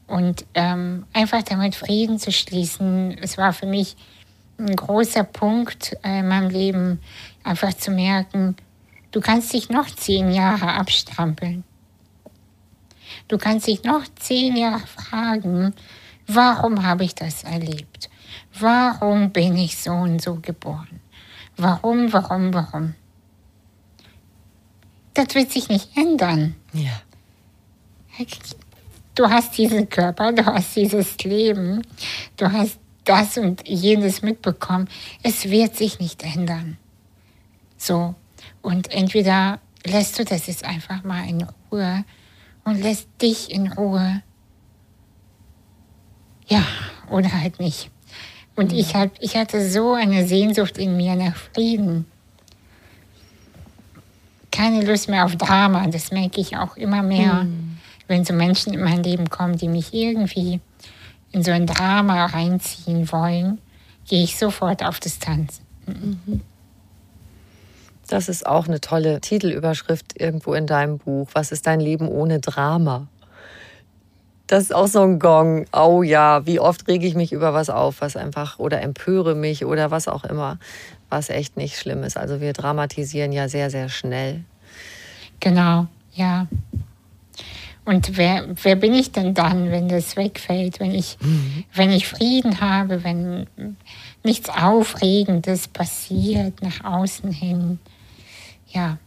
Und 0.07 0.45
ähm, 0.53 1.05
einfach 1.13 1.43
damit 1.43 1.75
Frieden 1.75 2.19
zu 2.19 2.31
schließen, 2.31 3.17
es 3.21 3.37
war 3.37 3.53
für 3.53 3.65
mich 3.65 3.95
ein 4.57 4.75
großer 4.75 5.23
Punkt 5.23 5.97
äh, 6.03 6.19
in 6.19 6.27
meinem 6.27 6.49
Leben, 6.49 6.99
einfach 7.43 7.73
zu 7.73 7.91
merken, 7.91 8.55
du 9.11 9.19
kannst 9.19 9.51
dich 9.53 9.69
noch 9.69 9.87
zehn 9.87 10.31
Jahre 10.31 10.73
abstrampeln. 10.73 11.63
Du 13.27 13.37
kannst 13.37 13.67
dich 13.67 13.83
noch 13.83 14.03
zehn 14.19 14.55
Jahre 14.55 14.85
fragen, 14.85 15.73
warum 16.27 16.85
habe 16.85 17.03
ich 17.03 17.15
das 17.15 17.43
erlebt? 17.43 18.09
Warum 18.59 19.31
bin 19.31 19.57
ich 19.57 19.77
so 19.77 19.91
und 19.91 20.21
so 20.21 20.35
geboren? 20.35 21.01
Warum, 21.57 22.11
warum, 22.11 22.53
warum? 22.53 22.95
Das 25.13 25.33
wird 25.33 25.51
sich 25.51 25.69
nicht 25.69 25.95
ändern. 25.95 26.55
Ja. 26.73 27.01
Du 29.15 29.29
hast 29.29 29.57
diesen 29.57 29.89
Körper, 29.89 30.33
du 30.33 30.45
hast 30.45 30.75
dieses 30.75 31.17
Leben, 31.23 31.81
du 32.35 32.51
hast 32.51 32.79
das 33.05 33.37
und 33.37 33.65
jenes 33.67 34.21
mitbekommen. 34.21 34.89
Es 35.23 35.49
wird 35.49 35.77
sich 35.77 35.99
nicht 35.99 36.23
ändern. 36.23 36.77
So. 37.77 38.15
Und 38.61 38.91
entweder 38.91 39.59
lässt 39.85 40.19
du 40.19 40.25
das 40.25 40.47
jetzt 40.47 40.65
einfach 40.65 41.03
mal 41.03 41.27
in 41.29 41.47
Ruhe 41.71 42.03
und 42.65 42.81
lässt 42.81 43.07
dich 43.21 43.51
in 43.51 43.71
Ruhe. 43.71 44.21
Ja, 46.47 46.65
oder 47.09 47.31
halt 47.31 47.59
nicht. 47.59 47.89
Und 48.55 48.71
ich, 48.71 48.95
hab, 48.95 49.11
ich 49.19 49.35
hatte 49.35 49.69
so 49.69 49.93
eine 49.93 50.25
Sehnsucht 50.25 50.77
in 50.77 50.95
mir 50.95 51.15
nach 51.15 51.35
Frieden. 51.35 52.05
Keine 54.51 54.85
Lust 54.85 55.09
mehr 55.09 55.25
auf 55.25 55.35
Drama, 55.35 55.85
das 55.87 56.11
merke 56.11 56.39
ich 56.39 56.55
auch 56.55 56.77
immer 56.77 57.03
mehr, 57.03 57.45
wenn 58.07 58.23
so 58.23 58.33
Menschen 58.33 58.73
in 58.73 58.81
mein 58.81 59.03
Leben 59.03 59.29
kommen, 59.29 59.57
die 59.57 59.67
mich 59.67 59.93
irgendwie 59.93 60.61
in 61.33 61.43
so 61.43 61.51
ein 61.51 61.67
Drama 61.67 62.27
reinziehen 62.27 63.11
wollen, 63.11 63.59
gehe 64.07 64.23
ich 64.23 64.37
sofort 64.37 64.83
auf 64.83 65.01
Distanz. 65.01 65.59
Das 68.07 68.29
ist 68.29 68.45
auch 68.45 68.67
eine 68.67 68.79
tolle 68.79 69.19
Titelüberschrift 69.19 70.19
irgendwo 70.19 70.53
in 70.53 70.67
deinem 70.67 70.99
Buch. 70.99 71.27
Was 71.33 71.51
ist 71.51 71.67
dein 71.67 71.79
Leben 71.81 72.07
ohne 72.07 72.39
Drama? 72.39 73.07
Das 74.47 74.63
ist 74.63 74.75
auch 74.75 74.87
so 74.87 75.01
ein 75.01 75.19
Gong. 75.19 75.65
Oh 75.73 76.03
ja, 76.03 76.45
wie 76.45 76.59
oft 76.59 76.87
rege 76.87 77.07
ich 77.07 77.15
mich 77.15 77.31
über 77.31 77.53
was 77.53 77.69
auf, 77.69 78.01
was 78.01 78.15
einfach 78.15 78.59
oder 78.59 78.81
empöre 78.81 79.33
mich 79.33 79.65
oder 79.65 79.89
was 79.89 80.07
auch 80.07 80.23
immer, 80.23 80.59
was 81.09 81.29
echt 81.29 81.57
nicht 81.57 81.77
schlimm 81.77 82.03
ist. 82.03 82.17
Also 82.17 82.41
wir 82.41 82.53
dramatisieren 82.53 83.31
ja 83.31 83.49
sehr, 83.49 83.69
sehr 83.69 83.89
schnell. 83.89 84.43
Genau, 85.39 85.87
ja. 86.13 86.47
Und 87.85 88.17
wer, 88.17 88.47
wer 88.63 88.75
bin 88.75 88.93
ich 88.93 89.11
denn 89.11 89.35
dann, 89.35 89.71
wenn 89.71 89.87
das 89.87 90.15
wegfällt, 90.15 90.79
wenn 90.79 90.91
ich, 90.91 91.17
wenn 91.73 91.91
ich 91.91 92.07
Frieden 92.07 92.59
habe, 92.59 93.03
wenn 93.03 93.45
nichts 94.23 94.49
Aufregendes 94.49 95.67
passiert 95.67 96.63
nach 96.63 96.83
außen 96.83 97.31
hin? 97.31 97.79
Ja, 98.67 98.97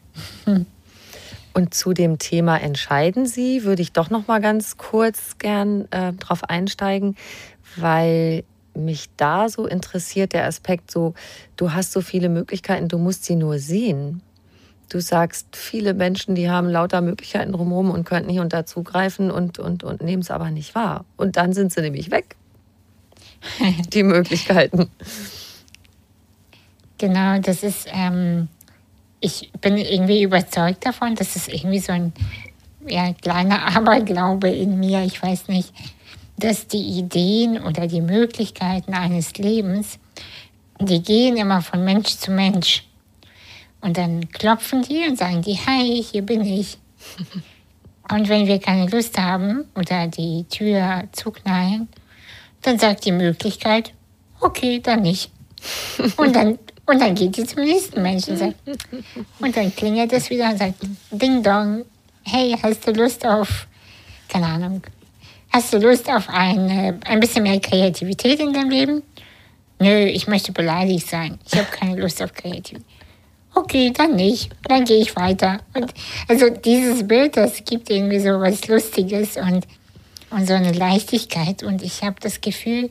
Und 1.58 1.74
zu 1.74 1.92
dem 1.92 2.20
Thema 2.20 2.56
entscheiden 2.56 3.26
Sie 3.26 3.64
würde 3.64 3.82
ich 3.82 3.90
doch 3.90 4.10
noch 4.10 4.28
mal 4.28 4.40
ganz 4.40 4.76
kurz 4.76 5.38
gern 5.38 5.90
äh, 5.90 6.12
drauf 6.12 6.44
einsteigen, 6.44 7.16
weil 7.74 8.44
mich 8.74 9.08
da 9.16 9.48
so 9.48 9.66
interessiert 9.66 10.34
der 10.34 10.46
Aspekt 10.46 10.88
so, 10.88 11.14
du 11.56 11.72
hast 11.72 11.90
so 11.90 12.00
viele 12.00 12.28
Möglichkeiten, 12.28 12.86
du 12.86 12.96
musst 12.96 13.24
sie 13.24 13.34
nur 13.34 13.58
sehen. 13.58 14.22
Du 14.88 15.00
sagst, 15.00 15.56
viele 15.56 15.94
Menschen, 15.94 16.36
die 16.36 16.48
haben 16.48 16.68
lauter 16.68 17.00
Möglichkeiten 17.00 17.50
drumherum 17.50 17.90
und 17.90 18.04
könnten 18.04 18.30
hier 18.30 18.42
und 18.42 18.52
da 18.52 18.64
zugreifen 18.64 19.32
und, 19.32 19.58
und, 19.58 19.82
und 19.82 20.00
nehmen 20.00 20.22
es 20.22 20.30
aber 20.30 20.52
nicht 20.52 20.76
wahr. 20.76 21.06
Und 21.16 21.36
dann 21.36 21.54
sind 21.54 21.72
sie 21.72 21.80
nämlich 21.80 22.12
weg. 22.12 22.36
Die 23.92 24.04
Möglichkeiten. 24.04 24.90
genau, 26.98 27.40
das 27.40 27.64
ist, 27.64 27.88
ähm, 27.92 28.46
ich 29.20 29.50
bin 29.60 29.76
irgendwie 29.76 30.22
überzeugt 30.22 30.86
davon, 30.86 31.14
dass 31.14 31.36
es 31.36 31.48
irgendwie 31.48 31.80
so 31.80 31.92
ein 31.92 32.12
ja, 32.86 33.12
kleiner 33.12 33.66
Aberglaube 33.76 34.48
in 34.48 34.78
mir, 34.78 35.02
ich 35.04 35.22
weiß 35.22 35.48
nicht, 35.48 35.72
dass 36.36 36.68
die 36.68 36.98
Ideen 36.98 37.62
oder 37.62 37.86
die 37.86 38.00
Möglichkeiten 38.00 38.94
eines 38.94 39.34
Lebens, 39.34 39.98
die 40.80 41.02
gehen 41.02 41.36
immer 41.36 41.62
von 41.62 41.84
Mensch 41.84 42.16
zu 42.16 42.30
Mensch. 42.30 42.84
Und 43.80 43.96
dann 43.96 44.28
klopfen 44.28 44.82
die 44.82 45.06
und 45.08 45.18
sagen 45.18 45.42
die, 45.42 45.54
hi, 45.54 46.02
hier 46.02 46.22
bin 46.22 46.42
ich. 46.44 46.78
Und 48.10 48.28
wenn 48.30 48.46
wir 48.46 48.58
keine 48.58 48.86
Lust 48.86 49.18
haben 49.18 49.66
oder 49.74 50.06
die 50.06 50.44
Tür 50.44 51.04
zuknallen, 51.12 51.88
dann 52.62 52.78
sagt 52.78 53.04
die 53.04 53.12
Möglichkeit, 53.12 53.92
okay, 54.40 54.80
dann 54.80 55.02
nicht. 55.02 55.30
Und 56.16 56.34
dann, 56.34 56.58
und 56.88 57.00
dann 57.00 57.14
geht 57.14 57.36
sie 57.36 57.44
zum 57.44 57.62
nächsten 57.62 58.02
Menschen. 58.02 58.32
und 58.32 58.38
Sagt, 58.38 58.54
und 59.40 59.56
dann 59.56 59.74
klingelt 59.74 60.12
es 60.12 60.30
wieder 60.30 60.50
und 60.50 60.58
sagt, 60.58 60.74
Ding 61.10 61.42
Dong, 61.42 61.84
hey, 62.24 62.56
hast 62.62 62.86
du 62.86 62.92
Lust 62.92 63.24
auf, 63.26 63.66
keine 64.28 64.46
Ahnung, 64.46 64.82
hast 65.50 65.72
du 65.72 65.78
Lust 65.78 66.10
auf 66.10 66.28
ein, 66.28 67.00
ein 67.04 67.20
bisschen 67.20 67.42
mehr 67.42 67.60
Kreativität 67.60 68.40
in 68.40 68.52
deinem 68.52 68.70
Leben? 68.70 69.02
Nö, 69.78 70.06
ich 70.06 70.26
möchte 70.26 70.50
beleidigt 70.52 71.06
sein. 71.08 71.38
Ich 71.46 71.56
habe 71.56 71.68
keine 71.70 72.00
Lust 72.00 72.22
auf 72.22 72.32
Kreativität. 72.32 72.84
Okay, 73.54 73.92
dann 73.94 74.16
nicht. 74.16 74.50
Dann 74.68 74.84
gehe 74.84 75.00
ich 75.00 75.14
weiter. 75.14 75.58
Und 75.74 75.92
also 76.26 76.48
dieses 76.48 77.06
Bild, 77.06 77.36
das 77.36 77.64
gibt 77.64 77.90
irgendwie 77.90 78.20
so 78.20 78.40
was 78.40 78.66
Lustiges 78.68 79.36
und, 79.36 79.66
und 80.30 80.46
so 80.46 80.54
eine 80.54 80.72
Leichtigkeit. 80.72 81.62
Und 81.62 81.82
ich 81.82 82.02
habe 82.02 82.16
das 82.20 82.40
Gefühl, 82.40 82.90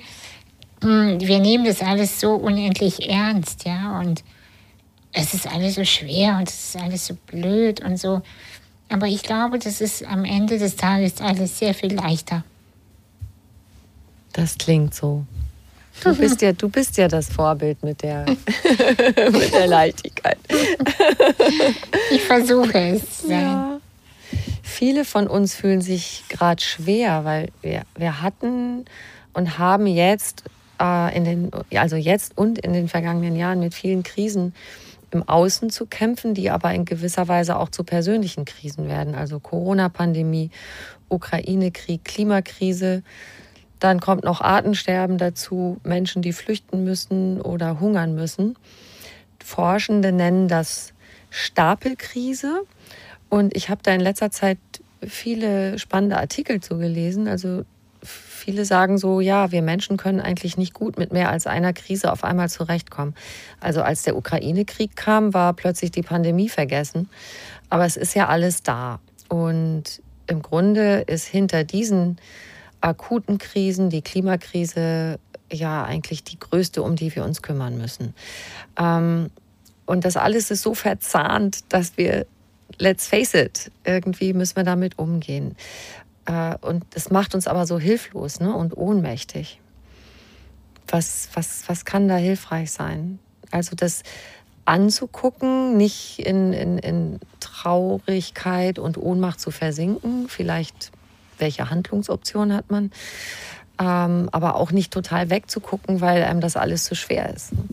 wir 0.82 1.40
nehmen 1.40 1.66
das 1.66 1.82
alles 1.82 2.20
so 2.20 2.36
unendlich 2.36 3.10
ernst, 3.10 3.66
ja. 3.66 4.00
Und 4.00 4.24
es 5.14 5.34
ist 5.34 5.48
alles 5.48 5.76
so 5.76 5.84
schwer 5.84 6.38
und 6.38 6.50
es 6.50 6.76
ist 6.76 6.82
alles 6.82 7.08
so 7.08 7.16
blöd 7.28 7.84
und 7.84 7.98
so. 7.98 8.22
Aber 8.90 9.08
ich 9.08 9.24
glaube, 9.24 9.60
das 9.60 9.82
ist 9.82 10.06
am 10.06 10.24
Ende 10.24 10.58
des 10.58 10.76
Tages 10.76 11.20
alles 11.20 11.60
sehr 11.60 11.74
viel 11.74 11.94
leichter. 11.94 12.44
Das 14.34 14.58
klingt 14.58 14.94
so. 14.94 15.26
Du 16.04 16.16
bist 16.16 16.42
ja, 16.44 16.54
du 16.54 16.70
bist 16.70 16.96
ja 16.98 17.08
das 17.08 17.28
Vorbild 17.28 17.82
mit 17.84 18.04
der, 18.04 18.26
mit 19.32 19.54
der 19.54 19.68
Leichtigkeit. 19.68 20.38
Ich 22.12 22.22
versuche 22.22 22.78
es 22.78 23.24
sein. 23.24 23.42
Ja. 23.42 23.80
Viele 24.64 25.04
von 25.06 25.28
uns 25.28 25.56
fühlen 25.56 25.82
sich 25.82 26.24
gerade 26.30 26.62
schwer, 26.62 27.26
weil 27.26 27.50
wir, 27.62 27.84
wir 27.96 28.22
hatten 28.22 28.86
und 29.34 29.58
haben 29.58 29.88
jetzt 29.88 30.44
in 30.80 31.24
den, 31.24 31.52
also 31.76 31.96
jetzt 31.96 32.38
und 32.38 32.60
in 32.60 32.74
den 32.74 32.88
vergangenen 32.88 33.36
Jahren 33.36 33.60
mit 33.60 33.74
vielen 33.74 34.04
Krisen 34.04 34.54
im 35.12 35.28
Außen 35.28 35.70
zu 35.70 35.86
kämpfen, 35.86 36.34
die 36.34 36.50
aber 36.50 36.74
in 36.74 36.86
gewisser 36.86 37.28
Weise 37.28 37.58
auch 37.58 37.70
zu 37.70 37.84
persönlichen 37.84 38.46
Krisen 38.46 38.88
werden. 38.88 39.16
Also 39.16 39.40
Corona-Pandemie, 39.40 40.52
Ukraine-Krieg, 41.10 42.04
Klimakrise. 42.04 43.04
Dann 43.80 44.00
kommt 44.00 44.24
noch 44.24 44.42
Artensterben 44.42 45.18
dazu, 45.18 45.78
Menschen, 45.84 46.22
die 46.22 46.34
flüchten 46.34 46.84
müssen 46.84 47.42
oder 47.42 47.80
hungern 47.80 48.16
müssen. 48.16 48.56
Forschende 49.44 50.12
nennen 50.12 50.48
das 50.48 50.94
Stapelkrise. 51.30 52.64
Und 53.30 53.56
ich 53.56 53.70
habe 53.70 53.82
da 53.84 53.94
in 53.94 54.02
letzter 54.02 54.32
Zeit 54.32 54.58
viele 55.06 55.80
spannende 55.80 56.18
Artikel 56.18 56.60
zu 56.60 56.78
gelesen. 56.78 57.28
Also 57.28 57.64
viele 58.48 58.64
sagen 58.64 58.98
so, 58.98 59.20
ja, 59.20 59.52
wir 59.52 59.62
Menschen 59.62 59.98
können 59.98 60.22
eigentlich 60.22 60.56
nicht 60.56 60.74
gut 60.74 60.98
mit 60.98 61.12
mehr 61.12 61.30
als 61.30 61.48
einer 61.48 61.74
Krise 61.74 62.14
auf 62.14 62.24
einmal 62.24 62.48
zurechtkommen. 62.50 63.14
Also 63.60 63.82
als 63.82 64.04
der 64.04 64.16
Ukraine-Krieg 64.16 64.96
kam, 64.96 65.34
war 65.34 65.52
plötzlich 65.52 65.92
die 65.92 66.02
Pandemie 66.02 66.48
vergessen. 66.48 67.10
Aber 67.70 67.84
es 67.84 67.98
ist 67.98 68.16
ja 68.16 68.30
alles 68.30 68.64
da. 68.64 69.02
Und 69.28 70.02
im 70.28 70.42
Grunde 70.42 71.02
ist 71.02 71.26
hinter 71.26 71.66
diesen 71.66 72.20
akuten 72.80 73.38
Krisen 73.38 73.90
die 73.90 74.02
Klimakrise 74.02 75.20
ja 75.52 75.84
eigentlich 75.84 76.24
die 76.24 76.40
größte, 76.40 76.82
um 76.82 76.96
die 76.96 77.14
wir 77.14 77.26
uns 77.26 77.42
kümmern 77.42 77.78
müssen. 77.78 78.14
Ähm, 78.80 79.30
und 79.86 80.06
das 80.06 80.16
alles 80.16 80.52
ist 80.52 80.62
so 80.62 80.74
verzahnt, 80.74 81.66
dass 81.68 81.98
wir, 81.98 82.26
let's 82.78 83.08
face 83.08 83.34
it, 83.34 83.72
irgendwie 83.84 84.32
müssen 84.32 84.56
wir 84.56 84.64
damit 84.64 84.98
umgehen. 84.98 85.58
Äh, 86.28 86.56
und 86.62 86.86
das 86.92 87.10
macht 87.10 87.34
uns 87.34 87.48
aber 87.48 87.66
so 87.66 87.80
hilflos 87.80 88.40
ne, 88.40 88.54
und 88.54 88.78
ohnmächtig. 88.78 89.60
Was, 90.88 91.30
was, 91.34 91.64
was 91.68 91.86
kann 91.86 92.08
da 92.08 92.16
hilfreich 92.16 92.72
sein? 92.72 93.20
Also 93.52 93.76
das 93.76 94.04
anzugucken, 94.66 95.78
nicht 95.78 96.20
in, 96.20 96.54
in, 96.54 96.78
in 96.78 97.20
Traurigkeit 97.40 98.80
und 98.80 98.98
Ohnmacht 98.98 99.40
zu 99.40 99.52
versinken. 99.52 100.28
Vielleicht, 100.28 100.92
welche 101.40 101.70
Handlungsoption 101.70 102.54
hat 102.54 102.70
man? 102.70 102.92
Ähm, 103.80 104.30
aber 104.32 104.56
auch 104.56 104.72
nicht 104.72 104.92
total 104.92 105.30
wegzugucken, 105.30 106.02
weil 106.02 106.24
einem 106.24 106.42
das 106.42 106.58
alles 106.58 106.84
zu 106.84 106.96
schwer 106.96 107.34
ist. 107.34 107.54
Ne? 107.54 107.64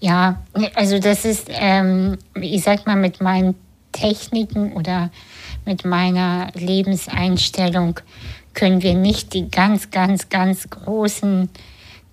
Ja, 0.00 0.42
also 0.74 0.98
das 0.98 1.24
ist, 1.24 1.48
ähm, 1.48 2.18
ich 2.34 2.62
sag 2.62 2.86
mal, 2.86 2.96
mit 2.96 3.20
meinen 3.20 3.54
Techniken 3.92 4.72
oder 4.74 5.10
mit 5.68 5.84
meiner 5.84 6.50
Lebenseinstellung 6.54 8.00
können 8.54 8.82
wir 8.82 8.94
nicht 8.94 9.34
die 9.34 9.50
ganz, 9.50 9.90
ganz, 9.90 10.30
ganz 10.30 10.70
großen 10.70 11.50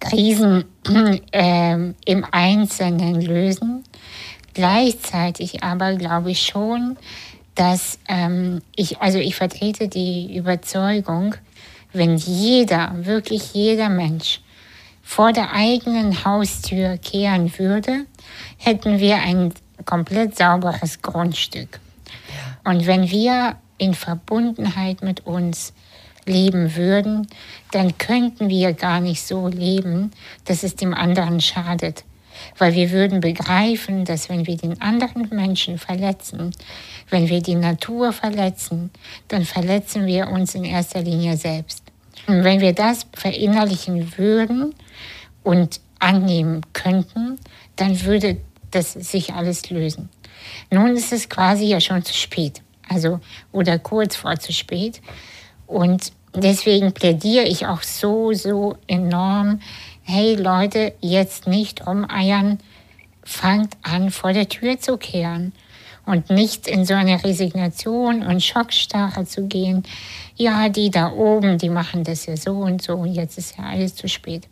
Krisen 0.02 0.66
äh, 1.32 1.74
im 1.74 2.26
Einzelnen 2.32 3.22
lösen. 3.22 3.86
Gleichzeitig 4.54 5.64
aber 5.64 5.96
glaube 5.96 6.32
ich 6.32 6.46
schon, 6.46 6.98
dass 7.56 7.98
ähm, 8.10 8.62
ich, 8.76 9.00
also 9.00 9.20
ich 9.20 9.38
vertrete 9.38 9.88
die 9.88 10.36
Überzeugung, 10.36 11.36
wenn 11.94 12.18
jeder, 12.18 12.92
wirklich 13.06 13.54
jeder 13.54 13.88
Mensch 13.88 14.42
vor 15.02 15.32
der 15.32 15.54
eigenen 15.54 16.26
Haustür 16.26 16.98
kehren 16.98 17.58
würde, 17.58 18.06
hätten 18.58 19.00
wir 19.00 19.16
ein 19.20 19.54
komplett 19.86 20.38
sauberes 20.38 21.02
Grundstück. 21.02 21.80
Und 22.66 22.86
wenn 22.86 23.10
wir 23.10 23.56
in 23.78 23.94
Verbundenheit 23.94 25.02
mit 25.02 25.26
uns 25.26 25.74
leben 26.26 26.76
würden, 26.76 27.28
dann 27.72 27.98
könnten 27.98 28.50
wir 28.50 28.74
gar 28.74 29.00
nicht 29.00 29.22
so 29.22 29.48
leben, 29.48 30.12
dass 30.46 30.64
es 30.64 30.76
dem 30.76 30.94
anderen 30.94 31.40
schadet. 31.40 32.04
Weil 32.58 32.74
wir 32.74 32.92
würden 32.92 33.22
begreifen, 33.22 34.04
dass 34.04 34.28
wenn 34.28 34.46
wir 34.46 34.58
den 34.58 34.82
anderen 34.82 35.30
Menschen 35.30 35.78
verletzen, 35.78 36.52
wenn 37.10 37.30
wir 37.30 37.42
die 37.42 37.56
Natur 37.56 38.12
verletzen, 38.12 38.90
dann 39.30 39.46
verletzen 39.46 40.06
wir 40.06 40.28
uns 40.28 40.54
in 40.56 40.66
erster 40.66 41.02
Linie 41.02 41.38
selbst. 41.38 41.84
Und 42.28 42.44
wenn 42.44 42.60
wir 42.60 42.74
das 42.74 43.06
verinnerlichen 43.14 44.18
würden 44.18 44.74
und 45.44 45.80
annehmen 46.00 46.62
könnten, 46.74 47.38
dann 47.76 48.02
würde 48.04 48.38
das 48.72 48.94
sich 48.94 49.34
alles 49.34 49.70
lösen. 49.70 50.10
Nun 50.72 50.96
ist 50.96 51.14
es 51.14 51.30
quasi 51.30 51.66
ja 51.66 51.80
schon 51.80 52.04
zu 52.04 52.14
spät, 52.14 52.62
also 52.90 53.20
oder 53.52 53.80
kurz 53.80 54.16
vor 54.16 54.38
zu 54.40 54.54
spät. 54.54 55.02
Und 55.68 56.12
deswegen 56.36 56.94
plädiere 56.94 57.46
ich 57.46 57.68
auch 57.68 57.82
so, 57.82 58.34
so 58.34 58.78
enorm, 58.88 59.60
hey 60.04 60.36
Leute, 60.36 60.94
jetzt 61.02 61.48
nicht 61.48 61.86
rumeiern, 61.86 62.60
fangt 63.24 63.76
an, 63.82 64.12
vor 64.12 64.34
der 64.34 64.48
Tür 64.48 64.80
zu 64.80 64.98
kehren 64.98 65.54
und 66.06 66.30
nicht 66.30 66.68
in 66.68 66.86
so 66.86 66.94
eine 66.94 67.24
Resignation 67.24 68.24
und 68.24 68.44
Schockstarre 68.44 69.26
zu 69.26 69.48
gehen. 69.48 69.84
Ja, 70.36 70.70
die 70.70 70.92
da 70.92 71.12
oben, 71.12 71.58
die 71.58 71.70
machen 71.70 72.04
das 72.04 72.26
ja 72.26 72.38
so 72.38 72.58
und 72.58 72.82
so 72.82 72.94
und 72.94 73.14
jetzt 73.14 73.38
ist 73.38 73.58
ja 73.58 73.66
alles 73.66 73.96
zu 73.96 74.08
spät. 74.08 74.48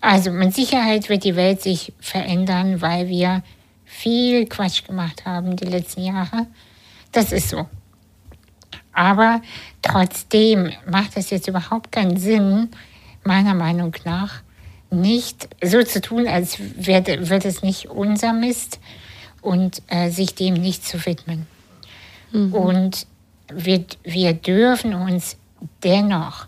Also 0.00 0.30
mit 0.30 0.54
Sicherheit 0.54 1.08
wird 1.08 1.24
die 1.24 1.36
Welt 1.36 1.62
sich 1.62 1.92
verändern, 2.00 2.80
weil 2.80 3.08
wir 3.08 3.42
viel 3.86 4.46
Quatsch 4.46 4.84
gemacht 4.84 5.24
haben 5.24 5.56
die 5.56 5.64
letzten 5.64 6.02
Jahre. 6.02 6.46
Das 7.12 7.32
ist 7.32 7.48
so. 7.48 7.66
Aber 8.92 9.40
trotzdem 9.80 10.72
macht 10.90 11.16
es 11.16 11.30
jetzt 11.30 11.48
überhaupt 11.48 11.92
keinen 11.92 12.16
Sinn, 12.16 12.68
meiner 13.24 13.54
Meinung 13.54 13.94
nach, 14.04 14.42
nicht 14.90 15.48
so 15.62 15.82
zu 15.82 16.00
tun, 16.00 16.26
als 16.26 16.58
wäre 16.58 17.28
wird 17.28 17.44
es 17.44 17.62
nicht 17.62 17.88
unser 17.88 18.32
Mist 18.32 18.80
und 19.40 19.82
äh, 19.88 20.10
sich 20.10 20.34
dem 20.34 20.54
nicht 20.54 20.84
zu 20.84 21.04
widmen. 21.06 21.46
Mhm. 22.32 22.54
Und 22.54 23.06
wir, 23.52 23.84
wir 24.02 24.32
dürfen 24.32 24.94
uns 24.94 25.36
dennoch, 25.82 26.46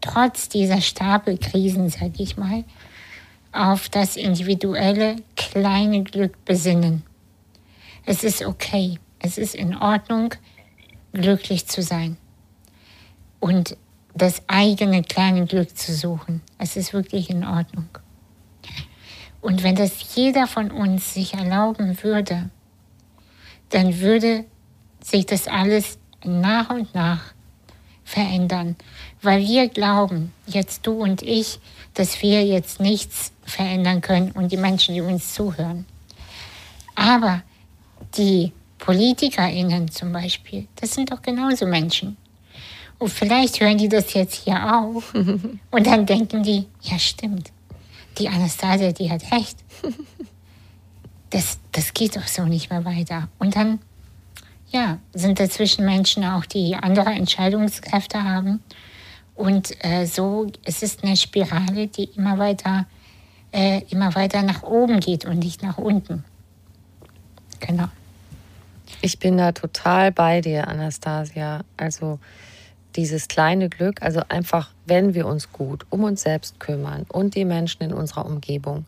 trotz 0.00 0.48
dieser 0.48 0.80
Stapelkrisen, 0.80 1.88
sage 1.88 2.14
ich 2.22 2.36
mal, 2.36 2.64
auf 3.52 3.88
das 3.88 4.16
individuelle 4.16 5.16
kleine 5.36 6.02
Glück 6.02 6.44
besinnen. 6.44 7.02
Es 8.04 8.24
ist 8.24 8.44
okay, 8.44 8.98
es 9.18 9.38
ist 9.38 9.54
in 9.54 9.76
Ordnung, 9.76 10.34
glücklich 11.12 11.66
zu 11.66 11.82
sein 11.82 12.16
und 13.38 13.76
das 14.14 14.42
eigene 14.46 15.02
kleine 15.02 15.46
Glück 15.46 15.76
zu 15.76 15.94
suchen. 15.94 16.40
Es 16.58 16.76
ist 16.76 16.92
wirklich 16.92 17.30
in 17.30 17.44
Ordnung. 17.44 17.88
Und 19.40 19.62
wenn 19.62 19.74
das 19.74 20.14
jeder 20.14 20.46
von 20.46 20.70
uns 20.70 21.14
sich 21.14 21.34
erlauben 21.34 22.02
würde, 22.02 22.50
dann 23.70 24.00
würde 24.00 24.44
sich 25.02 25.26
das 25.26 25.48
alles 25.48 25.98
nach 26.24 26.70
und 26.70 26.94
nach 26.94 27.34
verändern, 28.04 28.76
weil 29.22 29.42
wir 29.46 29.68
glauben, 29.68 30.32
jetzt 30.46 30.86
du 30.86 30.92
und 31.02 31.22
ich, 31.22 31.58
dass 31.94 32.20
wir 32.22 32.44
jetzt 32.44 32.80
nichts 32.80 33.32
verändern 33.44 34.00
können 34.00 34.32
und 34.32 34.50
die 34.50 34.56
Menschen, 34.56 34.94
die 34.94 35.00
uns 35.00 35.34
zuhören. 35.34 35.86
Aber 36.94 37.42
die 38.16 38.52
PolitikerInnen 38.78 39.90
zum 39.90 40.12
Beispiel, 40.12 40.66
das 40.76 40.92
sind 40.92 41.12
doch 41.12 41.22
genauso 41.22 41.66
Menschen. 41.66 42.16
Und 42.98 43.10
vielleicht 43.10 43.60
hören 43.60 43.78
die 43.78 43.88
das 43.88 44.12
jetzt 44.14 44.44
hier 44.44 44.76
auf 44.76 45.14
und 45.70 45.86
dann 45.86 46.06
denken 46.06 46.42
die, 46.42 46.66
ja 46.82 46.98
stimmt, 46.98 47.50
die 48.18 48.28
Anastasia, 48.28 48.92
die 48.92 49.10
hat 49.10 49.22
recht. 49.32 49.56
Das, 51.30 51.58
das 51.72 51.94
geht 51.94 52.16
doch 52.16 52.26
so 52.28 52.44
nicht 52.44 52.68
mehr 52.68 52.84
weiter. 52.84 53.28
Und 53.38 53.56
dann, 53.56 53.78
ja, 54.70 54.98
sind 55.14 55.40
dazwischen 55.40 55.84
Menschen 55.84 56.24
auch, 56.24 56.44
die 56.44 56.76
andere 56.76 57.10
Entscheidungskräfte 57.10 58.22
haben. 58.22 58.62
Und 59.34 59.74
äh, 59.84 60.06
so, 60.06 60.46
es 60.64 60.82
ist 60.82 61.02
eine 61.02 61.16
Spirale, 61.16 61.88
die 61.88 62.04
immer 62.16 62.38
weiter 62.38 62.86
äh, 63.52 63.82
immer 63.90 64.14
weiter 64.14 64.42
nach 64.42 64.62
oben 64.62 65.00
geht 65.00 65.24
und 65.24 65.38
nicht 65.38 65.62
nach 65.62 65.78
unten. 65.78 66.24
Genau. 67.60 67.88
Ich 69.02 69.18
bin 69.18 69.36
da 69.36 69.52
total 69.52 70.10
bei 70.10 70.40
dir, 70.40 70.68
Anastasia. 70.68 71.60
Also 71.76 72.18
dieses 72.96 73.28
kleine 73.28 73.68
Glück, 73.68 74.02
also 74.02 74.22
einfach, 74.28 74.70
wenn 74.86 75.14
wir 75.14 75.26
uns 75.26 75.52
gut 75.52 75.86
um 75.90 76.04
uns 76.04 76.22
selbst 76.22 76.60
kümmern 76.60 77.06
und 77.08 77.34
die 77.34 77.44
Menschen 77.44 77.82
in 77.82 77.92
unserer 77.92 78.26
Umgebung, 78.26 78.86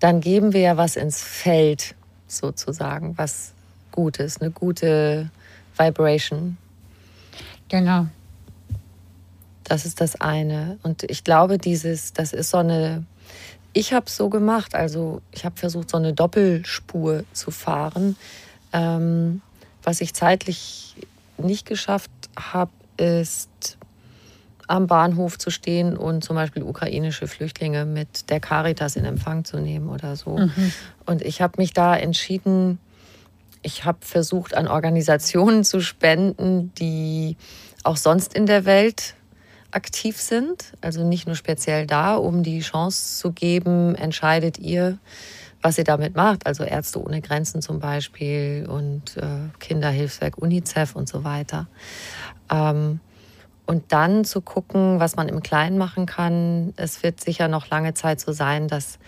dann 0.00 0.20
geben 0.20 0.52
wir 0.52 0.60
ja 0.60 0.76
was 0.76 0.96
ins 0.96 1.22
Feld 1.22 1.94
sozusagen, 2.26 3.16
was 3.18 3.52
Gutes, 3.92 4.40
eine 4.40 4.50
gute 4.50 5.30
Vibration. 5.76 6.58
Genau. 7.68 8.06
Das 9.68 9.84
ist 9.84 10.00
das 10.00 10.20
eine. 10.20 10.78
Und 10.82 11.02
ich 11.04 11.24
glaube, 11.24 11.58
dieses, 11.58 12.12
das 12.12 12.32
ist 12.32 12.50
so 12.50 12.58
eine 12.58 13.04
ich 13.76 13.92
habe 13.92 14.06
es 14.06 14.16
so 14.16 14.30
gemacht, 14.30 14.74
also 14.74 15.20
ich 15.32 15.44
habe 15.44 15.58
versucht, 15.58 15.90
so 15.90 15.98
eine 15.98 16.14
Doppelspur 16.14 17.24
zu 17.34 17.50
fahren. 17.50 18.16
Ähm, 18.72 19.42
was 19.82 20.00
ich 20.00 20.14
zeitlich 20.14 20.96
nicht 21.36 21.66
geschafft 21.66 22.10
habe, 22.38 22.70
ist 22.96 23.76
am 24.66 24.86
Bahnhof 24.86 25.36
zu 25.36 25.50
stehen 25.50 25.94
und 25.94 26.24
zum 26.24 26.36
Beispiel 26.36 26.62
ukrainische 26.62 27.28
Flüchtlinge 27.28 27.84
mit 27.84 28.30
der 28.30 28.40
Caritas 28.40 28.96
in 28.96 29.04
Empfang 29.04 29.44
zu 29.44 29.58
nehmen 29.58 29.90
oder 29.90 30.16
so. 30.16 30.38
Mhm. 30.38 30.72
Und 31.04 31.20
ich 31.20 31.42
habe 31.42 31.54
mich 31.58 31.74
da 31.74 31.94
entschieden, 31.94 32.78
ich 33.60 33.84
habe 33.84 33.98
versucht, 34.00 34.54
an 34.54 34.68
Organisationen 34.68 35.64
zu 35.64 35.82
spenden, 35.82 36.72
die 36.76 37.36
auch 37.84 37.98
sonst 37.98 38.32
in 38.32 38.46
der 38.46 38.64
Welt 38.64 39.16
aktiv 39.70 40.20
sind, 40.20 40.72
also 40.80 41.04
nicht 41.04 41.26
nur 41.26 41.36
speziell 41.36 41.86
da, 41.86 42.16
um 42.16 42.42
die 42.42 42.60
Chance 42.60 43.18
zu 43.18 43.32
geben, 43.32 43.94
entscheidet 43.94 44.58
ihr, 44.58 44.98
was 45.62 45.78
ihr 45.78 45.84
damit 45.84 46.14
macht, 46.14 46.46
also 46.46 46.64
Ärzte 46.64 47.02
ohne 47.02 47.20
Grenzen 47.20 47.62
zum 47.62 47.80
Beispiel 47.80 48.66
und 48.68 49.16
äh, 49.16 49.48
Kinderhilfswerk 49.58 50.38
UNICEF 50.38 50.94
und 50.94 51.08
so 51.08 51.24
weiter. 51.24 51.66
Ähm, 52.50 53.00
und 53.66 53.92
dann 53.92 54.24
zu 54.24 54.40
gucken, 54.40 55.00
was 55.00 55.16
man 55.16 55.28
im 55.28 55.42
Kleinen 55.42 55.76
machen 55.76 56.06
kann. 56.06 56.72
Es 56.76 57.02
wird 57.02 57.20
sicher 57.20 57.48
noch 57.48 57.68
lange 57.68 57.94
Zeit 57.94 58.20
so 58.20 58.30
sein, 58.30 58.68
dass 58.68 59.00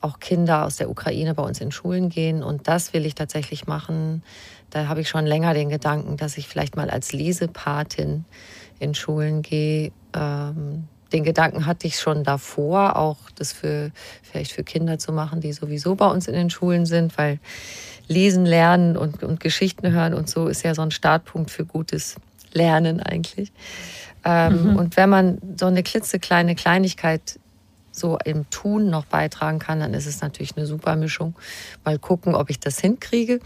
auch 0.00 0.20
Kinder 0.20 0.64
aus 0.64 0.76
der 0.76 0.88
Ukraine 0.88 1.34
bei 1.34 1.42
uns 1.42 1.60
in 1.60 1.72
Schulen 1.72 2.08
gehen. 2.08 2.42
Und 2.42 2.68
das 2.68 2.92
will 2.92 3.04
ich 3.04 3.16
tatsächlich 3.16 3.66
machen. 3.66 4.22
Da 4.70 4.86
habe 4.86 5.00
ich 5.00 5.08
schon 5.08 5.26
länger 5.26 5.54
den 5.54 5.68
Gedanken, 5.68 6.16
dass 6.16 6.38
ich 6.38 6.46
vielleicht 6.46 6.76
mal 6.76 6.90
als 6.90 7.12
Lesepatin 7.12 8.24
in 8.78 8.94
Schulen 8.94 9.42
gehe. 9.42 9.92
Ähm, 10.14 10.84
den 11.12 11.24
Gedanken 11.24 11.66
hatte 11.66 11.86
ich 11.86 11.98
schon 11.98 12.24
davor, 12.24 12.96
auch 12.96 13.30
das 13.36 13.52
für 13.52 13.92
vielleicht 14.22 14.52
für 14.52 14.64
Kinder 14.64 14.98
zu 14.98 15.12
machen, 15.12 15.40
die 15.40 15.52
sowieso 15.52 15.94
bei 15.94 16.06
uns 16.06 16.26
in 16.26 16.34
den 16.34 16.50
Schulen 16.50 16.84
sind, 16.84 17.16
weil 17.16 17.38
Lesen, 18.08 18.44
Lernen 18.44 18.96
und, 18.96 19.22
und 19.22 19.40
Geschichten 19.40 19.92
hören 19.92 20.14
und 20.14 20.28
so 20.28 20.48
ist 20.48 20.62
ja 20.62 20.74
so 20.74 20.82
ein 20.82 20.90
Startpunkt 20.90 21.50
für 21.50 21.64
gutes 21.64 22.16
Lernen 22.52 23.00
eigentlich. 23.00 23.52
Ähm, 24.24 24.72
mhm. 24.72 24.76
Und 24.76 24.96
wenn 24.96 25.08
man 25.08 25.38
so 25.58 25.66
eine 25.66 25.82
klitzekleine 25.82 26.54
Kleinigkeit 26.54 27.38
so 27.92 28.18
im 28.24 28.48
Tun 28.50 28.90
noch 28.90 29.06
beitragen 29.06 29.58
kann, 29.58 29.80
dann 29.80 29.94
ist 29.94 30.06
es 30.06 30.20
natürlich 30.20 30.56
eine 30.56 30.66
super 30.66 30.96
Mischung. 30.96 31.34
Mal 31.84 31.98
gucken, 31.98 32.34
ob 32.34 32.50
ich 32.50 32.60
das 32.60 32.78
hinkriege 32.78 33.40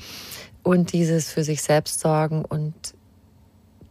und 0.62 0.92
dieses 0.92 1.30
für 1.30 1.44
sich 1.44 1.62
selbst 1.62 2.00
sorgen. 2.00 2.44
Und 2.44 2.74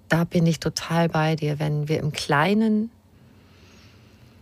da 0.10 0.24
bin 0.24 0.46
ich 0.46 0.60
total 0.60 1.08
bei 1.10 1.36
dir, 1.36 1.60
wenn 1.60 1.88
wir 1.88 2.00
im 2.00 2.12
Kleinen 2.12 2.92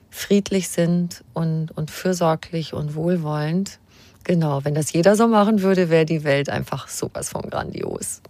friedlich 0.09 0.69
sind 0.69 1.23
und, 1.33 1.69
und 1.77 1.91
fürsorglich 1.91 2.73
und 2.73 2.95
wohlwollend. 2.95 3.79
Genau, 4.23 4.65
wenn 4.65 4.73
das 4.75 4.91
jeder 4.91 5.15
so 5.15 5.27
machen 5.27 5.61
würde, 5.61 5.89
wäre 5.89 6.05
die 6.05 6.23
Welt 6.23 6.49
einfach 6.49 6.87
sowas 6.87 7.29
von 7.29 7.43
grandios. 7.49 8.21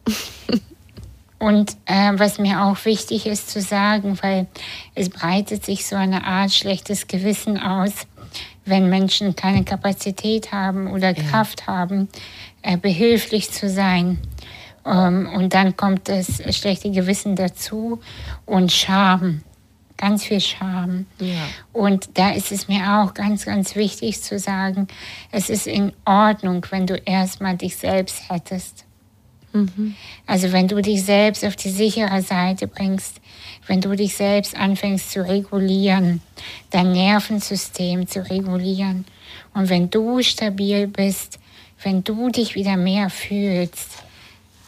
Und 1.39 1.77
äh, 1.85 2.13
was 2.15 2.39
mir 2.39 2.63
auch 2.63 2.83
wichtig 2.85 3.27
ist 3.27 3.51
zu 3.51 3.61
sagen, 3.61 4.17
weil 4.21 4.47
es 4.95 5.09
breitet 5.09 5.63
sich 5.63 5.85
so 5.85 5.95
eine 5.95 6.23
Art 6.25 6.51
schlechtes 6.51 7.07
Gewissen 7.07 7.59
aus, 7.59 7.91
wenn 8.65 8.89
Menschen 8.89 9.35
keine 9.35 9.63
Kapazität 9.63 10.51
haben 10.51 10.87
oder 10.87 11.15
ja. 11.15 11.23
Kraft 11.29 11.67
haben, 11.67 12.07
äh, 12.63 12.77
behilflich 12.77 13.51
zu 13.51 13.69
sein. 13.69 14.17
Ähm, 14.87 15.29
und 15.35 15.53
dann 15.53 15.75
kommt 15.75 16.07
das 16.09 16.41
schlechte 16.55 16.89
Gewissen 16.91 17.35
dazu 17.35 17.99
und 18.45 18.71
Scham, 18.71 19.41
ganz 19.97 20.23
viel 20.23 20.39
Scham. 20.39 21.05
Ja. 21.19 21.47
Und 21.73 22.17
da 22.17 22.31
ist 22.31 22.51
es 22.51 22.67
mir 22.67 22.81
auch 22.99 23.13
ganz, 23.13 23.45
ganz 23.45 23.75
wichtig 23.75 24.21
zu 24.21 24.39
sagen, 24.39 24.87
es 25.31 25.49
ist 25.49 25.67
in 25.67 25.91
Ordnung, 26.05 26.65
wenn 26.69 26.87
du 26.87 26.95
erstmal 26.95 27.57
dich 27.57 27.75
selbst 27.75 28.29
hättest. 28.29 28.85
Mhm. 29.53 29.95
Also 30.25 30.51
wenn 30.51 30.67
du 30.67 30.81
dich 30.81 31.03
selbst 31.03 31.43
auf 31.43 31.55
die 31.55 31.69
sichere 31.69 32.21
Seite 32.21 32.67
bringst, 32.67 33.19
wenn 33.65 33.81
du 33.81 33.95
dich 33.95 34.15
selbst 34.15 34.55
anfängst 34.55 35.11
zu 35.11 35.27
regulieren, 35.27 36.21
dein 36.69 36.91
Nervensystem 36.91 38.07
zu 38.07 38.29
regulieren 38.29 39.05
und 39.53 39.69
wenn 39.69 39.89
du 39.89 40.21
stabil 40.21 40.87
bist, 40.87 41.39
wenn 41.83 42.03
du 42.03 42.29
dich 42.29 42.55
wieder 42.55 42.77
mehr 42.77 43.09
fühlst, 43.09 44.03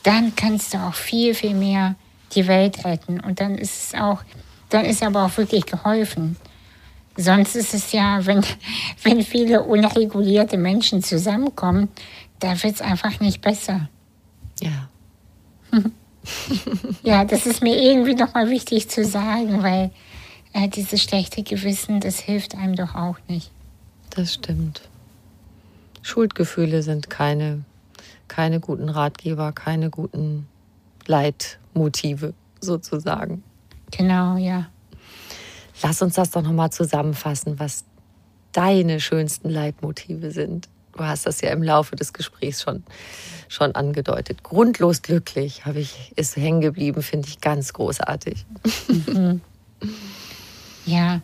dann 0.04 0.36
kannst 0.36 0.74
du 0.74 0.78
auch 0.78 0.93
viel, 0.93 1.34
viel 1.34 1.54
mehr 1.54 1.95
die 2.34 2.47
Welt 2.47 2.86
retten. 2.86 3.20
Und 3.20 3.39
dann 3.39 3.58
ist 3.58 3.93
es 3.93 4.00
auch, 4.00 4.24
dann 4.70 4.86
ist 4.86 5.04
aber 5.04 5.26
auch 5.26 5.38
wirklich 5.38 5.66
geholfen. 5.66 6.38
Sonst 7.18 7.56
ist 7.56 7.74
es 7.74 7.91
ja, 7.91 8.26
wenn, 8.26 8.43
wenn 9.04 9.24
viele 9.24 9.64
unregulierte 9.64 10.58
Menschen 10.58 11.04
zusammenkommen, 11.04 11.89
da 12.39 12.62
wird 12.64 12.76
es 12.76 12.82
einfach 12.82 13.20
nicht 13.20 13.41
besser. 13.41 13.89
Ja. 14.62 14.89
ja, 17.04 17.26
das 17.26 17.45
ist 17.45 17.62
mir 17.62 17.78
irgendwie 17.78 18.16
nochmal 18.16 18.50
wichtig 18.50 18.89
zu 18.89 19.04
sagen, 19.06 19.62
weil 19.64 19.91
äh, 20.54 20.68
dieses 20.68 21.02
schlechte 21.02 21.43
Gewissen, 21.43 22.00
das 22.00 22.20
hilft 22.20 22.56
einem 22.56 22.76
doch 22.76 22.95
auch 22.95 23.18
nicht. 23.28 23.52
Das 24.10 24.34
stimmt. 24.34 24.82
Schuldgefühle 26.02 26.82
sind 26.82 27.10
keine, 27.10 27.64
keine 28.28 28.60
guten 28.60 28.89
Ratgeber, 28.89 29.52
keine 29.52 29.89
guten 29.89 30.47
Leitmotive 31.08 32.34
sozusagen. 32.62 33.43
Genau, 33.91 34.38
ja. 34.38 34.68
Lass 35.82 36.02
uns 36.02 36.16
das 36.16 36.32
doch 36.32 36.41
nochmal 36.41 36.72
zusammenfassen, 36.72 37.60
was 37.60 37.86
deine 38.52 39.00
schönsten 39.00 39.50
Leitmotive 39.50 40.32
sind. 40.32 40.68
Du 40.93 41.06
hast 41.06 41.26
das 41.26 41.39
ja 41.41 41.52
im 41.52 41.64
Laufe 41.64 41.95
des 41.95 42.12
Gesprächs 42.12 42.62
schon, 42.62 42.84
schon 43.47 43.74
angedeutet. 43.74 44.43
Grundlos 44.43 45.02
glücklich 45.02 45.66
habe 45.66 45.80
ich, 45.80 46.12
ist 46.18 46.36
hängen 46.36 46.62
geblieben, 46.62 47.02
finde 47.02 47.30
ich 47.30 47.39
ganz 47.39 47.74
großartig. 47.74 48.45
Mhm. 48.88 49.41
Ja. 50.86 51.22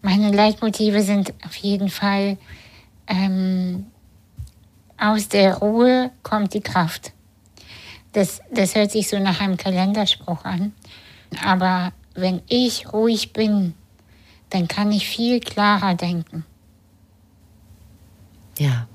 Meine 0.00 0.30
Leitmotive 0.30 1.02
sind 1.02 1.34
auf 1.44 1.56
jeden 1.56 1.88
Fall, 1.88 2.38
ähm, 3.06 3.86
aus 5.04 5.28
der 5.28 5.56
Ruhe 5.58 6.10
kommt 6.22 6.54
die 6.54 6.60
Kraft. 6.60 7.12
Das, 8.12 8.40
das 8.50 8.74
hört 8.74 8.90
sich 8.90 9.08
so 9.08 9.18
nach 9.18 9.40
einem 9.40 9.56
Kalenderspruch 9.56 10.44
an. 10.44 10.72
Aber 11.44 11.92
wenn 12.14 12.42
ich 12.48 12.92
ruhig 12.92 13.32
bin, 13.32 13.74
dann 14.50 14.68
kann 14.68 14.92
ich 14.92 15.06
viel 15.06 15.40
klarer 15.40 15.94
denken. 15.94 16.44
Ja. 18.58 18.86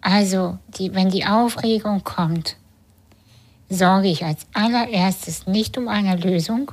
Also, 0.00 0.58
die, 0.78 0.94
wenn 0.94 1.10
die 1.10 1.26
Aufregung 1.26 2.02
kommt, 2.02 2.56
sorge 3.68 4.08
ich 4.08 4.24
als 4.24 4.46
allererstes 4.54 5.46
nicht 5.46 5.76
um 5.76 5.86
eine 5.86 6.16
Lösung, 6.16 6.72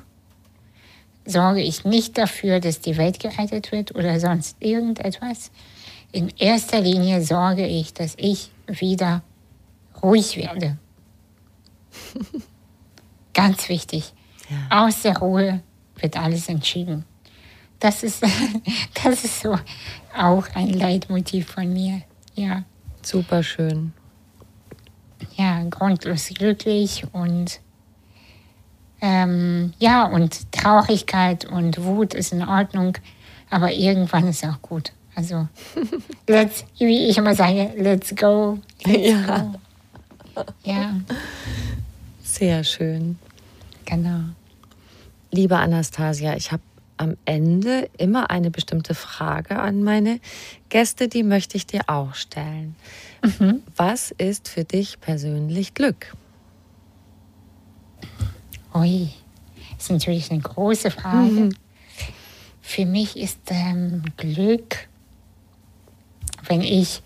sorge 1.26 1.62
ich 1.62 1.84
nicht 1.84 2.18
dafür, 2.18 2.62
dass 2.62 2.80
die 2.80 2.96
Welt 2.96 3.20
gerettet 3.20 3.74
wird 3.74 3.94
oder 3.94 4.20
sonst 4.22 4.56
irgendetwas. 4.62 5.52
In 6.12 6.30
erster 6.38 6.82
Linie 6.82 7.22
sorge 7.22 7.66
ich, 7.66 7.94
dass 7.94 8.16
ich 8.18 8.52
wieder 8.68 9.22
ruhig 10.02 10.38
werde. 10.38 10.78
Ganz 13.34 13.70
wichtig. 13.70 14.14
Ja. 14.50 14.86
Aus 14.86 15.02
der 15.02 15.18
Ruhe 15.18 15.62
wird 15.96 16.18
alles 16.18 16.50
entschieden. 16.50 17.06
Das 17.80 18.04
ist, 18.04 18.24
das 19.04 19.24
ist 19.24 19.42
so 19.42 19.58
auch 20.16 20.48
ein 20.56 20.70
Leitmotiv 20.70 21.48
von 21.48 21.72
mir. 21.72 22.02
Ja. 22.36 22.64
Super 23.02 23.44
schön. 23.44 23.94
Ja, 25.36 25.64
grundlos 25.70 26.30
glücklich 26.30 27.06
und 27.12 27.60
ähm, 29.02 29.74
ja, 29.80 30.06
und 30.06 30.52
Traurigkeit 30.52 31.46
und 31.46 31.84
Wut 31.84 32.14
ist 32.14 32.34
in 32.34 32.48
Ordnung, 32.48 32.98
aber 33.50 33.72
irgendwann 33.72 34.28
ist 34.28 34.44
auch 34.44 34.62
gut. 34.62 34.92
Also, 35.18 35.48
let's, 36.28 36.64
wie 36.78 37.08
ich 37.08 37.18
immer 37.18 37.34
sage, 37.34 37.74
let's 37.76 38.16
go. 38.16 38.60
Let's 38.86 39.10
ja. 39.10 39.52
Go. 40.36 40.44
Ja. 40.64 41.02
Sehr 42.22 42.64
schön. 42.64 43.18
Genau. 43.86 44.26
Liebe 45.32 45.58
Anastasia, 45.58 46.36
ich 46.36 46.52
habe 46.52 46.62
am 46.98 47.18
Ende 47.26 47.90
immer 47.98 48.30
eine 48.30 48.52
bestimmte 48.52 48.94
Frage 48.94 49.58
an 49.58 49.84
meine 49.84 50.20
Gäste, 50.70 51.08
die 51.08 51.24
möchte 51.24 51.58
ich 51.58 51.66
dir 51.66 51.82
auch 51.88 52.14
stellen. 52.14 52.76
Mhm. 53.24 53.64
Was 53.76 54.12
ist 54.12 54.48
für 54.48 54.66
dich 54.66 55.02
persönlich 55.02 55.74
Glück? 55.74 56.16
Ui, 58.76 59.10
ist 59.80 59.90
natürlich 59.90 60.30
eine 60.30 60.42
große 60.42 60.92
Frage. 60.92 61.32
Mhm. 61.32 61.56
Für 62.62 62.86
mich 62.86 63.18
ist 63.18 63.40
ähm, 63.50 64.04
Glück, 64.18 64.87
wenn 66.48 66.62
ich 66.62 67.02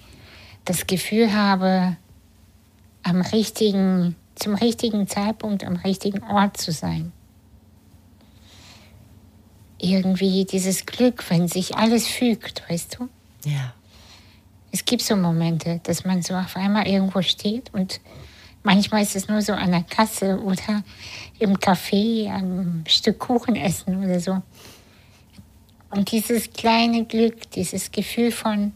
das 0.66 0.88
Gefühl 0.88 1.34
habe, 1.34 1.98
am 3.04 3.22
richtigen, 3.22 4.16
zum 4.36 4.56
richtigen 4.56 5.08
Zeitpunkt 5.08 5.64
am 5.64 5.76
richtigen 5.76 6.24
Ort 6.24 6.58
zu 6.58 6.72
sein 6.72 7.12
irgendwie 9.84 10.46
dieses 10.46 10.86
Glück, 10.86 11.28
wenn 11.30 11.48
sich 11.48 11.76
alles 11.76 12.08
fügt, 12.08 12.70
weißt 12.70 13.00
du? 13.00 13.10
Ja. 13.50 13.74
Es 14.72 14.86
gibt 14.86 15.02
so 15.02 15.16
Momente, 15.16 15.82
dass 15.84 16.06
man 16.06 16.22
so 16.22 16.36
auf 16.36 16.56
einmal 16.56 16.88
irgendwo 16.88 17.24
steht 17.24 17.74
und 17.74 18.00
Manchmal 18.64 19.02
ist 19.02 19.16
es 19.16 19.28
nur 19.28 19.42
so 19.42 19.54
an 19.54 19.72
der 19.72 19.84
Kasse 19.84 20.39
oder 20.39 20.84
im 21.39 21.58
Café 21.58 22.32
ein 22.32 22.84
Stück 22.88 23.18
Kuchen 23.18 23.56
essen 23.56 24.04
oder 24.04 24.20
so. 24.20 24.42
Und 25.89 26.12
dieses 26.12 26.54
kleine 26.54 27.06
Glück, 27.06 27.50
dieses 27.52 27.92
Gefühl 27.92 28.32
von, 28.32 28.74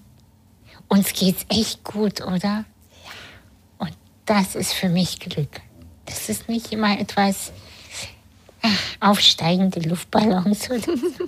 uns 0.87 1.13
geht's 1.13 1.45
echt 1.49 1.83
gut, 1.83 2.21
oder? 2.21 2.65
Ja. 3.03 3.11
Und 3.77 3.93
das 4.25 4.55
ist 4.55 4.73
für 4.73 4.89
mich 4.89 5.19
Glück. 5.19 5.61
Das 6.05 6.29
ist 6.29 6.47
nicht 6.49 6.71
immer 6.71 6.99
etwas 6.99 7.51
ach, 8.61 9.09
aufsteigende 9.09 9.79
Luftballons 9.81 10.69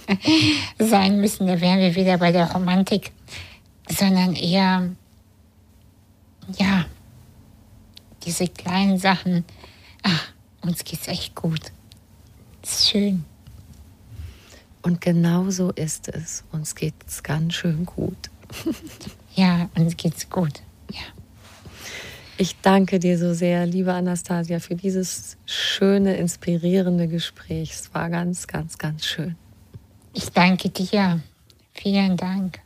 sein 0.80 1.20
müssen. 1.20 1.48
Da 1.48 1.60
wären 1.60 1.80
wir 1.80 1.96
wieder 1.96 2.18
bei 2.18 2.32
der 2.32 2.52
Romantik, 2.52 3.12
sondern 3.90 4.36
eher, 4.36 4.90
ja, 6.58 6.86
diese 8.24 8.48
kleinen 8.48 8.98
Sachen. 8.98 9.46
Ach, 10.04 10.28
uns 10.62 10.84
geht's 10.84 11.08
echt 11.08 11.36
gut. 11.36 11.72
Das 12.62 12.80
ist 12.80 12.90
schön. 12.90 13.26
Und 14.82 15.02
genau 15.02 15.50
so 15.50 15.72
ist 15.72 16.08
es. 16.10 16.44
Uns 16.52 16.76
geht's 16.76 17.24
ganz 17.24 17.56
schön 17.56 17.86
gut. 17.86 18.30
ja, 19.38 19.70
uns 19.76 19.96
geht's 19.96 20.30
gut. 20.30 20.62
Ja. 20.92 21.00
Ich 22.40 22.56
danke 22.62 23.00
dir 23.00 23.18
so 23.18 23.34
sehr, 23.34 23.66
liebe 23.66 23.94
Anastasia, 23.94 24.60
für 24.60 24.76
dieses 24.76 25.38
schöne, 25.46 26.18
inspirierende 26.18 27.08
Gespräch. 27.08 27.72
Es 27.72 27.94
war 27.94 28.10
ganz, 28.10 28.48
ganz, 28.48 28.78
ganz 28.78 29.06
schön. 29.06 29.36
Ich 30.14 30.30
danke 30.30 30.70
dir. 30.70 31.22
Vielen 31.74 32.18
Dank. 32.18 32.60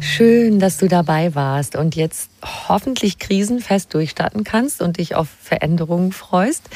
Schön, 0.00 0.58
dass 0.58 0.76
du 0.76 0.88
dabei 0.88 1.34
warst 1.34 1.76
und 1.76 1.96
jetzt 1.96 2.29
hoffentlich 2.42 3.18
krisenfest 3.18 3.92
durchstarten 3.94 4.44
kannst 4.44 4.82
und 4.82 4.98
dich 4.98 5.14
auf 5.14 5.28
Veränderungen 5.42 6.12
freust. 6.12 6.68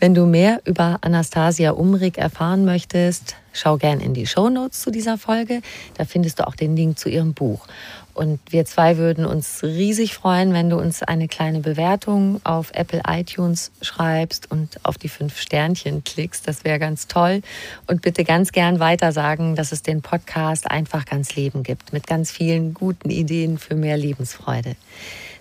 Wenn 0.00 0.14
du 0.14 0.26
mehr 0.26 0.60
über 0.64 0.98
Anastasia 1.00 1.70
Umrig 1.70 2.18
erfahren 2.18 2.64
möchtest, 2.64 3.36
schau 3.52 3.78
gern 3.78 4.00
in 4.00 4.12
die 4.12 4.26
Show 4.26 4.50
Notes 4.50 4.82
zu 4.82 4.90
dieser 4.90 5.16
Folge. 5.16 5.62
Da 5.96 6.04
findest 6.04 6.40
du 6.40 6.46
auch 6.46 6.56
den 6.56 6.76
Link 6.76 6.98
zu 6.98 7.08
ihrem 7.08 7.32
Buch. 7.32 7.66
Und 8.14 8.38
wir 8.50 8.64
zwei 8.64 8.96
würden 8.96 9.26
uns 9.26 9.62
riesig 9.64 10.14
freuen, 10.14 10.52
wenn 10.52 10.70
du 10.70 10.76
uns 10.76 11.02
eine 11.02 11.26
kleine 11.26 11.60
Bewertung 11.60 12.40
auf 12.44 12.70
Apple 12.72 13.02
iTunes 13.08 13.72
schreibst 13.82 14.50
und 14.50 14.78
auf 14.84 14.98
die 14.98 15.08
fünf 15.08 15.40
Sternchen 15.40 16.04
klickst. 16.04 16.46
Das 16.46 16.64
wäre 16.64 16.78
ganz 16.78 17.08
toll. 17.08 17.42
Und 17.88 18.02
bitte 18.02 18.22
ganz 18.24 18.52
gern 18.52 18.78
weiter 18.78 19.10
sagen, 19.10 19.56
dass 19.56 19.72
es 19.72 19.82
den 19.82 20.00
Podcast 20.00 20.70
einfach 20.70 21.06
ganz 21.06 21.34
Leben 21.34 21.64
gibt 21.64 21.92
mit 21.92 22.06
ganz 22.06 22.30
vielen 22.30 22.72
guten 22.72 23.10
Ideen 23.10 23.58
für 23.58 23.74
mehr 23.74 23.96
Lebensfreude. 23.96 24.76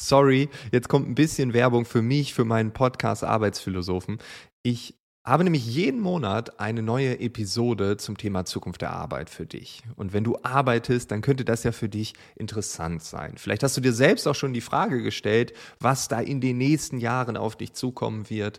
Sorry, 0.00 0.48
jetzt 0.72 0.88
kommt 0.88 1.08
ein 1.10 1.14
bisschen 1.14 1.52
Werbung 1.52 1.84
für 1.84 2.00
mich, 2.00 2.32
für 2.32 2.46
meinen 2.46 2.72
Podcast 2.72 3.22
Arbeitsphilosophen. 3.22 4.16
Ich 4.62 4.94
habe 5.26 5.44
nämlich 5.44 5.66
jeden 5.66 6.00
Monat 6.00 6.58
eine 6.58 6.80
neue 6.80 7.20
Episode 7.20 7.98
zum 7.98 8.16
Thema 8.16 8.46
Zukunft 8.46 8.80
der 8.80 8.92
Arbeit 8.92 9.28
für 9.28 9.44
dich. 9.44 9.82
Und 9.96 10.14
wenn 10.14 10.24
du 10.24 10.38
arbeitest, 10.42 11.10
dann 11.10 11.20
könnte 11.20 11.44
das 11.44 11.64
ja 11.64 11.72
für 11.72 11.90
dich 11.90 12.14
interessant 12.34 13.02
sein. 13.02 13.34
Vielleicht 13.36 13.62
hast 13.62 13.76
du 13.76 13.82
dir 13.82 13.92
selbst 13.92 14.26
auch 14.26 14.34
schon 14.34 14.54
die 14.54 14.62
Frage 14.62 15.02
gestellt, 15.02 15.52
was 15.80 16.08
da 16.08 16.18
in 16.18 16.40
den 16.40 16.56
nächsten 16.56 16.96
Jahren 16.96 17.36
auf 17.36 17.54
dich 17.54 17.74
zukommen 17.74 18.30
wird. 18.30 18.58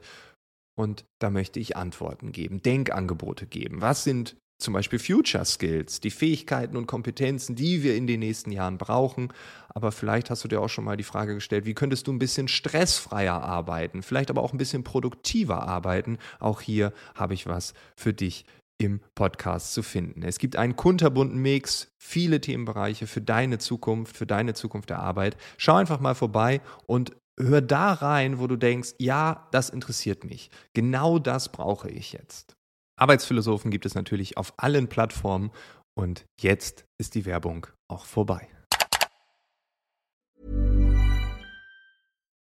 Und 0.75 1.05
da 1.19 1.31
möchte 1.31 1.59
ich 1.59 1.75
Antworten 1.75 2.31
geben, 2.31 2.61
Denkangebote 2.61 3.47
geben. 3.47 3.81
Was 3.81 4.03
sind 4.03 4.35
zum 4.61 4.73
Beispiel 4.73 4.99
Future 4.99 5.45
Skills, 5.45 5.99
die 5.99 6.11
Fähigkeiten 6.11 6.77
und 6.77 6.87
Kompetenzen, 6.87 7.55
die 7.55 7.83
wir 7.83 7.95
in 7.95 8.07
den 8.07 8.19
nächsten 8.19 8.51
Jahren 8.51 8.77
brauchen. 8.77 9.33
Aber 9.69 9.91
vielleicht 9.91 10.29
hast 10.29 10.43
du 10.43 10.47
dir 10.47 10.61
auch 10.61 10.69
schon 10.69 10.85
mal 10.85 10.97
die 10.97 11.03
Frage 11.03 11.35
gestellt, 11.35 11.65
wie 11.65 11.73
könntest 11.73 12.07
du 12.07 12.13
ein 12.13 12.19
bisschen 12.19 12.47
stressfreier 12.47 13.41
arbeiten, 13.41 14.03
vielleicht 14.03 14.29
aber 14.29 14.41
auch 14.41 14.53
ein 14.53 14.57
bisschen 14.57 14.83
produktiver 14.83 15.67
arbeiten. 15.67 16.17
Auch 16.39 16.61
hier 16.61 16.93
habe 17.15 17.33
ich 17.33 17.47
was 17.47 17.73
für 17.95 18.13
dich 18.13 18.45
im 18.77 18.99
Podcast 19.13 19.73
zu 19.73 19.83
finden. 19.83 20.23
Es 20.23 20.39
gibt 20.39 20.55
einen 20.55 20.75
kunterbunten 20.75 21.39
Mix, 21.39 21.91
viele 21.99 22.41
Themenbereiche 22.41 23.05
für 23.05 23.21
deine 23.21 23.59
Zukunft, 23.59 24.17
für 24.17 24.25
deine 24.25 24.53
Zukunft 24.55 24.89
der 24.89 24.99
Arbeit. 24.99 25.37
Schau 25.57 25.75
einfach 25.75 25.99
mal 25.99 26.15
vorbei 26.15 26.61
und 26.87 27.11
hör 27.39 27.61
da 27.61 27.93
rein, 27.93 28.39
wo 28.39 28.47
du 28.47 28.55
denkst, 28.55 28.93
ja, 28.97 29.47
das 29.51 29.69
interessiert 29.69 30.23
mich. 30.23 30.49
Genau 30.73 31.19
das 31.19 31.51
brauche 31.51 31.89
ich 31.89 32.13
jetzt. 32.13 32.55
Arbeitsphilosophen 33.01 33.71
gibt 33.71 33.87
es 33.87 33.95
natürlich 33.95 34.37
auf 34.37 34.53
allen 34.57 34.87
Plattformen 34.87 35.49
und 35.95 36.25
jetzt 36.39 36.85
ist 36.99 37.15
die 37.15 37.25
Werbung 37.25 37.65
auch 37.87 38.05
vorbei. 38.05 38.47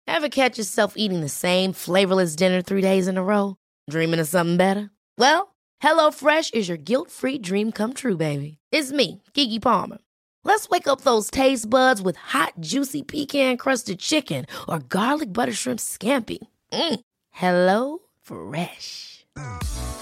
Ever 0.07 0.28
catch 0.28 0.59
yourself 0.59 0.92
eating 0.94 1.22
the 1.22 1.28
same 1.30 1.72
flavorless 1.72 2.36
dinner 2.36 2.62
three 2.62 2.82
days 2.82 3.09
in 3.09 3.16
a 3.16 3.22
row? 3.22 3.57
Dreaming 3.90 4.20
of 4.20 4.28
something 4.28 4.59
better? 4.59 4.90
Well, 5.16 5.55
HelloFresh 5.82 6.53
is 6.53 6.68
your 6.68 6.76
guilt-free 6.76 7.38
dream 7.38 7.72
come 7.72 7.94
true, 7.94 8.18
baby. 8.18 8.59
It's 8.70 8.92
me, 8.92 9.22
Kiki 9.32 9.59
Palmer. 9.59 9.98
Let's 10.44 10.68
wake 10.68 10.86
up 10.86 11.00
those 11.00 11.30
taste 11.30 11.70
buds 11.70 12.03
with 12.03 12.16
hot, 12.16 12.53
juicy 12.61 13.03
pecan-crusted 13.03 13.98
chicken 14.00 14.44
or 14.68 14.80
garlic 14.80 15.32
butter 15.32 15.55
shrimp 15.55 15.80
scampi. 15.80 16.46
Mm. 16.72 17.00
Hello 17.30 18.00
Fresh. 18.20 19.24